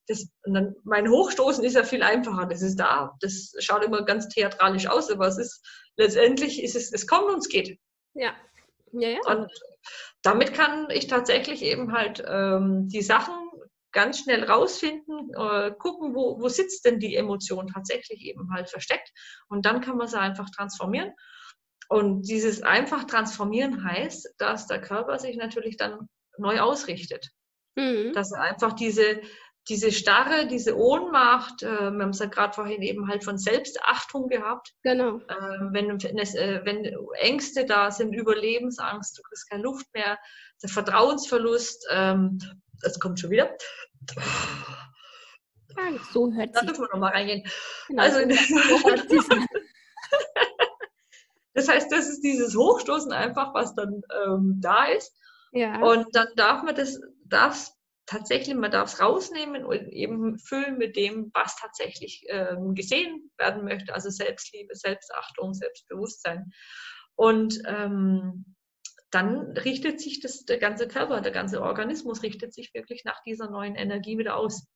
Das, 0.09 0.26
und 0.44 0.54
dann 0.54 0.74
mein 0.85 1.09
Hochstoßen 1.09 1.62
ist 1.62 1.74
ja 1.74 1.85
viel 1.85 2.02
einfacher. 2.02 2.46
Das 2.46 2.62
ist 2.62 2.76
da. 2.76 3.16
Das 3.20 3.52
schaut 3.59 3.85
immer 3.85 4.04
ganz 4.04 4.28
theatralisch 4.28 4.88
aus, 4.88 5.11
aber 5.11 5.28
es 5.28 5.38
ist 5.38 5.64
letztendlich 5.96 6.62
ist 6.64 6.74
es, 6.74 6.92
es 6.92 7.07
kommt 7.07 7.31
und 7.31 7.38
es 7.38 7.48
geht. 7.48 7.78
Ja. 8.18 8.35
Ja, 8.92 9.09
ja. 9.09 9.20
Und 9.26 9.50
damit 10.22 10.54
kann 10.54 10.88
ich 10.90 11.07
tatsächlich 11.07 11.62
eben 11.62 11.92
halt 11.92 12.24
ähm, 12.26 12.88
die 12.88 13.02
Sachen 13.02 13.35
ganz 13.92 14.20
schnell 14.20 14.44
rausfinden, 14.44 15.31
äh, 15.35 15.72
gucken, 15.78 16.14
wo, 16.14 16.40
wo 16.40 16.48
sitzt 16.48 16.85
denn 16.85 16.98
die 16.98 17.16
Emotion 17.16 17.68
tatsächlich 17.68 18.22
eben 18.22 18.52
halt 18.52 18.68
versteckt. 18.68 19.11
Und 19.48 19.66
dann 19.66 19.81
kann 19.81 19.96
man 19.96 20.09
sie 20.09 20.18
einfach 20.18 20.50
transformieren. 20.50 21.12
Und 21.88 22.22
dieses 22.22 22.62
einfach 22.62 23.04
transformieren 23.04 23.83
heißt, 23.85 24.35
dass 24.38 24.66
der 24.66 24.81
Körper 24.81 25.18
sich 25.18 25.37
natürlich 25.37 25.76
dann 25.76 26.09
neu 26.37 26.61
ausrichtet. 26.61 27.31
Mhm. 27.76 28.12
Dass 28.12 28.33
er 28.33 28.42
einfach 28.42 28.74
diese, 28.74 29.20
diese 29.68 29.92
Starre, 29.92 30.46
diese 30.46 30.76
Ohnmacht, 30.76 31.62
äh, 31.62 31.90
wir 31.90 32.02
haben 32.02 32.11
es 32.11 32.18
ja 32.20 32.26
gerade 32.26 32.54
vorhin 32.54 32.83
eben 32.83 33.09
halt 33.09 33.24
von 33.24 33.37
Selbstachtung 33.37 34.28
gehabt. 34.28 34.72
Genau. 34.83 35.18
Äh, 35.18 35.72
wenn, 35.72 35.90
äh, 35.90 36.61
wenn 36.64 36.85
Ängste 37.20 37.66
da 37.66 37.90
sind, 37.90 38.14
Überlebensangst, 38.14 39.18
du 39.18 39.22
kriegst 39.22 39.50
keine 39.50 39.62
Luft 39.62 39.87
mehr, 39.92 40.18
der 40.62 40.70
Vertrauensverlust, 40.70 41.87
ähm, 41.90 42.38
das 42.81 42.98
kommt 42.98 43.20
schon 43.20 43.31
wieder. 43.31 43.54
Ja, 45.76 45.98
so 46.12 46.33
hört 46.33 46.57
da 46.57 46.62
dürfen 46.62 46.85
wir 46.85 46.88
nochmal 46.92 47.12
reingehen. 47.12 47.44
Genau, 47.88 48.02
also, 48.02 48.20
so 48.20 48.26
das 51.54 51.68
heißt, 51.68 51.92
das 51.92 52.09
ist 52.09 52.22
dieses 52.22 52.57
Hochstoßen 52.57 53.12
einfach, 53.12 53.52
was 53.54 53.74
dann 53.74 54.00
ähm, 54.24 54.59
da 54.61 54.87
ist. 54.87 55.14
Ja. 55.52 55.81
Und 55.81 56.07
dann 56.14 56.28
darf 56.37 56.62
man 56.62 56.74
das, 56.74 56.98
darf 57.26 57.70
tatsächlich, 58.09 58.57
man 58.57 58.71
darf 58.71 58.92
es 58.92 59.01
rausnehmen 59.01 59.64
und 59.64 59.88
eben 59.88 60.38
füllen 60.38 60.79
mit 60.79 60.97
dem, 60.97 61.31
was 61.35 61.57
tatsächlich 61.57 62.25
ähm, 62.29 62.75
gesehen 62.75 63.31
werden 63.37 63.64
möchte. 63.64 63.94
Also 63.94 64.09
Selbstliebe, 64.09 64.75
Selbstachtung, 64.75 65.53
Selbstbewusstsein. 65.53 66.51
Und 67.16 67.61
ähm, 67.66 68.57
dann 69.11 69.53
richtet 69.53 70.01
sich 70.01 70.21
das, 70.21 70.44
der 70.44 70.59
ganze 70.59 70.88
Körper, 70.88 71.21
der 71.21 71.33
ganze 71.33 71.62
Organismus 71.62 72.23
richtet 72.23 72.55
sich 72.55 72.73
wirklich 72.75 73.05
nach 73.05 73.23
dieser 73.25 73.51
neuen 73.51 73.75
Energie 73.75 74.18
wieder 74.18 74.37
aus. 74.37 74.66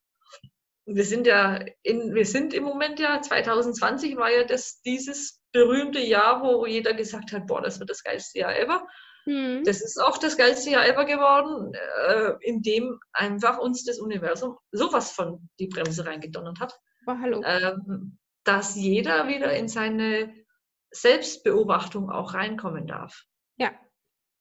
Wir 0.85 1.05
sind 1.05 1.27
ja 1.27 1.64
in, 1.83 2.14
wir 2.14 2.27
sind 2.27 2.53
im 2.53 2.64
Moment 2.64 2.99
ja, 2.99 3.23
2020 3.23 4.16
war 4.16 4.31
ja 4.31 4.45
das, 4.45 4.83
dieses 4.83 5.40
berühmte 5.53 6.01
Jahr, 6.01 6.42
wo 6.42 6.66
jeder 6.66 6.92
gesagt 6.92 7.33
hat, 7.33 7.47
boah, 7.47 7.62
das 7.62 7.79
wird 7.79 7.88
das 7.88 8.03
geilste 8.03 8.40
Jahr 8.40 8.59
ever. 8.59 8.87
Mhm. 9.26 9.64
Das 9.64 9.80
ist 9.80 10.00
auch 10.00 10.18
das 10.18 10.37
geilste 10.37 10.70
Jahr 10.70 10.87
ever 10.87 11.04
geworden, 11.04 11.74
äh, 11.74 12.35
in 12.40 12.62
dem 12.62 13.00
einfach 13.12 13.58
uns 13.58 13.85
das 13.85 13.98
Universum 13.98 14.56
sowas 14.70 15.11
von 15.12 15.48
die 15.58 15.66
Bremse 15.68 16.06
reingedonnert 16.06 16.61
hat. 16.61 16.78
Oh, 17.06 17.16
hallo. 17.20 17.42
Ähm, 17.44 18.18
dass 18.44 18.76
jeder 18.76 19.28
wieder 19.28 19.54
in 19.54 19.68
seine 19.68 20.35
Selbstbeobachtung 20.90 22.11
auch 22.11 22.35
reinkommen 22.35 22.87
darf. 22.87 23.22
Ja. 23.56 23.70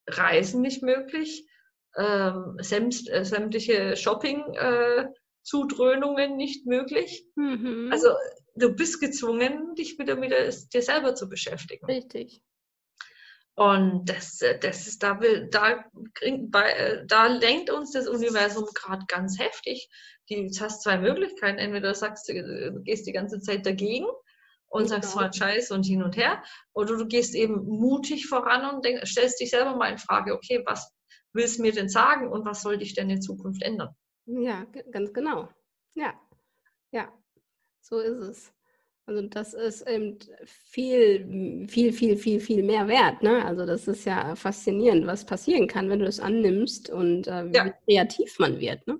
Reisen 0.06 0.60
nicht 0.60 0.82
möglich, 0.82 1.48
ähm, 1.96 2.58
sämt, 2.58 3.08
äh, 3.08 3.24
sämtliche 3.24 3.96
Shopping-Zudröhnungen 3.96 6.32
äh, 6.32 6.36
nicht 6.36 6.66
möglich. 6.66 7.24
Mhm. 7.36 7.88
Also 7.92 8.08
du 8.56 8.74
bist 8.74 9.00
gezwungen, 9.00 9.76
dich 9.76 9.96
wieder 9.98 10.16
mit 10.16 10.32
dir 10.32 10.82
selber 10.82 11.14
zu 11.14 11.28
beschäftigen. 11.28 11.86
Richtig. 11.86 12.42
Und 13.54 14.08
das, 14.08 14.38
das 14.60 14.86
ist, 14.86 15.02
da, 15.02 15.20
will, 15.20 15.48
da, 15.50 15.84
bei, 16.48 17.04
da 17.06 17.26
lenkt 17.26 17.70
uns 17.70 17.92
das 17.92 18.08
Universum 18.08 18.66
gerade 18.74 19.04
ganz 19.08 19.38
heftig. 19.38 19.90
Du 20.28 20.48
hast 20.60 20.82
zwei 20.82 20.96
Möglichkeiten. 20.96 21.58
Entweder 21.58 21.94
sagst 21.94 22.28
du, 22.28 22.34
du 22.34 22.82
gehst 22.82 23.06
die 23.06 23.12
ganze 23.12 23.40
Zeit 23.40 23.66
dagegen 23.66 24.06
und 24.68 24.84
genau. 24.84 24.94
sagst 24.94 25.14
mal 25.14 25.32
Scheiß 25.32 25.70
und 25.70 25.84
hin 25.84 26.02
und 26.02 26.16
her. 26.16 26.42
Oder 26.72 26.96
du 26.96 27.06
gehst 27.06 27.34
eben 27.34 27.62
mutig 27.66 28.26
voran 28.26 28.74
und 28.74 28.84
denk, 28.84 29.06
stellst 29.06 29.38
dich 29.38 29.50
selber 29.50 29.76
mal 29.76 29.92
in 29.92 29.98
Frage, 29.98 30.34
okay, 30.34 30.62
was 30.64 30.90
willst 31.34 31.58
du 31.58 31.62
mir 31.62 31.72
denn 31.72 31.90
sagen 31.90 32.28
und 32.28 32.46
was 32.46 32.62
soll 32.62 32.78
dich 32.78 32.94
denn 32.94 33.10
in 33.10 33.20
Zukunft 33.20 33.62
ändern? 33.62 33.94
Ja, 34.24 34.64
ganz 34.90 35.12
genau. 35.12 35.48
Ja, 35.94 36.18
ja, 36.90 37.12
so 37.80 37.98
ist 37.98 38.18
es. 38.18 38.52
Also 39.06 39.22
das 39.22 39.52
ist 39.52 39.88
eben 39.88 40.18
viel, 40.44 41.66
viel, 41.68 41.92
viel, 41.92 42.16
viel, 42.16 42.40
viel 42.40 42.62
mehr 42.62 42.86
wert. 42.86 43.22
Ne? 43.22 43.44
Also 43.44 43.66
das 43.66 43.88
ist 43.88 44.04
ja 44.04 44.36
faszinierend, 44.36 45.06
was 45.06 45.26
passieren 45.26 45.66
kann, 45.66 45.90
wenn 45.90 45.98
du 45.98 46.06
es 46.06 46.20
annimmst 46.20 46.88
und 46.88 47.26
äh, 47.26 47.50
wie 47.50 47.56
ja. 47.56 47.70
kreativ 47.84 48.38
man 48.38 48.60
wird. 48.60 48.86
Ne? 48.86 48.98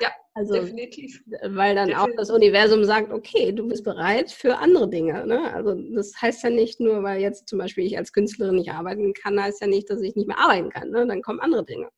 Ja, 0.00 0.08
also, 0.34 0.54
definitiv. 0.54 1.22
Weil 1.42 1.76
dann 1.76 1.88
definitiv. 1.88 2.14
auch 2.14 2.16
das 2.16 2.30
Universum 2.30 2.82
sagt, 2.82 3.12
okay, 3.12 3.52
du 3.52 3.68
bist 3.68 3.84
bereit 3.84 4.32
für 4.32 4.58
andere 4.58 4.90
Dinge. 4.90 5.24
Ne? 5.24 5.54
Also 5.54 5.74
das 5.94 6.20
heißt 6.20 6.42
ja 6.42 6.50
nicht 6.50 6.80
nur, 6.80 7.04
weil 7.04 7.20
jetzt 7.20 7.48
zum 7.48 7.60
Beispiel 7.60 7.86
ich 7.86 7.96
als 7.96 8.12
Künstlerin 8.12 8.56
nicht 8.56 8.72
arbeiten 8.72 9.14
kann, 9.14 9.40
heißt 9.40 9.60
ja 9.60 9.68
nicht, 9.68 9.88
dass 9.88 10.00
ich 10.00 10.16
nicht 10.16 10.26
mehr 10.26 10.38
arbeiten 10.38 10.70
kann. 10.70 10.90
Ne? 10.90 11.06
Dann 11.06 11.22
kommen 11.22 11.38
andere 11.38 11.64
Dinge. 11.64 11.88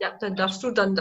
Ja, 0.00 0.16
dann 0.20 0.36
darfst 0.36 0.62
du, 0.62 0.70
dann 0.70 0.94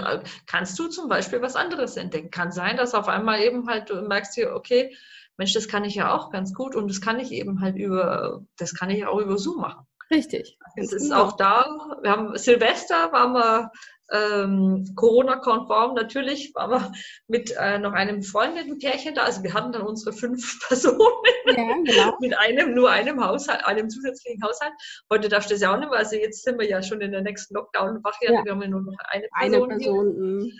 kannst 0.47 0.77
du 0.79 0.87
zum 0.87 1.07
Beispiel 1.07 1.41
was 1.41 1.55
anderes 1.55 1.97
entdecken. 1.97 2.31
Kann 2.31 2.51
sein, 2.51 2.77
dass 2.77 2.93
auf 2.95 3.07
einmal 3.07 3.41
eben 3.41 3.69
halt 3.69 3.89
du 3.89 4.01
merkst 4.01 4.33
hier, 4.33 4.53
okay, 4.53 4.95
Mensch, 5.37 5.53
das 5.53 5.67
kann 5.67 5.85
ich 5.85 5.95
ja 5.95 6.13
auch 6.13 6.31
ganz 6.31 6.53
gut 6.53 6.75
und 6.75 6.89
das 6.89 7.01
kann 7.01 7.19
ich 7.19 7.31
eben 7.31 7.61
halt 7.61 7.77
über, 7.77 8.43
das 8.57 8.73
kann 8.73 8.89
ich 8.89 9.05
auch 9.05 9.19
über 9.19 9.37
Zoom 9.37 9.61
machen. 9.61 9.85
Richtig. 10.09 10.57
Es 10.75 10.93
ist 10.93 11.11
auch 11.11 11.35
da, 11.35 11.65
wir 12.01 12.11
haben 12.11 12.37
Silvester, 12.37 13.11
waren 13.11 13.33
wir 13.33 13.71
ähm, 14.11 14.93
Corona-konform 14.95 15.95
natürlich, 15.95 16.53
waren 16.55 16.71
wir 16.71 16.91
mit 17.27 17.53
äh, 17.59 17.77
noch 17.77 17.91
einem 17.91 18.19
befreundeten 18.19 18.79
Pärchen 18.79 19.15
da. 19.15 19.23
Also 19.23 19.43
wir 19.43 19.53
hatten 19.53 19.73
dann 19.73 19.81
unsere 19.81 20.13
fünf 20.13 20.59
Personen 20.67 20.99
ja, 21.45 21.75
genau. 21.83 22.17
mit 22.21 22.37
einem, 22.37 22.73
nur 22.73 22.89
einem 22.89 23.23
Haushalt, 23.23 23.65
einem 23.65 23.89
zusätzlichen 23.89 24.41
Haushalt. 24.43 24.73
Heute 25.11 25.27
darfst 25.27 25.49
du 25.49 25.55
das 25.55 25.61
ja 25.61 25.73
auch 25.73 25.79
nicht 25.79 25.89
mehr. 25.89 25.99
Also 25.99 26.15
jetzt 26.15 26.43
sind 26.43 26.57
wir 26.57 26.67
ja 26.67 26.81
schon 26.81 27.01
in 27.01 27.11
der 27.11 27.21
nächsten 27.21 27.55
Lockdown-Variante. 27.55 28.39
Ja. 28.39 28.45
Wir 28.45 28.51
haben 28.53 28.61
ja 28.61 28.69
nur 28.69 28.81
noch 28.81 28.97
eine 29.09 29.27
Person. 29.27 29.71
Eine 29.71 29.77
Person. 29.77 30.19
Mhm. 30.19 30.51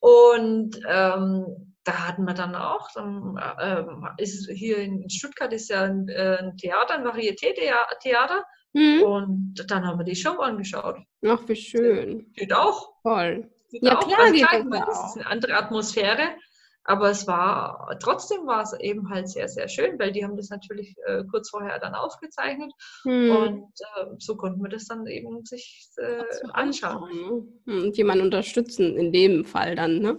Und 0.00 0.80
ähm, 0.86 1.71
da 1.84 2.08
hatten 2.08 2.24
wir 2.24 2.34
dann 2.34 2.54
auch, 2.54 2.88
dann, 2.94 3.36
äh, 3.58 4.22
ist 4.22 4.48
hier 4.50 4.78
in 4.78 5.08
Stuttgart 5.10 5.52
ist 5.52 5.68
ja 5.68 5.82
ein, 5.82 6.08
äh, 6.08 6.38
ein 6.40 6.56
Theater, 6.56 6.94
ein 6.94 7.04
Varieté-Theater. 7.04 8.44
Mhm. 8.72 9.02
Und 9.02 9.64
dann 9.68 9.86
haben 9.86 9.98
wir 9.98 10.04
die 10.04 10.16
Show 10.16 10.38
angeschaut. 10.38 10.98
Ach, 11.26 11.40
wie 11.46 11.56
schön. 11.56 12.32
Geht 12.34 12.54
auch. 12.54 12.94
Toll. 13.02 13.50
Geht 13.70 13.84
ja, 13.84 13.98
auch. 13.98 14.06
klar, 14.06 14.20
also, 14.20 14.32
geht 14.32 14.46
klar, 14.46 14.86
das 14.86 15.08
ist 15.08 15.16
eine 15.16 15.26
andere 15.26 15.54
Atmosphäre. 15.54 16.36
Aber 16.84 17.10
es 17.10 17.26
war, 17.26 17.96
trotzdem 18.00 18.46
war 18.46 18.62
es 18.62 18.72
eben 18.80 19.08
halt 19.08 19.28
sehr, 19.28 19.48
sehr 19.48 19.68
schön, 19.68 19.98
weil 19.98 20.10
die 20.10 20.24
haben 20.24 20.36
das 20.36 20.50
natürlich 20.50 20.96
äh, 21.06 21.22
kurz 21.30 21.50
vorher 21.50 21.78
dann 21.78 21.94
aufgezeichnet 21.94 22.72
hm. 23.04 23.30
und 23.30 23.72
äh, 23.96 24.06
so 24.18 24.36
konnten 24.36 24.62
wir 24.62 24.68
das 24.68 24.86
dann 24.86 25.06
eben 25.06 25.44
sich 25.44 25.88
äh, 25.98 26.24
anschauen. 26.52 27.46
Ne? 27.66 27.82
Und 27.82 27.96
jemanden 27.96 28.24
unterstützen 28.24 28.96
in 28.96 29.12
dem 29.12 29.44
Fall 29.44 29.76
dann, 29.76 30.00
ne? 30.00 30.18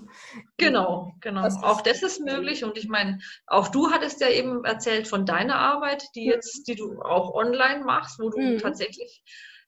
Genau, 0.58 1.13
genau. 1.19 1.43
Das 1.43 1.62
auch 1.62 1.82
das 1.82 2.02
ist 2.02 2.21
möglich 2.21 2.63
und 2.63 2.78
ich 2.78 2.88
meine, 2.88 3.19
auch 3.47 3.67
du 3.67 3.91
hattest 3.91 4.21
ja 4.21 4.30
eben 4.30 4.63
erzählt 4.63 5.08
von 5.08 5.26
deiner 5.26 5.56
Arbeit, 5.56 6.04
die 6.15 6.26
jetzt, 6.26 6.67
die 6.67 6.76
du 6.76 7.02
auch 7.02 7.34
online 7.34 7.84
machst, 7.84 8.19
wo 8.19 8.30
du 8.30 8.38
hm. 8.38 8.58
tatsächlich 8.60 9.21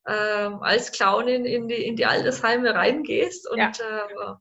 ähm, 0.07 0.61
als 0.61 0.91
Clownin 0.91 1.45
in 1.45 1.67
die, 1.67 1.83
in 1.83 1.95
die 1.95 2.05
Altersheime 2.05 2.73
reingehst 2.73 3.49
und 3.49 3.57
ja. 3.57 3.69
äh, 3.69 4.35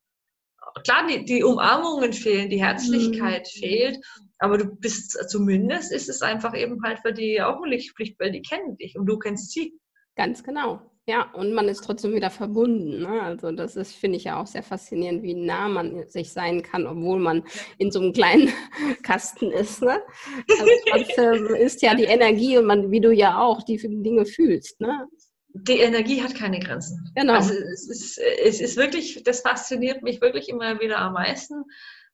klar, 0.83 1.07
die, 1.07 1.25
die 1.25 1.45
Umarmungen 1.45 2.13
fehlen, 2.13 2.51
die 2.51 2.63
Herzlichkeit 2.63 3.49
mhm. 3.55 3.61
fehlt, 3.61 3.99
aber 4.39 4.59
du 4.59 4.67
bist 4.67 5.13
zumindest 5.29 5.93
ist 5.93 6.09
es 6.09 6.23
einfach 6.23 6.57
eben 6.57 6.83
halt 6.83 6.99
für 7.01 7.13
die 7.13 7.41
auch 7.41 7.63
ein 7.63 7.71
Lichtpflicht, 7.71 8.19
weil 8.19 8.33
die 8.33 8.43
kennen 8.43 8.77
dich 8.77 8.97
und 8.97 9.07
du 9.07 9.19
kennst 9.19 9.53
sie. 9.53 9.79
Ganz 10.17 10.43
genau. 10.43 10.81
Ja, 11.07 11.31
und 11.35 11.53
man 11.53 11.69
ist 11.69 11.85
trotzdem 11.85 12.15
wieder 12.15 12.31
verbunden. 12.31 13.03
Ne? 13.03 13.21
Also 13.21 13.53
das 13.53 13.77
ist, 13.77 13.95
finde 13.95 14.17
ich 14.17 14.25
ja 14.25 14.41
auch 14.41 14.47
sehr 14.47 14.63
faszinierend, 14.63 15.23
wie 15.23 15.35
nah 15.35 15.69
man 15.69 16.09
sich 16.09 16.33
sein 16.33 16.63
kann, 16.63 16.87
obwohl 16.87 17.19
man 17.19 17.45
in 17.77 17.91
so 17.91 18.01
einem 18.01 18.15
kleinen 18.15 18.51
Kasten 19.03 19.51
ist. 19.51 19.83
Ne? 19.83 20.01
Also 20.49 20.73
trotzdem 20.91 21.47
ist 21.57 21.83
ja 21.83 21.95
die 21.95 22.05
Energie 22.05 22.57
und 22.57 22.65
man, 22.65 22.91
wie 22.91 23.03
du 23.03 23.13
ja 23.13 23.39
auch, 23.39 23.63
die 23.63 23.77
Dinge 23.77 24.25
fühlst. 24.25 24.81
Ne? 24.81 25.07
Die 25.55 25.79
Energie 25.79 26.23
hat 26.23 26.35
keine 26.35 26.59
Grenzen. 26.59 27.13
Genau. 27.15 27.35
Also 27.35 27.55
es 27.55 27.89
ist, 27.89 28.19
es 28.19 28.61
ist 28.61 28.77
wirklich, 28.77 29.23
das 29.23 29.41
fasziniert 29.41 30.03
mich 30.03 30.21
wirklich 30.21 30.49
immer 30.49 30.81
wieder 30.81 30.99
am 30.99 31.13
meisten. 31.13 31.63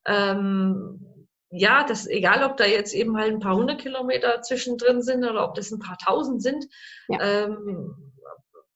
Ähm, 0.06 1.26
ja, 1.50 1.84
das, 1.84 2.06
egal 2.06 2.44
ob 2.44 2.58
da 2.58 2.66
jetzt 2.66 2.94
eben 2.94 3.16
halt 3.16 3.32
ein 3.32 3.40
paar 3.40 3.56
hundert 3.56 3.80
Kilometer 3.80 4.42
zwischendrin 4.42 5.02
sind 5.02 5.24
oder 5.24 5.42
ob 5.48 5.54
das 5.54 5.70
ein 5.70 5.80
paar 5.80 5.96
tausend 5.98 6.42
sind, 6.42 6.66
ja. 7.08 7.44
ähm, 7.44 8.12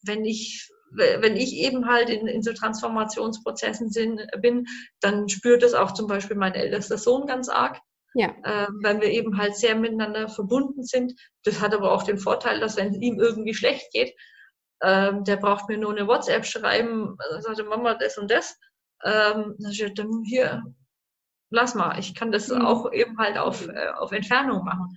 wenn 0.03 0.25
ich 0.25 0.71
wenn 0.97 1.37
ich 1.37 1.55
eben 1.57 1.89
halt 1.89 2.09
in, 2.09 2.29
in 2.29 2.43
so 2.43 2.53
Transformationsprozessen 2.53 3.91
sind, 3.91 4.21
bin, 4.41 4.65
dann 5.01 5.29
spürt 5.29 5.65
das 5.65 5.75
auch 5.75 5.93
zum 5.93 6.07
Beispiel 6.07 6.37
mein 6.37 6.55
ältester 6.55 6.99
Sohn 6.99 7.27
ganz 7.27 7.49
arg. 7.49 7.81
ja. 8.15 8.29
äh, 8.45 8.69
wenn 8.81 9.01
wir 9.01 9.09
eben 9.09 9.37
halt 9.37 9.57
sehr 9.57 9.75
miteinander 9.75 10.29
verbunden 10.29 10.85
sind. 10.85 11.13
Das 11.43 11.61
hat 11.61 11.75
aber 11.75 11.91
auch 11.91 12.05
den 12.05 12.19
Vorteil, 12.19 12.61
dass 12.61 12.77
wenn 12.77 12.93
es 12.93 13.01
ihm 13.01 13.19
irgendwie 13.19 13.55
schlecht 13.55 13.91
geht, 13.93 14.15
ähm, 14.85 15.25
der 15.25 15.37
braucht 15.37 15.69
mir 15.69 15.79
nur 15.79 15.93
eine 15.93 16.07
WhatsApp 16.07 16.45
schreiben, 16.45 17.17
also 17.19 17.41
sagte 17.41 17.65
Mama 17.65 17.95
das 17.95 18.19
und 18.19 18.31
das, 18.31 18.59
ähm, 19.05 19.57
dann 19.59 20.23
hier, 20.25 20.63
lass 21.51 21.75
mal, 21.75 21.99
ich 21.99 22.15
kann 22.15 22.33
das 22.33 22.49
mhm. 22.49 22.63
auch 22.63 22.93
eben 22.93 23.19
halt 23.19 23.39
auf, 23.39 23.67
äh, 23.69 23.89
auf 23.97 24.13
Entfernung 24.13 24.65
machen. 24.65 24.97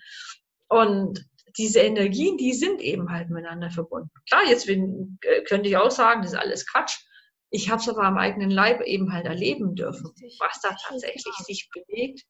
Und 0.68 1.26
diese 1.58 1.80
Energien, 1.80 2.38
die 2.38 2.54
sind 2.54 2.82
eben 2.82 3.10
halt 3.12 3.30
miteinander 3.30 3.72
verbunden. 3.72 4.12
Klar, 4.30 4.44
jetzt 4.48 4.68
bin, 4.68 5.18
äh, 5.22 5.42
könnte 5.44 5.70
ich 5.70 5.78
auch 5.78 5.92
sagen, 5.92 6.22
das 6.22 6.34
ist 6.34 6.40
alles 6.40 6.68
Quatsch. 6.68 6.98
Ich 7.50 7.70
habe 7.70 7.82
es 7.82 7.88
aber 7.88 8.04
am 8.04 8.18
eigenen 8.18 8.52
Leib 8.52 8.82
eben 8.82 9.14
halt 9.14 9.26
erleben 9.26 9.76
dürfen, 9.76 10.12
was 10.40 10.60
da 10.62 10.76
tatsächlich 10.88 11.34
sich 11.46 11.70
bewegt. 11.74 12.24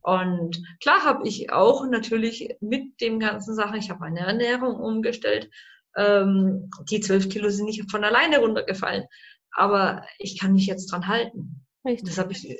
Und 0.00 0.62
klar 0.82 1.04
habe 1.04 1.26
ich 1.26 1.52
auch 1.52 1.86
natürlich 1.86 2.56
mit 2.60 3.00
dem 3.00 3.18
ganzen 3.20 3.54
Sachen, 3.54 3.76
ich 3.76 3.90
habe 3.90 4.00
meine 4.00 4.20
Ernährung 4.20 4.76
umgestellt. 4.76 5.50
Ähm, 5.96 6.70
die 6.90 7.00
zwölf 7.00 7.28
Kilo 7.28 7.48
sind 7.50 7.66
nicht 7.66 7.90
von 7.90 8.04
alleine 8.04 8.38
runtergefallen, 8.38 9.04
aber 9.52 10.04
ich 10.18 10.38
kann 10.38 10.52
mich 10.52 10.66
jetzt 10.66 10.90
dran 10.90 11.06
halten. 11.08 11.64
Richtig. 11.84 12.08
Das 12.08 12.18
habe 12.18 12.32
ich 12.32 12.50
äh, 12.50 12.58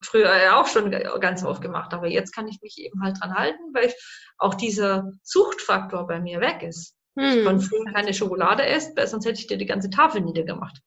früher 0.00 0.36
ja 0.36 0.60
auch 0.60 0.66
schon 0.66 0.90
ganz 0.90 1.44
oft 1.44 1.62
gemacht, 1.62 1.92
aber 1.92 2.06
jetzt 2.06 2.34
kann 2.34 2.48
ich 2.48 2.60
mich 2.62 2.78
eben 2.78 3.02
halt 3.02 3.20
dran 3.20 3.34
halten, 3.34 3.62
weil 3.72 3.92
auch 4.38 4.54
dieser 4.54 5.12
Suchtfaktor 5.22 6.06
bei 6.06 6.20
mir 6.20 6.40
weg 6.40 6.62
ist. 6.62 6.94
Hm. 7.18 7.38
Ich 7.38 7.44
konnte 7.44 7.64
früher 7.64 7.84
keine 7.92 8.14
Schokolade 8.14 8.64
essen, 8.64 8.92
weil 8.96 9.06
sonst 9.06 9.26
hätte 9.26 9.40
ich 9.40 9.46
dir 9.46 9.56
die 9.56 9.66
ganze 9.66 9.90
Tafel 9.90 10.20
niedergemacht. 10.20 10.80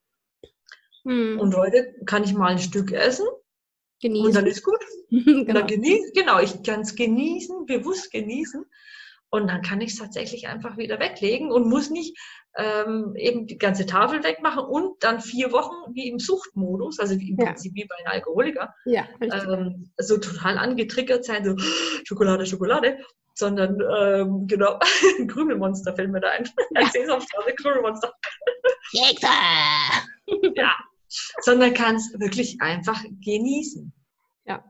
Hm. 1.03 1.39
Und 1.39 1.55
heute 1.55 1.93
kann 2.05 2.23
ich 2.23 2.33
mal 2.33 2.51
ein 2.51 2.59
Stück 2.59 2.91
essen 2.91 3.25
genießen. 4.01 4.27
und 4.27 4.35
dann 4.35 4.45
ist 4.45 4.63
gut. 4.63 4.79
genau. 5.09 5.53
dann 5.53 5.67
genießen, 5.67 6.11
genau, 6.13 6.39
ich 6.39 6.61
kann 6.63 6.81
es 6.81 6.95
genießen, 6.95 7.65
bewusst 7.65 8.11
genießen. 8.11 8.65
Und 9.32 9.47
dann 9.47 9.61
kann 9.61 9.82
ich 9.82 9.91
es 9.91 9.99
tatsächlich 9.99 10.47
einfach 10.47 10.77
wieder 10.77 10.99
weglegen 10.99 11.51
und 11.51 11.69
muss 11.69 11.89
nicht 11.89 12.17
ähm, 12.57 13.13
eben 13.15 13.45
die 13.45 13.57
ganze 13.57 13.86
Tafel 13.86 14.23
wegmachen 14.23 14.63
und 14.63 15.03
dann 15.03 15.21
vier 15.21 15.51
Wochen 15.51 15.93
wie 15.93 16.09
im 16.09 16.19
Suchtmodus, 16.19 16.99
also 16.99 17.17
wie 17.19 17.32
im 17.32 17.38
ja. 17.38 17.45
Prinzip 17.45 17.73
wie 17.75 17.86
bei 17.86 17.95
einem 17.97 18.07
Alkoholiker, 18.07 18.73
ja, 18.86 19.07
ähm, 19.21 19.91
so 19.97 20.17
total 20.17 20.57
angetriggert 20.57 21.25
sein, 21.25 21.45
so 21.45 21.55
Schokolade, 22.05 22.45
Schokolade, 22.45 22.97
sondern 23.36 23.80
ähm, 23.97 24.47
genau, 24.47 24.80
ein 25.19 25.27
Krümelmonster 25.27 25.95
fällt 25.95 26.11
mir 26.11 26.21
da 26.21 26.30
ein. 26.30 26.49
Ja. 26.71 26.82
Ein 26.82 26.91
Sesamstraße, 26.91 27.53
Krümelmonster. 27.53 28.13
ja, 30.55 30.75
sondern 31.41 31.73
kannst 31.73 32.19
wirklich 32.19 32.61
einfach 32.61 33.01
genießen. 33.23 33.93
Ja. 34.45 34.63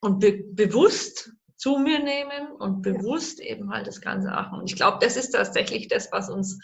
Und 0.00 0.20
be 0.20 0.44
bewusst 0.52 1.32
zu 1.58 1.78
mir 1.78 1.98
nehmen 1.98 2.52
und 2.52 2.82
bewusst 2.82 3.40
eben 3.40 3.70
halt 3.70 3.86
das 3.86 4.00
Ganze 4.00 4.28
machen. 4.28 4.60
Und 4.60 4.70
ich 4.70 4.76
glaube, 4.76 4.98
das 5.00 5.16
ist 5.16 5.32
tatsächlich 5.32 5.88
das, 5.88 6.10
was 6.12 6.30
uns, 6.30 6.58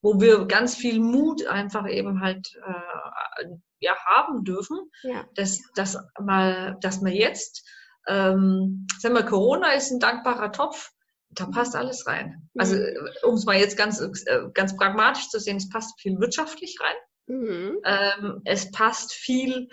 wo 0.00 0.20
wir 0.20 0.46
ganz 0.46 0.74
viel 0.74 1.00
Mut 1.00 1.46
einfach 1.46 1.86
eben 1.86 2.20
halt 2.20 2.48
äh, 2.66 3.44
ja, 3.80 3.94
haben 4.06 4.44
dürfen, 4.44 4.78
ja. 5.02 5.24
dass, 5.34 5.60
dass, 5.74 5.98
mal, 6.18 6.76
dass 6.80 7.02
man 7.02 7.12
jetzt, 7.12 7.62
ähm, 8.08 8.86
sagen 8.98 9.14
wir, 9.14 9.24
Corona 9.24 9.72
ist 9.72 9.90
ein 9.90 10.00
dankbarer 10.00 10.50
Topf, 10.50 10.90
da 11.30 11.46
passt 11.46 11.76
alles 11.76 12.06
rein. 12.06 12.48
Also, 12.56 12.76
mhm. 12.76 12.82
Also 12.82 13.28
um 13.28 13.34
es 13.34 13.44
mal 13.44 13.58
jetzt 13.58 13.76
ganz, 13.76 14.00
äh, 14.00 14.40
ganz 14.54 14.76
pragmatisch 14.76 15.28
zu 15.28 15.38
sehen, 15.38 15.58
es 15.58 15.68
passt 15.68 16.00
viel 16.00 16.18
wirtschaftlich 16.18 16.78
rein. 16.80 16.96
Mhm. 17.26 17.78
Ähm, 17.84 18.40
es 18.44 18.70
passt 18.70 19.12
viel, 19.12 19.68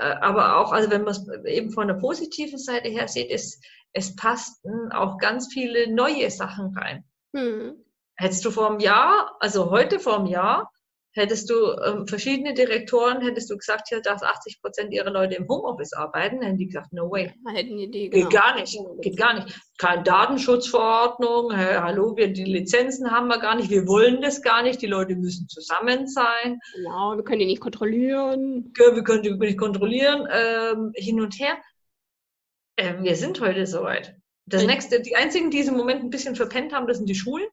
aber 0.00 0.58
auch, 0.58 0.72
also 0.72 0.90
wenn 0.90 1.02
man 1.02 1.12
es 1.12 1.26
eben 1.46 1.70
von 1.70 1.88
der 1.88 1.94
positiven 1.94 2.58
Seite 2.58 2.88
her 2.88 3.08
sieht, 3.08 3.30
es, 3.30 3.60
es 3.92 4.16
passten 4.16 4.92
auch 4.92 5.18
ganz 5.18 5.52
viele 5.52 5.92
neue 5.92 6.30
Sachen 6.30 6.76
rein. 6.76 7.04
Mhm. 7.32 7.84
Hättest 8.16 8.44
du 8.44 8.50
vor 8.50 8.70
einem 8.70 8.80
Jahr, 8.80 9.36
also 9.40 9.70
heute 9.70 9.98
vor 9.98 10.18
einem 10.18 10.26
Jahr, 10.26 10.70
hättest 11.14 11.48
du 11.48 11.54
ähm, 11.84 12.06
verschiedene 12.06 12.54
Direktoren, 12.54 13.22
hättest 13.22 13.50
du 13.50 13.56
gesagt, 13.56 13.88
hier, 13.88 14.00
dass 14.00 14.22
80 14.22 14.60
Prozent 14.60 14.92
ihrer 14.92 15.10
Leute 15.10 15.36
im 15.36 15.48
Homeoffice 15.48 15.92
arbeiten, 15.92 16.42
hätten 16.42 16.58
die 16.58 16.66
gesagt, 16.66 16.92
no 16.92 17.10
way. 17.10 17.32
Hätten 17.52 17.76
die, 17.76 17.90
die, 17.90 18.10
genau. 18.10 18.28
Geht 18.28 18.40
gar 18.40 18.54
nicht, 18.54 18.78
geht 19.00 19.16
gar 19.16 19.34
nicht. 19.34 19.60
Keine 19.78 20.02
Datenschutzverordnung, 20.02 21.52
hey, 21.52 21.76
hallo, 21.76 22.16
wir, 22.16 22.32
die 22.32 22.44
Lizenzen 22.44 23.10
haben 23.10 23.28
wir 23.28 23.38
gar 23.38 23.54
nicht, 23.54 23.70
wir 23.70 23.86
wollen 23.86 24.20
das 24.20 24.42
gar 24.42 24.62
nicht, 24.62 24.82
die 24.82 24.86
Leute 24.86 25.16
müssen 25.16 25.48
zusammen 25.48 26.06
sein. 26.06 26.58
Genau, 26.74 27.16
wir 27.16 27.24
können 27.24 27.40
die 27.40 27.46
nicht 27.46 27.60
kontrollieren. 27.60 28.72
Wir 28.76 29.04
können 29.04 29.22
die 29.22 29.32
nicht 29.32 29.58
kontrollieren, 29.58 30.28
ähm, 30.30 30.92
hin 30.94 31.20
und 31.20 31.38
her. 31.38 31.56
Ähm, 32.76 33.04
wir 33.04 33.16
sind 33.16 33.40
heute 33.40 33.66
soweit. 33.66 34.16
Das 34.46 34.62
ja. 34.62 34.68
nächste, 34.68 35.00
die 35.00 35.16
einzigen, 35.16 35.50
die 35.50 35.60
im 35.60 35.76
Moment 35.76 36.02
ein 36.02 36.10
bisschen 36.10 36.36
verpennt 36.36 36.72
haben, 36.72 36.86
das 36.86 36.98
sind 36.98 37.08
die 37.08 37.14
Schulen. 37.14 37.46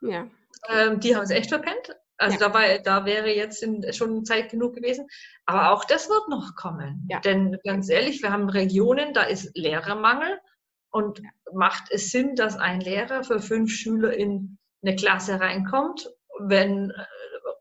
Ja. 0.00 0.30
Ähm, 0.68 1.00
die 1.00 1.14
haben 1.14 1.24
es 1.24 1.30
echt 1.30 1.50
verpennt. 1.50 1.94
Also 2.18 2.36
ja. 2.38 2.48
da, 2.48 2.54
war, 2.54 2.78
da 2.80 3.04
wäre 3.04 3.30
jetzt 3.30 3.64
schon 3.96 4.24
Zeit 4.24 4.50
genug 4.50 4.74
gewesen. 4.74 5.06
Aber 5.46 5.70
auch 5.70 5.84
das 5.84 6.08
wird 6.08 6.28
noch 6.28 6.56
kommen. 6.56 7.06
Ja. 7.08 7.20
Denn 7.20 7.56
ganz 7.64 7.88
ehrlich, 7.88 8.22
wir 8.22 8.32
haben 8.32 8.48
Regionen, 8.48 9.14
da 9.14 9.22
ist 9.22 9.56
Lehrermangel. 9.56 10.38
Und 10.90 11.22
macht 11.52 11.84
es 11.90 12.10
Sinn, 12.10 12.34
dass 12.34 12.56
ein 12.56 12.80
Lehrer 12.80 13.22
für 13.22 13.40
fünf 13.40 13.70
Schüler 13.70 14.14
in 14.14 14.58
eine 14.82 14.96
Klasse 14.96 15.38
reinkommt? 15.38 16.10
Wenn, 16.40 16.90
äh, 16.90 17.04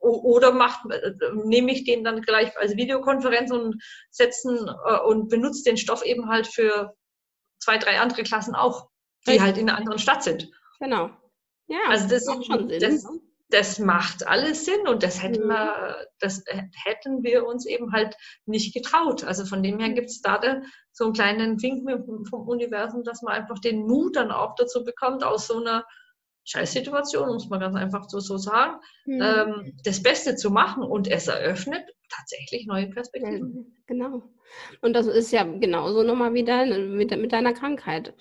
oder 0.02 0.52
macht, 0.54 0.90
äh, 0.92 1.12
nehme 1.34 1.72
ich 1.72 1.84
den 1.84 2.04
dann 2.04 2.22
gleich 2.22 2.58
als 2.58 2.76
Videokonferenz 2.76 3.52
und 3.52 3.82
setzen 4.10 4.68
äh, 4.68 5.00
und 5.00 5.30
benutze 5.30 5.64
den 5.64 5.78
Stoff 5.78 6.04
eben 6.04 6.30
halt 6.30 6.48
für 6.48 6.96
zwei, 7.60 7.78
drei 7.78 8.00
andere 8.00 8.24
Klassen 8.24 8.56
auch, 8.56 8.90
die 9.26 9.32
Richtig. 9.32 9.46
halt 9.46 9.58
in 9.58 9.70
einer 9.70 9.78
anderen 9.78 10.00
Stadt 10.00 10.24
sind. 10.24 10.50
Genau. 10.80 11.10
Ja, 11.68 11.80
also 11.90 12.08
das, 12.08 12.26
macht 12.26 12.46
schon 12.46 12.70
Sinn. 12.70 12.80
Das, 12.80 13.04
ne? 13.04 13.20
Das 13.50 13.80
macht 13.80 14.28
alles 14.28 14.66
Sinn 14.66 14.88
und 14.88 15.04
das 15.04 15.24
hätten, 15.24 15.46
mhm. 15.46 15.50
wir, 15.50 16.08
das 16.20 16.44
hätten 16.84 17.24
wir 17.24 17.46
uns 17.46 17.66
eben 17.66 17.94
halt 17.94 18.16
nicht 18.46 18.74
getraut. 18.74 19.24
Also 19.24 19.46
von 19.46 19.64
dem 19.64 19.80
her 19.80 19.90
gibt 19.90 20.10
es 20.10 20.22
da 20.22 20.40
so 20.92 21.06
einen 21.06 21.14
kleinen 21.14 21.62
Wink 21.62 21.88
vom 22.30 22.48
Universum, 22.48 23.04
dass 23.04 23.22
man 23.22 23.34
einfach 23.34 23.60
den 23.60 23.86
Mut 23.88 24.16
dann 24.16 24.32
auch 24.32 24.56
dazu 24.56 24.84
bekommt, 24.84 25.24
aus 25.24 25.48
so 25.48 25.60
einer 25.60 25.86
Scheißsituation, 26.46 27.28
muss 27.28 27.50
man 27.50 27.60
ganz 27.60 27.76
einfach 27.76 28.10
so, 28.10 28.20
so 28.20 28.38
sagen, 28.38 28.80
mhm. 29.06 29.22
ähm, 29.22 29.78
das 29.84 30.02
Beste 30.02 30.36
zu 30.36 30.50
machen 30.50 30.84
und 30.84 31.08
es 31.08 31.28
eröffnet 31.28 31.84
tatsächlich 32.10 32.66
neue 32.68 32.90
Perspektiven. 32.90 33.76
Genau. 33.86 34.24
Und 34.82 34.94
das 34.94 35.08
ist 35.08 35.32
ja 35.32 35.44
genauso 35.44 36.04
nochmal 36.04 36.34
wieder 36.34 36.66
mit, 36.66 37.12
mit 37.18 37.34
deiner 37.34 37.54
Krankheit. 37.54 38.14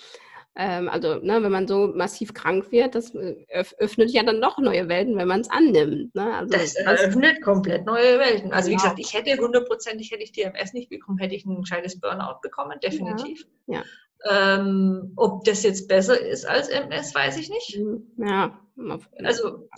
Ähm, 0.59 0.89
also, 0.89 1.17
ne, 1.17 1.43
wenn 1.43 1.53
man 1.53 1.69
so 1.69 1.89
massiv 1.89 2.33
krank 2.33 2.73
wird, 2.73 2.95
das 2.95 3.15
äh, 3.15 3.37
öffnet 3.79 4.11
ja 4.11 4.23
dann 4.23 4.41
noch 4.41 4.59
neue 4.59 4.89
Welten, 4.89 5.17
wenn 5.17 5.29
man 5.29 5.43
es 5.43 5.51
annimmt. 5.51 6.15
Ne? 6.15 6.35
Also, 6.35 6.51
das 6.51 6.75
eröffnet 6.75 7.43
komplett 7.43 7.85
neue 7.85 8.19
Welten. 8.19 8.53
Also, 8.53 8.71
genau. 8.71 8.81
wie 8.81 8.83
gesagt, 8.83 8.99
ich 8.99 9.13
hätte 9.13 9.37
hundertprozentig, 9.39 10.11
hätte 10.11 10.23
ich 10.23 10.33
DMS 10.33 10.73
nicht 10.73 10.89
bekommen, 10.89 11.19
hätte 11.19 11.35
ich 11.35 11.45
ein 11.45 11.61
gescheites 11.61 12.01
Burnout 12.01 12.41
bekommen, 12.41 12.79
definitiv. 12.83 13.47
Ja. 13.67 13.83
ja. 14.25 14.57
Ähm, 14.59 15.13
ob 15.17 15.45
das 15.45 15.63
jetzt 15.63 15.89
besser 15.89 16.19
ist 16.19 16.47
als 16.47 16.69
MS, 16.69 17.15
weiß 17.15 17.37
ich 17.37 17.51
nicht. 17.51 17.79
Mhm. 17.79 18.07
Ja, 18.17 18.59
also 19.25 19.69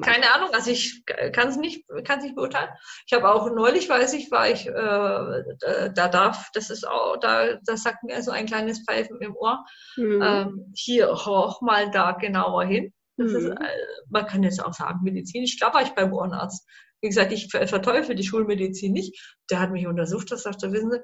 keine 0.00 0.34
Ahnung, 0.34 0.48
also 0.52 0.70
ich 0.70 1.04
kann 1.32 1.48
es 1.48 1.56
nicht, 1.56 1.84
kann 2.04 2.20
nicht 2.20 2.34
beurteilen. 2.34 2.70
Ich 3.06 3.12
habe 3.12 3.30
auch 3.30 3.50
neulich, 3.50 3.88
weiß 3.88 4.14
ich, 4.14 4.30
war 4.30 4.48
ich, 4.48 4.66
äh, 4.66 5.90
da 5.94 6.08
darf, 6.08 6.48
das 6.54 6.70
ist 6.70 6.88
auch, 6.88 7.18
da, 7.18 7.58
das 7.66 7.82
sagt 7.82 8.04
mir 8.04 8.22
so 8.22 8.30
ein 8.30 8.46
kleines 8.46 8.82
Pfeifen 8.84 9.20
im 9.20 9.36
Ohr. 9.36 9.64
Mhm. 9.96 10.22
Ähm, 10.22 10.72
hier 10.74 11.12
hoch 11.12 11.60
mal 11.60 11.90
da 11.90 12.12
genauer 12.12 12.64
hin. 12.64 12.94
Mhm. 13.16 13.36
Ist, 13.36 13.46
äh, 13.46 13.76
man 14.08 14.26
kann 14.26 14.42
jetzt 14.42 14.64
auch 14.64 14.72
sagen, 14.72 15.00
medizinisch, 15.02 15.58
da 15.58 15.74
war 15.74 15.82
ich 15.82 15.90
beim 15.90 16.12
Ohrenarzt. 16.12 16.66
Wie 17.02 17.08
gesagt, 17.08 17.32
ich 17.32 17.50
verteufel 17.50 18.14
die 18.14 18.24
Schulmedizin 18.24 18.92
nicht. 18.92 19.36
Der 19.50 19.60
hat 19.60 19.70
mich 19.70 19.86
untersucht, 19.86 20.32
das 20.32 20.42
sagte, 20.44 20.72
wissen 20.72 20.90
Sie, 20.90 20.98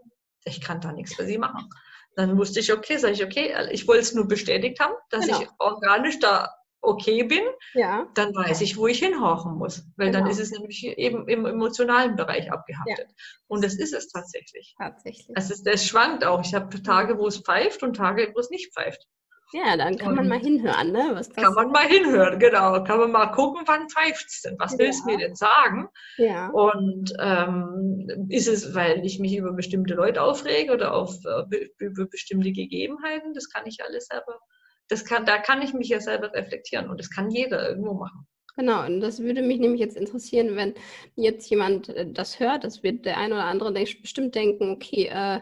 ich 0.46 0.60
kann 0.60 0.80
da 0.80 0.92
nichts 0.92 1.14
für 1.14 1.24
Sie 1.24 1.38
machen. 1.38 1.68
Dann 2.16 2.38
wusste 2.38 2.60
ich, 2.60 2.72
okay, 2.72 2.96
sage 2.96 3.14
ich, 3.14 3.24
okay, 3.24 3.54
ich 3.70 3.86
wollte 3.86 4.02
es 4.02 4.14
nur 4.14 4.26
bestätigt 4.26 4.80
haben, 4.80 4.94
dass 5.10 5.26
genau. 5.26 5.42
ich 5.42 5.48
organisch 5.58 6.18
da 6.18 6.50
okay 6.84 7.22
bin, 7.24 7.42
ja. 7.74 8.06
dann 8.14 8.34
weiß 8.34 8.60
ich, 8.60 8.76
wo 8.76 8.86
ich 8.86 8.98
hinhorchen 8.98 9.56
muss. 9.56 9.84
Weil 9.96 10.10
genau. 10.10 10.20
dann 10.20 10.30
ist 10.30 10.40
es 10.40 10.50
nämlich 10.50 10.84
eben 10.84 11.28
im 11.28 11.46
emotionalen 11.46 12.16
Bereich 12.16 12.52
abgehaftet. 12.52 13.08
Ja. 13.08 13.14
Und 13.48 13.64
das 13.64 13.74
ist 13.74 13.94
es 13.94 14.08
tatsächlich. 14.08 14.74
Tatsächlich. 14.78 15.28
Es, 15.34 15.50
ist, 15.50 15.66
es 15.66 15.86
schwankt 15.86 16.24
auch. 16.24 16.42
Ich 16.44 16.54
habe 16.54 16.82
Tage, 16.82 17.18
wo 17.18 17.26
es 17.26 17.38
pfeift 17.38 17.82
und 17.82 17.96
Tage, 17.96 18.32
wo 18.34 18.40
es 18.40 18.50
nicht 18.50 18.72
pfeift. 18.74 19.06
Ja, 19.52 19.76
dann 19.76 19.96
kann 19.96 20.08
und 20.08 20.14
man 20.16 20.28
mal 20.28 20.40
hinhören, 20.40 20.90
ne? 20.90 21.10
Was 21.12 21.28
das 21.28 21.36
kann 21.36 21.54
man 21.54 21.70
mal 21.70 21.86
hinhören, 21.86 22.40
genau. 22.40 22.82
Kann 22.82 22.98
man 22.98 23.12
mal 23.12 23.26
gucken, 23.26 23.62
wann 23.66 23.88
pfeift 23.88 24.26
es 24.26 24.42
denn? 24.42 24.56
Was 24.58 24.72
ja. 24.72 24.78
will 24.80 24.88
es 24.88 25.04
mir 25.04 25.16
denn 25.16 25.36
sagen? 25.36 25.88
Ja. 26.16 26.48
Und 26.48 27.12
ähm, 27.20 28.26
ist 28.30 28.48
es, 28.48 28.74
weil 28.74 29.04
ich 29.04 29.20
mich 29.20 29.36
über 29.36 29.52
bestimmte 29.52 29.94
Leute 29.94 30.22
aufrege 30.22 30.72
oder 30.72 30.92
auf, 30.94 31.14
äh, 31.24 31.68
über 31.78 32.06
bestimmte 32.06 32.50
Gegebenheiten? 32.50 33.32
Das 33.34 33.48
kann 33.48 33.64
ich 33.66 33.78
alles 33.84 34.06
selber 34.06 34.40
das 34.88 35.04
kann, 35.04 35.26
da 35.26 35.38
kann 35.38 35.62
ich 35.62 35.74
mich 35.74 35.88
ja 35.88 36.00
selber 36.00 36.32
reflektieren 36.32 36.90
und 36.90 36.98
das 37.00 37.10
kann 37.10 37.30
jeder 37.30 37.68
irgendwo 37.68 37.94
machen. 37.94 38.26
Genau, 38.56 38.86
und 38.86 39.00
das 39.00 39.18
würde 39.18 39.42
mich 39.42 39.58
nämlich 39.58 39.80
jetzt 39.80 39.96
interessieren, 39.96 40.54
wenn 40.54 40.74
jetzt 41.16 41.50
jemand 41.50 41.88
äh, 41.88 42.06
das 42.10 42.38
hört, 42.38 42.64
das 42.64 42.82
wird 42.82 43.04
der 43.04 43.18
eine 43.18 43.34
oder 43.34 43.44
andere 43.44 43.72
bestimmt 43.72 44.34
denken, 44.34 44.70
okay, 44.70 45.06
äh, 45.06 45.40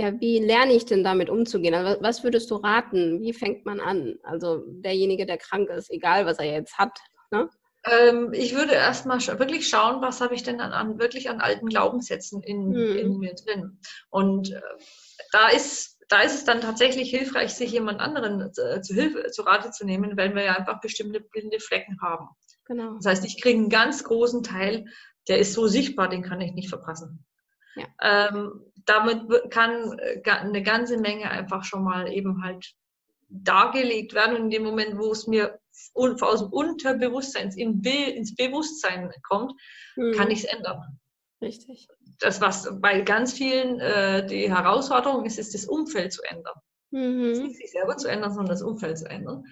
Ja, 0.00 0.12
wie 0.20 0.38
lerne 0.38 0.74
ich 0.74 0.84
denn 0.84 1.02
damit 1.02 1.28
umzugehen? 1.28 1.74
Also 1.74 2.00
was 2.00 2.22
würdest 2.22 2.50
du 2.52 2.56
raten? 2.56 3.20
Wie 3.20 3.32
fängt 3.32 3.66
man 3.66 3.80
an? 3.80 4.14
Also 4.22 4.62
derjenige, 4.68 5.26
der 5.26 5.38
krank 5.38 5.70
ist, 5.70 5.90
egal 5.90 6.24
was 6.24 6.38
er 6.38 6.52
jetzt 6.52 6.78
hat. 6.78 6.96
Ne? 7.32 7.48
Ähm, 7.84 8.32
ich 8.32 8.54
würde 8.54 8.74
erstmal 8.74 9.18
wirklich 9.18 9.68
schauen, 9.68 10.00
was 10.00 10.20
habe 10.20 10.36
ich 10.36 10.44
denn 10.44 10.60
an, 10.60 10.72
an, 10.72 11.00
wirklich 11.00 11.28
an 11.30 11.40
alten 11.40 11.66
Glaubenssätzen 11.66 12.42
in, 12.44 12.72
hm. 12.72 12.96
in 12.96 13.18
mir 13.18 13.34
drin. 13.34 13.80
Und 14.10 14.52
äh, 14.52 14.60
da 15.32 15.48
ist 15.48 15.97
da 16.08 16.22
ist 16.22 16.34
es 16.34 16.44
dann 16.44 16.60
tatsächlich 16.60 17.10
hilfreich, 17.10 17.54
sich 17.54 17.72
jemand 17.72 18.00
anderen 18.00 18.40
äh, 18.40 18.80
zu 18.80 18.94
Hilfe, 18.94 19.30
zu 19.30 19.42
Rate 19.42 19.70
zu 19.70 19.84
nehmen, 19.84 20.16
weil 20.16 20.34
wir 20.34 20.42
ja 20.42 20.54
einfach 20.54 20.80
bestimmte 20.80 21.20
blinde 21.20 21.60
Flecken 21.60 22.00
haben. 22.00 22.28
Genau. 22.64 22.94
Das 22.94 23.06
heißt, 23.06 23.24
ich 23.24 23.40
kriege 23.40 23.58
einen 23.58 23.68
ganz 23.68 24.04
großen 24.04 24.42
Teil, 24.42 24.86
der 25.28 25.38
ist 25.38 25.52
so 25.52 25.66
sichtbar, 25.66 26.08
den 26.08 26.22
kann 26.22 26.40
ich 26.40 26.52
nicht 26.52 26.68
verpassen. 26.68 27.24
Ja. 27.76 28.28
Ähm, 28.30 28.62
damit 28.86 29.50
kann 29.50 29.98
äh, 29.98 30.22
eine 30.24 30.62
ganze 30.62 30.98
Menge 30.98 31.30
einfach 31.30 31.64
schon 31.64 31.84
mal 31.84 32.10
eben 32.12 32.42
halt 32.42 32.74
dargelegt 33.28 34.14
werden. 34.14 34.36
Und 34.36 34.44
in 34.44 34.50
dem 34.50 34.64
Moment, 34.64 34.98
wo 34.98 35.12
es 35.12 35.26
mir 35.26 35.58
aus 35.94 36.40
dem 36.40 36.48
Unterbewusstsein 36.52 37.50
ins 37.50 38.34
Bewusstsein 38.34 39.12
kommt, 39.22 39.52
mhm. 39.96 40.12
kann 40.12 40.30
ich 40.30 40.44
es 40.44 40.44
ändern. 40.44 40.98
Richtig. 41.40 41.88
Das, 42.18 42.40
was 42.40 42.68
bei 42.80 43.00
ganz 43.02 43.32
vielen 43.32 43.80
äh, 43.80 44.26
die 44.26 44.50
Herausforderung 44.50 45.24
ist, 45.24 45.38
ist 45.38 45.54
das 45.54 45.66
Umfeld 45.66 46.12
zu 46.12 46.22
ändern. 46.22 46.54
Mhm. 46.90 47.42
Nicht 47.42 47.58
sich 47.58 47.70
selber 47.70 47.96
zu 47.96 48.08
ändern, 48.08 48.32
sondern 48.32 48.50
das 48.50 48.62
Umfeld 48.62 48.98
zu 48.98 49.08
ändern. 49.08 49.44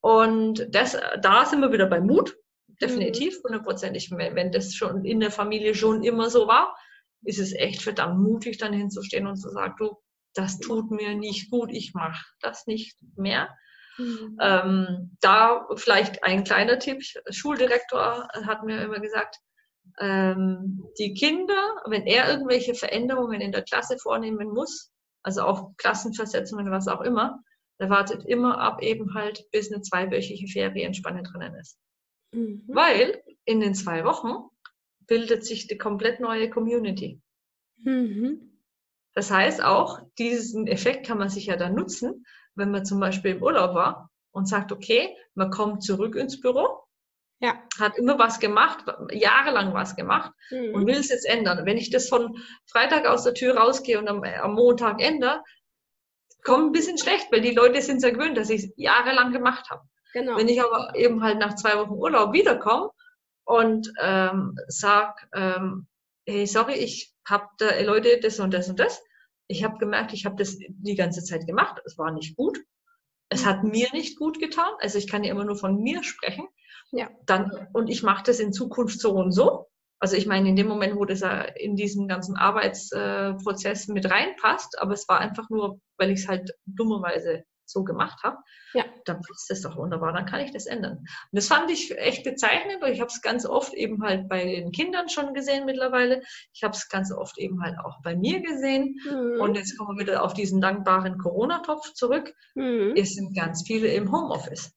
Und 0.00 0.66
das, 0.70 0.96
da 1.20 1.44
sind 1.44 1.60
wir 1.60 1.72
wieder 1.72 1.86
bei 1.86 2.00
Mut, 2.00 2.36
definitiv, 2.80 3.38
mhm. 3.38 3.44
hundertprozentig. 3.44 4.10
Wenn 4.10 4.52
das 4.52 4.74
schon 4.74 5.04
in 5.04 5.20
der 5.20 5.30
Familie 5.30 5.74
schon 5.74 6.02
immer 6.02 6.30
so 6.30 6.48
war, 6.48 6.76
ist 7.22 7.38
es 7.38 7.52
echt 7.52 7.82
verdammt 7.82 8.20
mutig, 8.20 8.58
dann 8.58 8.72
hinzustehen 8.72 9.26
und 9.26 9.36
zu 9.36 9.50
sagen, 9.50 9.74
du, 9.78 9.96
das 10.34 10.58
tut 10.58 10.90
mir 10.90 11.14
nicht 11.14 11.50
gut, 11.50 11.70
ich 11.72 11.94
mache 11.94 12.24
das 12.40 12.66
nicht 12.66 12.98
mehr. 13.16 13.48
Mhm. 13.96 14.38
Ähm, 14.40 15.16
da 15.20 15.66
vielleicht 15.74 16.22
ein 16.22 16.44
kleiner 16.44 16.78
Tipp. 16.78 17.02
Schuldirektor 17.30 18.28
hat 18.46 18.62
mir 18.62 18.80
immer 18.82 19.00
gesagt, 19.00 19.40
ähm, 20.00 20.84
die 20.98 21.14
Kinder, 21.14 21.82
wenn 21.86 22.06
er 22.06 22.28
irgendwelche 22.30 22.74
Veränderungen 22.74 23.40
in 23.40 23.52
der 23.52 23.62
Klasse 23.62 23.98
vornehmen 23.98 24.48
muss, 24.48 24.90
also 25.22 25.42
auch 25.42 25.76
Klassenversetzungen, 25.76 26.70
was 26.70 26.88
auch 26.88 27.00
immer, 27.00 27.42
er 27.78 27.90
wartet 27.90 28.24
immer 28.24 28.58
ab 28.58 28.82
eben 28.82 29.14
halt, 29.14 29.44
bis 29.52 29.72
eine 29.72 29.82
zweiwöchige 29.82 30.48
Ferienspanne 30.48 31.22
drinnen 31.22 31.54
ist. 31.54 31.78
Mhm. 32.32 32.64
Weil 32.66 33.22
in 33.44 33.60
den 33.60 33.74
zwei 33.74 34.04
Wochen 34.04 34.48
bildet 35.06 35.44
sich 35.44 35.68
die 35.68 35.78
komplett 35.78 36.20
neue 36.20 36.50
Community. 36.50 37.20
Mhm. 37.78 38.60
Das 39.14 39.30
heißt 39.30 39.62
auch, 39.62 40.00
diesen 40.18 40.66
Effekt 40.66 41.06
kann 41.06 41.18
man 41.18 41.28
sich 41.28 41.46
ja 41.46 41.56
dann 41.56 41.74
nutzen, 41.74 42.24
wenn 42.54 42.70
man 42.70 42.84
zum 42.84 43.00
Beispiel 43.00 43.32
im 43.32 43.42
Urlaub 43.42 43.74
war 43.74 44.10
und 44.32 44.48
sagt, 44.48 44.72
okay, 44.72 45.16
man 45.34 45.50
kommt 45.50 45.82
zurück 45.82 46.16
ins 46.16 46.40
Büro, 46.40 46.84
ja. 47.40 47.62
hat 47.78 47.96
immer 47.98 48.18
was 48.18 48.40
gemacht, 48.40 48.84
jahrelang 49.12 49.74
was 49.74 49.96
gemacht 49.96 50.32
mhm. 50.50 50.74
und 50.74 50.86
will 50.86 50.96
es 50.96 51.08
jetzt 51.08 51.28
ändern. 51.28 51.64
Wenn 51.64 51.76
ich 51.76 51.90
das 51.90 52.08
von 52.08 52.36
Freitag 52.66 53.06
aus 53.06 53.24
der 53.24 53.34
Tür 53.34 53.56
rausgehe 53.56 53.98
und 53.98 54.08
am, 54.08 54.22
am 54.22 54.54
Montag 54.54 55.00
ändere, 55.00 55.42
kommt 56.42 56.66
ein 56.66 56.72
bisschen 56.72 56.98
schlecht, 56.98 57.30
weil 57.30 57.40
die 57.40 57.54
Leute 57.54 57.82
sind 57.82 58.00
sehr 58.00 58.12
gewöhnt, 58.12 58.36
dass 58.36 58.50
ich 58.50 58.64
es 58.64 58.72
jahrelang 58.76 59.32
gemacht 59.32 59.70
habe. 59.70 59.82
Genau. 60.12 60.36
Wenn 60.36 60.48
ich 60.48 60.62
aber 60.62 60.92
eben 60.94 61.22
halt 61.22 61.38
nach 61.38 61.54
zwei 61.54 61.76
Wochen 61.76 61.92
Urlaub 61.92 62.32
wiederkomme 62.32 62.90
und 63.44 63.92
ähm, 64.00 64.56
sag, 64.68 65.28
ähm, 65.34 65.86
hey, 66.26 66.46
sorry, 66.46 66.74
ich 66.74 67.14
habe 67.28 67.46
da 67.58 67.80
Leute 67.80 68.18
das 68.20 68.40
und 68.40 68.52
das 68.52 68.68
und 68.68 68.80
das. 68.80 69.02
Ich 69.46 69.64
habe 69.64 69.78
gemerkt, 69.78 70.12
ich 70.12 70.26
habe 70.26 70.36
das 70.36 70.58
die 70.58 70.94
ganze 70.94 71.22
Zeit 71.22 71.46
gemacht. 71.46 71.80
Es 71.84 71.98
war 71.98 72.10
nicht 72.12 72.36
gut. 72.36 72.58
Es 73.30 73.44
hat 73.44 73.62
mir 73.62 73.88
nicht 73.92 74.18
gut 74.18 74.38
getan. 74.38 74.72
Also 74.80 74.98
ich 74.98 75.08
kann 75.08 75.24
ja 75.24 75.32
immer 75.32 75.44
nur 75.44 75.56
von 75.56 75.80
mir 75.82 76.02
sprechen. 76.02 76.48
Ja. 76.90 77.08
Dann, 77.26 77.68
und 77.72 77.88
ich 77.88 78.02
mache 78.02 78.24
das 78.24 78.40
in 78.40 78.52
Zukunft 78.52 79.00
so 79.00 79.12
und 79.12 79.32
so. 79.32 79.66
Also 80.00 80.16
ich 80.16 80.26
meine, 80.26 80.48
in 80.48 80.56
dem 80.56 80.68
Moment, 80.68 80.96
wo 80.96 81.04
das 81.04 81.20
ja 81.20 81.40
in 81.42 81.74
diesen 81.74 82.06
ganzen 82.06 82.36
Arbeitsprozess 82.36 83.88
mit 83.88 84.08
reinpasst, 84.10 84.80
aber 84.80 84.94
es 84.94 85.08
war 85.08 85.18
einfach 85.18 85.50
nur, 85.50 85.80
weil 85.96 86.10
ich 86.10 86.20
es 86.20 86.28
halt 86.28 86.52
dummerweise 86.66 87.44
so 87.68 87.84
gemacht 87.84 88.22
habe, 88.22 88.38
ja. 88.72 88.84
dann 89.04 89.20
passt 89.20 89.50
das 89.50 89.60
doch 89.62 89.76
wunderbar, 89.76 90.12
dann 90.12 90.26
kann 90.26 90.40
ich 90.40 90.52
das 90.52 90.66
ändern. 90.66 90.98
Und 90.98 91.06
das 91.32 91.48
fand 91.48 91.70
ich 91.70 91.96
echt 91.98 92.24
bezeichnend, 92.24 92.80
weil 92.80 92.92
ich 92.92 93.00
habe 93.00 93.10
es 93.10 93.20
ganz 93.20 93.44
oft 93.44 93.74
eben 93.74 94.02
halt 94.02 94.28
bei 94.28 94.44
den 94.44 94.72
Kindern 94.72 95.08
schon 95.08 95.34
gesehen 95.34 95.66
mittlerweile. 95.66 96.22
Ich 96.54 96.62
habe 96.62 96.74
es 96.74 96.88
ganz 96.88 97.12
oft 97.12 97.38
eben 97.38 97.62
halt 97.62 97.76
auch 97.84 98.00
bei 98.02 98.16
mir 98.16 98.40
gesehen. 98.40 98.96
Mhm. 99.04 99.40
Und 99.40 99.56
jetzt 99.56 99.76
kommen 99.76 99.98
wir 99.98 100.06
wieder 100.06 100.24
auf 100.24 100.32
diesen 100.32 100.60
dankbaren 100.60 101.18
Corona-Topf 101.18 101.92
zurück. 101.92 102.34
Mhm. 102.54 102.94
Es 102.96 103.14
sind 103.14 103.36
ganz 103.36 103.64
viele 103.66 103.88
im 103.88 104.10
Homeoffice. 104.10 104.72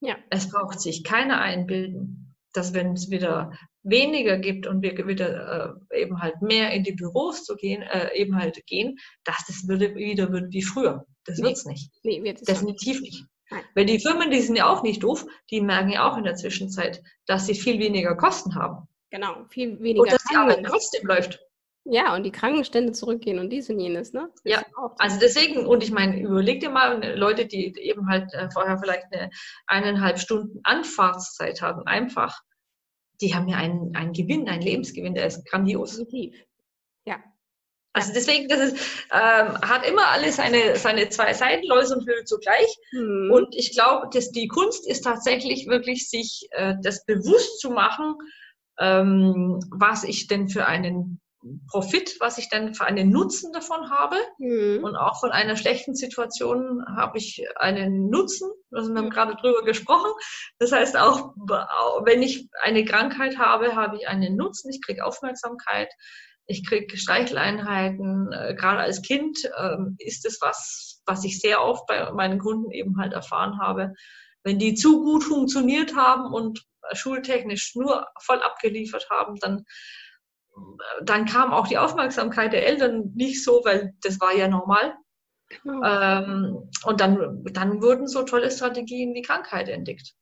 Ja. 0.00 0.16
Es 0.30 0.50
braucht 0.50 0.80
sich 0.80 1.04
keiner 1.04 1.40
einbilden, 1.40 2.34
dass 2.52 2.74
wenn 2.74 2.92
es 2.92 3.10
wieder 3.10 3.52
weniger 3.82 4.38
gibt 4.38 4.66
und 4.66 4.82
wir 4.82 5.06
wieder 5.06 5.78
äh, 5.92 6.02
eben 6.02 6.20
halt 6.20 6.42
mehr 6.42 6.72
in 6.72 6.82
die 6.82 6.92
Büros 6.92 7.44
zu 7.44 7.54
gehen, 7.54 7.82
äh, 7.82 8.14
eben 8.14 8.36
halt 8.36 8.64
gehen, 8.66 8.98
dass 9.24 9.44
das 9.46 9.68
wieder, 9.68 9.94
wieder 9.94 10.32
wird 10.32 10.52
wie 10.52 10.62
früher. 10.62 11.06
Das 11.24 11.38
nee. 11.38 11.44
wird 11.44 11.56
es 11.56 11.64
nicht. 11.66 11.90
Nee, 12.02 12.22
wird 12.22 12.38
es 12.38 12.44
Definitiv 12.44 13.00
nicht. 13.00 13.24
Nein. 13.50 13.62
Weil 13.74 13.86
die 13.86 14.00
Firmen, 14.00 14.30
die 14.30 14.40
sind 14.40 14.56
ja 14.56 14.68
auch 14.68 14.82
nicht 14.82 15.02
doof, 15.02 15.24
die 15.50 15.60
merken 15.60 15.90
ja 15.90 16.10
auch 16.10 16.16
in 16.16 16.24
der 16.24 16.34
Zwischenzeit, 16.34 17.00
dass 17.26 17.46
sie 17.46 17.54
viel 17.54 17.78
weniger 17.78 18.16
Kosten 18.16 18.56
haben. 18.56 18.88
Genau, 19.10 19.44
viel 19.50 19.78
weniger. 19.78 20.02
Und 20.02 20.12
dass 20.12 20.24
die 20.24 20.36
Arbeit 20.36 20.64
trotzdem 20.64 21.06
läuft. 21.06 21.40
Ja, 21.88 22.16
und 22.16 22.24
die 22.24 22.32
Krankenstände 22.32 22.92
zurückgehen 22.92 23.38
und 23.38 23.50
dies 23.50 23.70
und 23.70 23.78
jenes, 23.78 24.12
ne? 24.12 24.28
Das 24.42 24.54
ja, 24.54 24.64
also 24.98 25.18
deswegen, 25.20 25.66
und 25.66 25.84
ich 25.84 25.92
meine, 25.92 26.20
überleg 26.20 26.60
dir 26.60 26.70
mal, 26.70 27.16
Leute, 27.16 27.46
die 27.46 27.72
eben 27.78 28.08
halt 28.08 28.32
äh, 28.34 28.50
vorher 28.50 28.78
vielleicht 28.78 29.06
eine 29.12 29.30
eineinhalb 29.68 30.18
Stunden 30.18 30.60
Anfahrtszeit 30.64 31.62
haben, 31.62 31.86
einfach, 31.86 32.40
die 33.20 33.34
haben 33.34 33.48
ja 33.48 33.58
einen, 33.58 33.94
einen 33.94 34.12
Gewinn, 34.12 34.48
einen 34.48 34.62
Lebensgewinn, 34.62 35.14
der 35.14 35.26
ist 35.26 35.46
grandios. 35.46 35.96
Definitiv. 35.96 36.36
Ja. 37.06 37.22
Also 37.92 38.12
deswegen, 38.12 38.48
das 38.48 38.72
ist, 38.72 39.06
ähm, 39.12 39.56
hat 39.62 39.88
immer 39.88 40.08
alles 40.08 40.36
seine, 40.36 40.76
seine 40.76 41.08
zwei 41.08 41.32
Seiten, 41.34 41.66
Läuse 41.66 41.96
und 41.96 42.06
Höhe 42.06 42.24
zugleich. 42.24 42.76
Mhm. 42.92 43.30
Und 43.32 43.54
ich 43.54 43.72
glaube, 43.72 44.08
dass 44.12 44.32
die 44.32 44.48
Kunst 44.48 44.88
ist 44.88 45.02
tatsächlich 45.02 45.68
wirklich, 45.68 46.10
sich 46.10 46.48
äh, 46.50 46.74
das 46.82 47.06
bewusst 47.06 47.60
zu 47.60 47.70
machen, 47.70 48.16
ähm, 48.80 49.60
was 49.70 50.02
ich 50.02 50.26
denn 50.26 50.48
für 50.48 50.66
einen 50.66 51.20
Profit, 51.70 52.16
was 52.20 52.38
ich 52.38 52.48
dann 52.48 52.74
für 52.74 52.84
einen 52.84 53.10
Nutzen 53.10 53.52
davon 53.52 53.90
habe. 53.90 54.16
Mhm. 54.38 54.84
Und 54.84 54.96
auch 54.96 55.20
von 55.20 55.30
einer 55.30 55.56
schlechten 55.56 55.94
Situation 55.94 56.84
habe 56.96 57.18
ich 57.18 57.44
einen 57.56 58.08
Nutzen. 58.10 58.50
Also 58.70 58.92
wir 58.92 58.98
haben 58.98 59.10
gerade 59.10 59.36
drüber 59.36 59.64
gesprochen. 59.64 60.10
Das 60.58 60.72
heißt, 60.72 60.96
auch 60.96 61.34
wenn 62.04 62.22
ich 62.22 62.48
eine 62.62 62.84
Krankheit 62.84 63.38
habe, 63.38 63.74
habe 63.74 63.96
ich 63.96 64.08
einen 64.08 64.36
Nutzen. 64.36 64.70
Ich 64.70 64.82
kriege 64.82 65.04
Aufmerksamkeit. 65.04 65.92
Ich 66.46 66.66
kriege 66.66 66.96
Streicheleinheiten. 66.96 68.32
Äh, 68.32 68.54
gerade 68.54 68.80
als 68.80 69.02
Kind 69.02 69.44
äh, 69.44 69.76
ist 69.98 70.24
es 70.26 70.38
was, 70.40 71.02
was 71.06 71.24
ich 71.24 71.40
sehr 71.40 71.62
oft 71.62 71.86
bei 71.86 72.10
meinen 72.12 72.38
Kunden 72.38 72.70
eben 72.70 72.98
halt 72.98 73.12
erfahren 73.12 73.58
habe. 73.60 73.92
Wenn 74.44 74.58
die 74.58 74.74
zu 74.74 75.02
gut 75.02 75.24
funktioniert 75.24 75.96
haben 75.96 76.32
und 76.32 76.64
schultechnisch 76.92 77.74
nur 77.74 78.06
voll 78.20 78.40
abgeliefert 78.42 79.08
haben, 79.10 79.36
dann 79.40 79.64
dann 81.02 81.26
kam 81.26 81.52
auch 81.52 81.66
die 81.66 81.78
Aufmerksamkeit 81.78 82.52
der 82.52 82.66
Eltern 82.66 83.12
nicht 83.14 83.44
so, 83.44 83.62
weil 83.64 83.94
das 84.02 84.20
war 84.20 84.34
ja 84.34 84.48
normal. 84.48 84.94
Genau. 85.48 85.82
Ähm, 85.84 86.70
und 86.84 87.00
dann, 87.00 87.44
dann 87.52 87.82
wurden 87.82 88.08
so 88.08 88.22
tolle 88.22 88.50
Strategien 88.50 89.14
wie 89.14 89.22
Krankheit 89.22 89.68
entdeckt. 89.68 90.14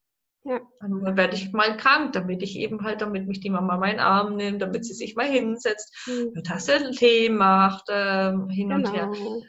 Ja. 0.43 0.61
Dann 0.79 1.17
werde 1.17 1.35
ich 1.35 1.51
mal 1.53 1.75
krank, 1.75 2.13
damit 2.13 2.43
ich 2.43 2.57
eben 2.57 2.83
halt, 2.83 3.01
damit 3.01 3.27
mich 3.27 3.39
die 3.39 3.49
Mama 3.49 3.77
meinen 3.77 3.99
Arm 3.99 4.35
nimmt, 4.35 4.61
damit 4.61 4.85
sie 4.85 4.93
sich 4.93 5.15
mal 5.15 5.25
hinsetzt, 5.25 5.95
mhm. 6.05 6.33
eine 6.33 6.43
Tasse 6.43 6.91
Tee 6.91 7.29
macht, 7.29 7.89
äh, 7.89 8.31
hin 8.49 8.69
genau. 8.69 8.75
und 8.75 8.93
her. 8.93 9.09
Genau. 9.11 9.41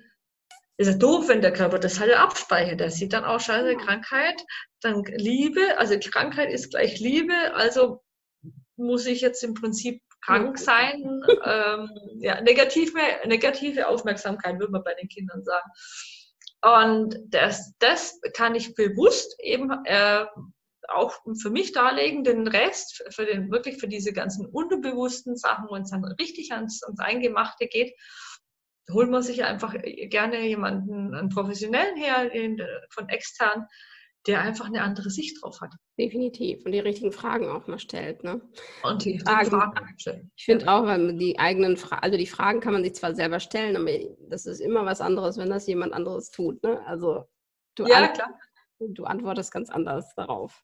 Ist 0.78 0.88
ja 0.88 0.94
doof, 0.96 1.28
wenn 1.28 1.42
der 1.42 1.52
Körper 1.52 1.78
das 1.78 2.00
halt 2.00 2.14
abspeichert. 2.14 2.80
Der 2.80 2.90
sieht 2.90 3.12
dann 3.12 3.24
auch 3.24 3.40
scheiße 3.40 3.72
ja. 3.72 3.78
Krankheit, 3.78 4.42
dann 4.80 5.04
Liebe, 5.04 5.60
also 5.78 5.98
Krankheit 5.98 6.50
ist 6.50 6.70
gleich 6.70 6.98
Liebe, 6.98 7.34
also 7.54 8.02
muss 8.76 9.06
ich 9.06 9.20
jetzt 9.20 9.42
im 9.42 9.54
Prinzip 9.54 10.00
krank 10.24 10.58
sein. 10.58 11.22
ähm, 11.44 11.90
ja, 12.20 12.40
negative, 12.40 12.98
negative 13.26 13.88
Aufmerksamkeit, 13.88 14.58
würde 14.58 14.72
man 14.72 14.84
bei 14.84 14.94
den 14.94 15.08
Kindern 15.08 15.44
sagen. 15.44 15.70
Und 16.62 17.16
das, 17.28 17.74
das 17.78 18.20
kann 18.34 18.54
ich 18.54 18.74
bewusst 18.74 19.36
eben 19.40 19.70
äh, 19.84 20.24
auch 20.88 21.14
für 21.40 21.50
mich 21.50 21.72
darlegen, 21.72 22.24
den 22.24 22.46
Rest, 22.46 23.04
für 23.10 23.26
den, 23.26 23.50
wirklich 23.50 23.78
für 23.78 23.88
diese 23.88 24.12
ganzen 24.12 24.46
unterbewussten 24.46 25.36
Sachen, 25.36 25.66
wenn 25.70 25.82
es 25.82 25.90
dann 25.90 26.04
richtig 26.04 26.52
ans, 26.52 26.82
ans 26.82 27.00
Eingemachte 27.00 27.66
geht, 27.66 27.94
holt 28.92 29.10
man 29.10 29.22
sich 29.22 29.44
einfach 29.44 29.74
gerne 29.82 30.46
jemanden, 30.46 31.14
einen 31.14 31.28
Professionellen 31.28 31.96
her, 31.96 32.30
den, 32.30 32.60
von 32.90 33.08
extern, 33.08 33.66
der 34.26 34.40
einfach 34.40 34.66
eine 34.66 34.82
andere 34.82 35.10
Sicht 35.10 35.42
drauf 35.42 35.60
hat. 35.60 35.72
Definitiv. 35.98 36.64
Und 36.64 36.72
die 36.72 36.80
richtigen 36.80 37.12
Fragen 37.12 37.48
auch 37.48 37.66
mal 37.66 37.78
stellt. 37.78 38.24
Ne? 38.24 38.40
Und 38.82 39.04
die 39.04 39.18
Fragen, 39.20 39.50
Fragen 39.50 39.98
stellen. 39.98 40.30
Ich 40.36 40.44
finde 40.44 40.68
auch, 40.68 40.84
weil 40.84 41.16
die 41.16 41.38
eigenen 41.38 41.76
Fragen, 41.76 42.02
also 42.02 42.16
die 42.16 42.26
Fragen 42.26 42.60
kann 42.60 42.72
man 42.72 42.82
sich 42.82 42.94
zwar 42.94 43.14
selber 43.14 43.40
stellen, 43.40 43.76
aber 43.76 43.90
das 44.28 44.46
ist 44.46 44.60
immer 44.60 44.84
was 44.84 45.00
anderes, 45.00 45.38
wenn 45.38 45.50
das 45.50 45.66
jemand 45.66 45.92
anderes 45.92 46.30
tut. 46.30 46.62
Ne? 46.62 46.84
Also 46.86 47.24
du, 47.76 47.86
ja, 47.86 48.08
klar. 48.08 48.38
du 48.80 49.04
antwortest 49.04 49.52
ganz 49.52 49.70
anders 49.70 50.14
darauf. 50.16 50.62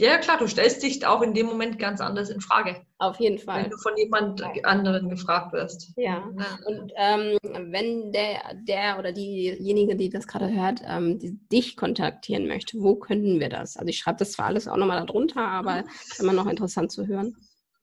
Ja, 0.00 0.16
klar, 0.18 0.38
du 0.38 0.46
stellst 0.46 0.82
dich 0.82 1.06
auch 1.06 1.20
in 1.20 1.34
dem 1.34 1.44
Moment 1.46 1.78
ganz 1.78 2.00
anders 2.00 2.30
in 2.30 2.40
Frage. 2.40 2.80
Auf 2.98 3.20
jeden 3.20 3.38
Fall. 3.38 3.64
Wenn 3.64 3.70
du 3.70 3.76
von 3.76 3.94
jemand 3.96 4.42
anderen 4.64 5.10
gefragt 5.10 5.52
wirst. 5.52 5.92
Ja. 5.96 6.24
Und 6.66 6.92
ähm, 6.96 7.36
wenn 7.70 8.10
der, 8.10 8.54
der 8.54 8.98
oder 8.98 9.12
diejenige, 9.12 9.94
die 9.94 10.08
das 10.08 10.26
gerade 10.26 10.50
hört, 10.50 10.80
ähm, 10.86 11.18
die, 11.18 11.38
dich 11.52 11.76
kontaktieren 11.76 12.48
möchte, 12.48 12.80
wo 12.80 12.94
könnten 12.96 13.38
wir 13.38 13.50
das? 13.50 13.76
Also 13.76 13.90
ich 13.90 13.98
schreibe 13.98 14.16
das 14.18 14.32
zwar 14.32 14.46
alles 14.46 14.66
auch 14.66 14.78
nochmal 14.78 15.04
darunter, 15.04 15.46
aber 15.46 15.84
ist 16.10 16.20
immer 16.20 16.32
noch 16.32 16.46
interessant 16.46 16.90
zu 16.90 17.06
hören. 17.06 17.36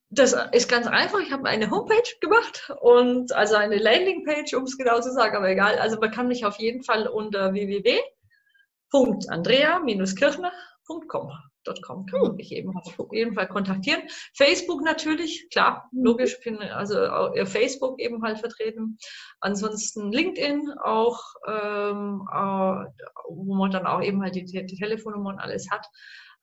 Das 0.09 0.35
ist 0.51 0.67
ganz 0.67 0.87
einfach. 0.87 1.19
Ich 1.19 1.31
habe 1.31 1.47
eine 1.47 1.69
Homepage 1.69 2.09
gemacht 2.21 2.73
und 2.81 3.33
also 3.33 3.53
eine 3.55 3.77
Landingpage, 3.77 4.55
um 4.55 4.63
es 4.63 4.75
genau 4.75 4.99
zu 4.99 5.13
sagen, 5.13 5.37
aber 5.37 5.49
egal. 5.49 5.77
Also 5.77 5.99
man 5.99 6.09
kann 6.09 6.27
mich 6.27 6.43
auf 6.43 6.57
jeden 6.57 6.81
Fall 6.83 7.05
unter 7.07 7.53
www.andrea-kirchner.com 7.53 10.51
Com 10.89 12.05
kann 12.05 12.21
man 12.21 12.29
hm. 12.29 12.35
mich 12.35 12.51
eben 12.51 12.75
auf 12.75 12.97
jeden 13.11 13.33
Fall 13.33 13.47
kontaktieren. 13.47 14.01
Facebook 14.35 14.83
natürlich, 14.83 15.47
klar, 15.51 15.89
hm. 15.91 16.03
logisch, 16.03 16.39
bin 16.41 16.57
also 16.57 17.33
ihr 17.33 17.45
Facebook 17.45 17.99
eben 17.99 18.23
halt 18.23 18.39
vertreten. 18.39 18.97
Ansonsten 19.39 20.11
LinkedIn 20.11 20.71
auch, 20.83 21.19
ähm, 21.47 22.27
äh, 22.31 22.85
wo 23.29 23.55
man 23.55 23.71
dann 23.71 23.85
auch 23.85 24.01
eben 24.01 24.21
halt 24.21 24.35
die, 24.35 24.45
die 24.45 24.75
Telefonnummer 24.75 25.29
und 25.29 25.39
alles 25.39 25.69
hat. 25.69 25.85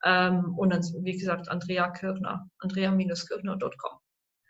Ähm, 0.03 0.53
und 0.57 0.71
dann, 0.71 0.81
wie 1.01 1.17
gesagt, 1.17 1.49
Andrea 1.49 1.89
Kirchner, 1.89 2.47
andrea-kirchner.com. 2.59 3.99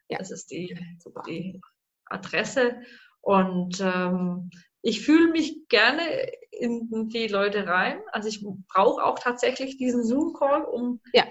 Ja. 0.10 0.20
Das 0.20 0.32
ist 0.32 0.52
die, 0.52 0.78
die 1.26 1.62
Adresse. 2.06 2.82
Und 3.22 3.82
ähm, 3.82 4.50
ich 4.88 5.02
fühle 5.02 5.28
mich 5.28 5.68
gerne 5.68 6.02
in 6.50 7.10
die 7.10 7.28
Leute 7.28 7.68
rein. 7.68 8.00
Also 8.14 8.30
ich 8.30 8.42
brauche 8.74 9.04
auch 9.04 9.20
tatsächlich 9.20 9.76
diesen 9.76 10.06
Zoom-Call, 10.06 10.64
um 10.64 11.02
ja. 11.12 11.26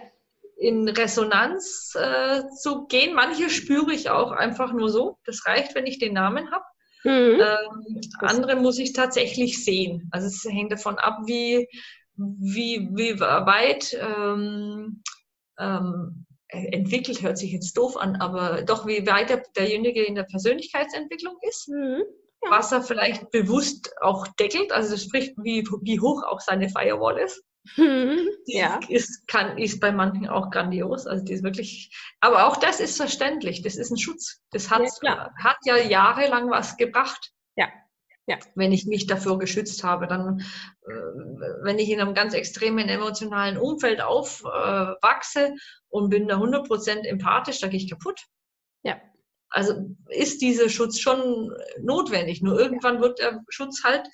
in 0.58 0.86
Resonanz 0.86 1.94
äh, 1.98 2.42
zu 2.60 2.86
gehen. 2.86 3.14
Manche 3.14 3.48
spüre 3.48 3.94
ich 3.94 4.10
auch 4.10 4.30
einfach 4.32 4.74
nur 4.74 4.90
so. 4.90 5.16
Das 5.24 5.46
reicht, 5.46 5.74
wenn 5.74 5.86
ich 5.86 5.98
den 5.98 6.12
Namen 6.12 6.50
habe. 6.50 6.64
Mhm. 7.04 7.40
Ähm, 7.40 8.00
andere 8.18 8.56
muss 8.56 8.78
ich 8.78 8.92
tatsächlich 8.92 9.64
sehen. 9.64 10.06
Also 10.12 10.26
es 10.26 10.44
hängt 10.44 10.72
davon 10.72 10.98
ab, 10.98 11.20
wie, 11.24 11.66
wie, 12.16 12.90
wie 12.92 13.18
weit 13.18 13.98
ähm, 13.98 15.02
ähm, 15.58 16.26
entwickelt, 16.48 17.22
hört 17.22 17.38
sich 17.38 17.52
jetzt 17.52 17.72
doof 17.72 17.96
an, 17.96 18.16
aber 18.16 18.60
doch 18.64 18.86
wie 18.86 19.06
weit 19.06 19.30
der, 19.30 19.44
derjenige 19.56 20.04
in 20.04 20.14
der 20.14 20.24
Persönlichkeitsentwicklung 20.24 21.36
ist. 21.40 21.68
Mhm 21.68 22.02
was 22.50 22.72
er 22.72 22.82
vielleicht 22.82 23.30
bewusst 23.30 23.90
auch 24.00 24.26
deckelt. 24.38 24.72
Also 24.72 24.92
das 24.92 25.04
spricht, 25.04 25.34
wie, 25.38 25.66
wie 25.82 26.00
hoch 26.00 26.22
auch 26.24 26.40
seine 26.40 26.68
Firewall 26.68 27.18
ist. 27.18 27.42
Mhm. 27.76 28.28
Die 28.46 28.58
ja. 28.58 28.78
ist, 28.88 29.26
kann, 29.26 29.58
ist 29.58 29.80
bei 29.80 29.90
manchen 29.90 30.28
auch 30.28 30.50
grandios. 30.50 31.06
Also 31.06 31.24
die 31.24 31.32
ist 31.32 31.42
wirklich, 31.42 31.94
aber 32.20 32.46
auch 32.46 32.56
das 32.56 32.80
ist 32.80 32.96
verständlich. 32.96 33.62
Das 33.62 33.76
ist 33.76 33.90
ein 33.90 33.98
Schutz. 33.98 34.40
Das 34.50 34.70
hat 34.70 34.82
ja, 35.02 35.30
hat 35.42 35.58
ja 35.64 35.76
jahrelang 35.76 36.50
was 36.50 36.76
gebracht. 36.76 37.32
Ja. 37.56 37.68
Ja. 38.28 38.38
Wenn 38.56 38.72
ich 38.72 38.86
mich 38.86 39.06
dafür 39.06 39.38
geschützt 39.38 39.84
habe, 39.84 40.08
dann, 40.08 40.40
äh, 40.40 40.92
wenn 41.62 41.78
ich 41.78 41.90
in 41.90 42.00
einem 42.00 42.14
ganz 42.14 42.34
extremen 42.34 42.88
emotionalen 42.88 43.56
Umfeld 43.56 44.00
aufwachse 44.00 45.54
und 45.88 46.10
bin 46.10 46.26
da 46.26 46.36
100% 46.36 47.04
empathisch, 47.04 47.60
da 47.60 47.68
gehe 47.68 47.78
ich 47.78 47.90
kaputt. 47.90 48.20
Ja. 48.82 49.00
Also 49.56 49.72
ist 50.10 50.42
dieser 50.42 50.68
Schutz 50.68 51.00
schon 51.00 51.50
notwendig. 51.80 52.42
Nur 52.42 52.60
irgendwann 52.60 53.00
wird 53.00 53.20
der 53.20 53.42
Schutz 53.48 53.82
halt 53.84 54.06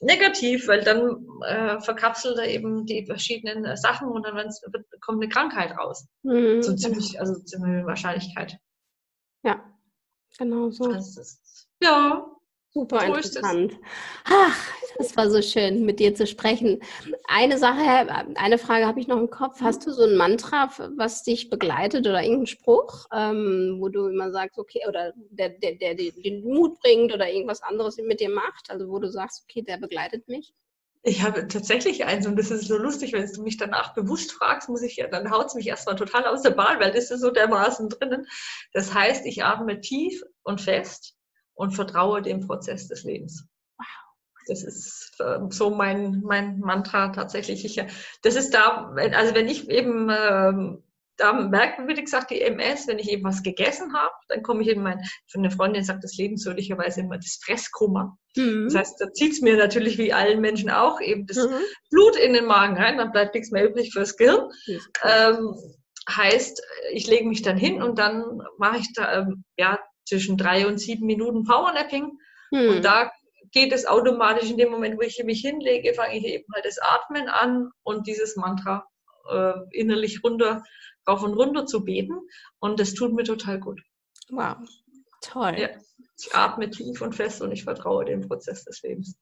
negativ, 0.00 0.66
weil 0.66 0.82
dann 0.82 1.24
äh, 1.46 1.80
verkapselt 1.80 2.38
er 2.38 2.48
eben 2.48 2.84
die 2.84 3.06
verschiedenen 3.06 3.76
Sachen 3.76 4.08
und 4.08 4.24
dann 4.24 4.34
wird, 4.34 4.84
kommt 5.00 5.22
eine 5.22 5.28
Krankheit 5.28 5.78
raus. 5.78 6.08
Mhm. 6.24 6.60
So 6.60 6.74
ziemlich, 6.74 7.20
also 7.20 7.40
ziemlich 7.44 7.86
Wahrscheinlichkeit. 7.86 8.58
Ja, 9.44 9.64
genau 10.38 10.70
so. 10.70 10.90
Ist, 10.90 11.68
ja, 11.80 12.26
Super 12.74 13.06
interessant. 13.06 13.78
Ach, 14.24 14.72
das 14.98 15.16
war 15.16 15.30
so 15.30 15.40
schön, 15.42 15.86
mit 15.86 16.00
dir 16.00 16.16
zu 16.16 16.26
sprechen. 16.26 16.82
Eine 17.28 17.56
Sache, 17.56 18.08
eine 18.34 18.58
Frage 18.58 18.86
habe 18.88 18.98
ich 18.98 19.06
noch 19.06 19.18
im 19.18 19.30
Kopf. 19.30 19.60
Hast 19.60 19.86
du 19.86 19.92
so 19.92 20.02
ein 20.02 20.16
Mantra, 20.16 20.68
was 20.96 21.22
dich 21.22 21.50
begleitet 21.50 22.04
oder 22.04 22.20
irgendeinen 22.20 22.48
Spruch, 22.48 23.06
ähm, 23.12 23.76
wo 23.78 23.88
du 23.88 24.08
immer 24.08 24.32
sagst, 24.32 24.58
okay, 24.58 24.80
oder 24.88 25.12
der, 25.30 25.50
der, 25.50 25.76
der, 25.76 25.94
der 25.94 26.10
den 26.10 26.42
Mut 26.42 26.80
bringt 26.80 27.14
oder 27.14 27.30
irgendwas 27.30 27.62
anderes 27.62 27.96
mit 27.98 28.18
dir 28.18 28.30
macht, 28.30 28.68
also 28.68 28.88
wo 28.88 28.98
du 28.98 29.08
sagst, 29.08 29.44
okay, 29.44 29.62
der 29.62 29.76
begleitet 29.76 30.26
mich? 30.26 30.52
Ich 31.04 31.22
habe 31.22 31.46
tatsächlich 31.46 32.06
eins 32.06 32.26
und 32.26 32.36
das 32.36 32.50
ist 32.50 32.66
so 32.66 32.76
lustig, 32.76 33.12
wenn 33.12 33.30
du 33.30 33.42
mich 33.42 33.56
danach 33.56 33.94
bewusst 33.94 34.32
fragst, 34.32 34.68
muss 34.68 34.82
ich 34.82 34.96
ja, 34.96 35.06
dann 35.06 35.30
haut 35.30 35.46
es 35.46 35.54
mich 35.54 35.68
erstmal 35.68 35.94
total 35.94 36.26
aus 36.26 36.42
der 36.42 36.50
Bahn, 36.50 36.80
weil 36.80 36.90
das 36.90 37.12
ist 37.12 37.20
so 37.20 37.30
dermaßen 37.30 37.88
drinnen. 37.88 38.26
Das 38.72 38.94
heißt, 38.94 39.26
ich 39.26 39.44
atme 39.44 39.80
tief 39.80 40.24
und 40.42 40.60
fest 40.60 41.14
und 41.54 41.72
vertraue 41.72 42.22
dem 42.22 42.40
Prozess 42.46 42.88
des 42.88 43.04
Lebens. 43.04 43.46
Das 44.46 44.62
ist 44.62 45.16
äh, 45.20 45.38
so 45.48 45.70
mein, 45.70 46.20
mein 46.20 46.58
Mantra 46.60 47.08
tatsächlich. 47.08 47.64
Ich, 47.64 47.82
das 48.22 48.36
ist 48.36 48.52
da, 48.52 48.94
also 48.94 49.34
wenn 49.34 49.48
ich 49.48 49.70
eben, 49.70 50.10
ähm, 50.10 50.82
da 51.16 51.32
merkt 51.32 51.78
man, 51.78 51.88
wie 51.88 51.94
gesagt, 51.94 52.30
die 52.30 52.42
MS, 52.42 52.88
wenn 52.88 52.98
ich 52.98 53.08
eben 53.08 53.24
was 53.24 53.42
gegessen 53.42 53.94
habe, 53.94 54.12
dann 54.28 54.42
komme 54.42 54.62
ich 54.62 54.68
in 54.68 54.82
mein, 54.82 55.00
für 55.28 55.38
eine 55.38 55.50
Freundin 55.50 55.84
sagt 55.84 56.02
das 56.02 56.16
lebenswürdigerweise 56.16 57.00
immer 57.00 57.16
das 57.16 57.38
Fresskummer. 57.42 58.18
Mhm. 58.36 58.64
Das 58.64 58.74
heißt, 58.74 59.00
da 59.00 59.12
zieht 59.12 59.32
es 59.32 59.40
mir 59.40 59.56
natürlich 59.56 59.96
wie 59.96 60.12
allen 60.12 60.40
Menschen 60.40 60.70
auch 60.70 61.00
eben 61.00 61.26
das 61.26 61.38
mhm. 61.38 61.60
Blut 61.90 62.16
in 62.16 62.32
den 62.32 62.46
Magen 62.46 62.76
rein, 62.76 62.98
dann 62.98 63.12
bleibt 63.12 63.34
nichts 63.34 63.52
mehr 63.52 63.68
übrig 63.68 63.92
fürs 63.92 64.16
Gehirn. 64.16 64.50
Ähm, 65.04 65.54
heißt, 66.10 66.62
ich 66.92 67.06
lege 67.06 67.26
mich 67.26 67.42
dann 67.42 67.56
hin 67.56 67.82
und 67.82 67.98
dann 67.98 68.42
mache 68.58 68.78
ich 68.78 68.92
da, 68.92 69.20
ähm, 69.20 69.44
ja, 69.56 69.78
zwischen 70.04 70.36
drei 70.36 70.66
und 70.66 70.78
sieben 70.78 71.06
Minuten 71.06 71.44
Powernapping. 71.44 72.18
Hm. 72.50 72.68
Und 72.68 72.84
da 72.84 73.10
geht 73.52 73.72
es 73.72 73.86
automatisch 73.86 74.50
in 74.50 74.58
dem 74.58 74.70
Moment, 74.70 74.96
wo 74.96 75.02
ich 75.02 75.22
mich 75.24 75.40
hinlege, 75.40 75.94
fange 75.94 76.18
ich 76.18 76.24
eben 76.24 76.52
halt 76.54 76.64
das 76.64 76.78
Atmen 76.78 77.28
an 77.28 77.70
und 77.82 78.06
dieses 78.06 78.36
Mantra 78.36 78.86
äh, 79.30 79.54
innerlich 79.70 80.22
runter, 80.24 80.62
rauf 81.08 81.22
und 81.22 81.34
runter 81.34 81.66
zu 81.66 81.84
beten. 81.84 82.18
Und 82.58 82.80
das 82.80 82.94
tut 82.94 83.12
mir 83.12 83.24
total 83.24 83.60
gut. 83.60 83.80
Wow, 84.28 84.56
toll. 85.20 85.56
Ja. 85.58 85.68
Ich 86.18 86.34
atme 86.34 86.70
tief 86.70 87.00
und 87.00 87.14
fest 87.14 87.42
und 87.42 87.52
ich 87.52 87.64
vertraue 87.64 88.04
dem 88.04 88.26
Prozess 88.26 88.64
des 88.64 88.82
Lebens. 88.82 89.16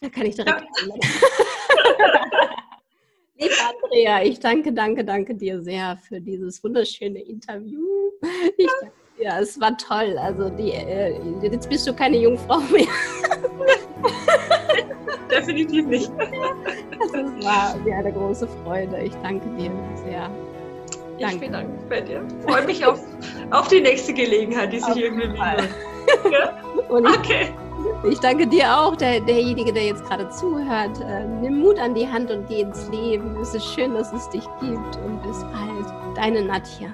Da 0.00 0.08
kann 0.08 0.26
ich 0.26 0.34
direkt. 0.36 0.64
Ja. 0.86 2.46
Liebe 3.40 3.54
Andrea, 3.66 4.22
ich 4.22 4.38
danke, 4.38 4.70
danke, 4.70 5.02
danke 5.02 5.34
dir 5.34 5.62
sehr 5.62 5.96
für 5.96 6.20
dieses 6.20 6.62
wunderschöne 6.62 7.20
Interview. 7.20 7.80
Ich 8.58 8.68
danke 8.82 8.94
dir, 9.18 9.38
es 9.40 9.58
war 9.58 9.74
toll. 9.78 10.18
Also 10.18 10.50
die, 10.50 10.72
äh, 10.72 11.18
jetzt 11.40 11.70
bist 11.70 11.86
du 11.86 11.94
keine 11.94 12.18
Jungfrau 12.18 12.58
mehr. 12.58 12.84
Definitiv 15.30 15.86
nicht. 15.86 16.12
Das 16.90 17.12
war 17.42 17.76
mir 17.78 17.96
eine 17.96 18.12
große 18.12 18.46
Freude. 18.62 19.00
Ich 19.00 19.14
danke 19.22 19.48
dir 19.56 19.70
sehr. 20.04 20.30
Danke. 21.18 21.36
Ich 21.36 21.40
bedanke 21.40 21.72
mich 21.72 21.88
bei 21.88 22.02
dir. 22.02 22.22
Ich 22.28 22.52
freue 22.52 22.66
mich 22.66 22.84
auf, 22.84 23.00
auf 23.52 23.68
die 23.68 23.80
nächste 23.80 24.12
Gelegenheit, 24.12 24.70
die 24.70 24.80
sich 24.80 24.96
irgendwie 24.96 25.28
bietet. 25.28 25.70
Ja? 26.30 26.52
okay. 26.88 27.54
Ich 28.08 28.18
danke 28.20 28.46
dir 28.46 28.76
auch, 28.76 28.96
der, 28.96 29.20
derjenige, 29.20 29.72
der 29.72 29.84
jetzt 29.84 30.04
gerade 30.04 30.28
zuhört. 30.30 31.00
Äh, 31.00 31.26
nimm 31.26 31.60
Mut 31.60 31.78
an 31.78 31.94
die 31.94 32.08
Hand 32.08 32.30
und 32.30 32.48
geh 32.48 32.62
ins 32.62 32.88
Leben. 32.88 33.36
Es 33.40 33.54
ist 33.54 33.74
schön, 33.74 33.94
dass 33.94 34.12
es 34.12 34.28
dich 34.30 34.44
gibt 34.60 34.96
und 35.04 35.22
bis 35.22 35.42
bald. 35.44 36.16
Deine 36.16 36.42
Nadja. 36.42 36.88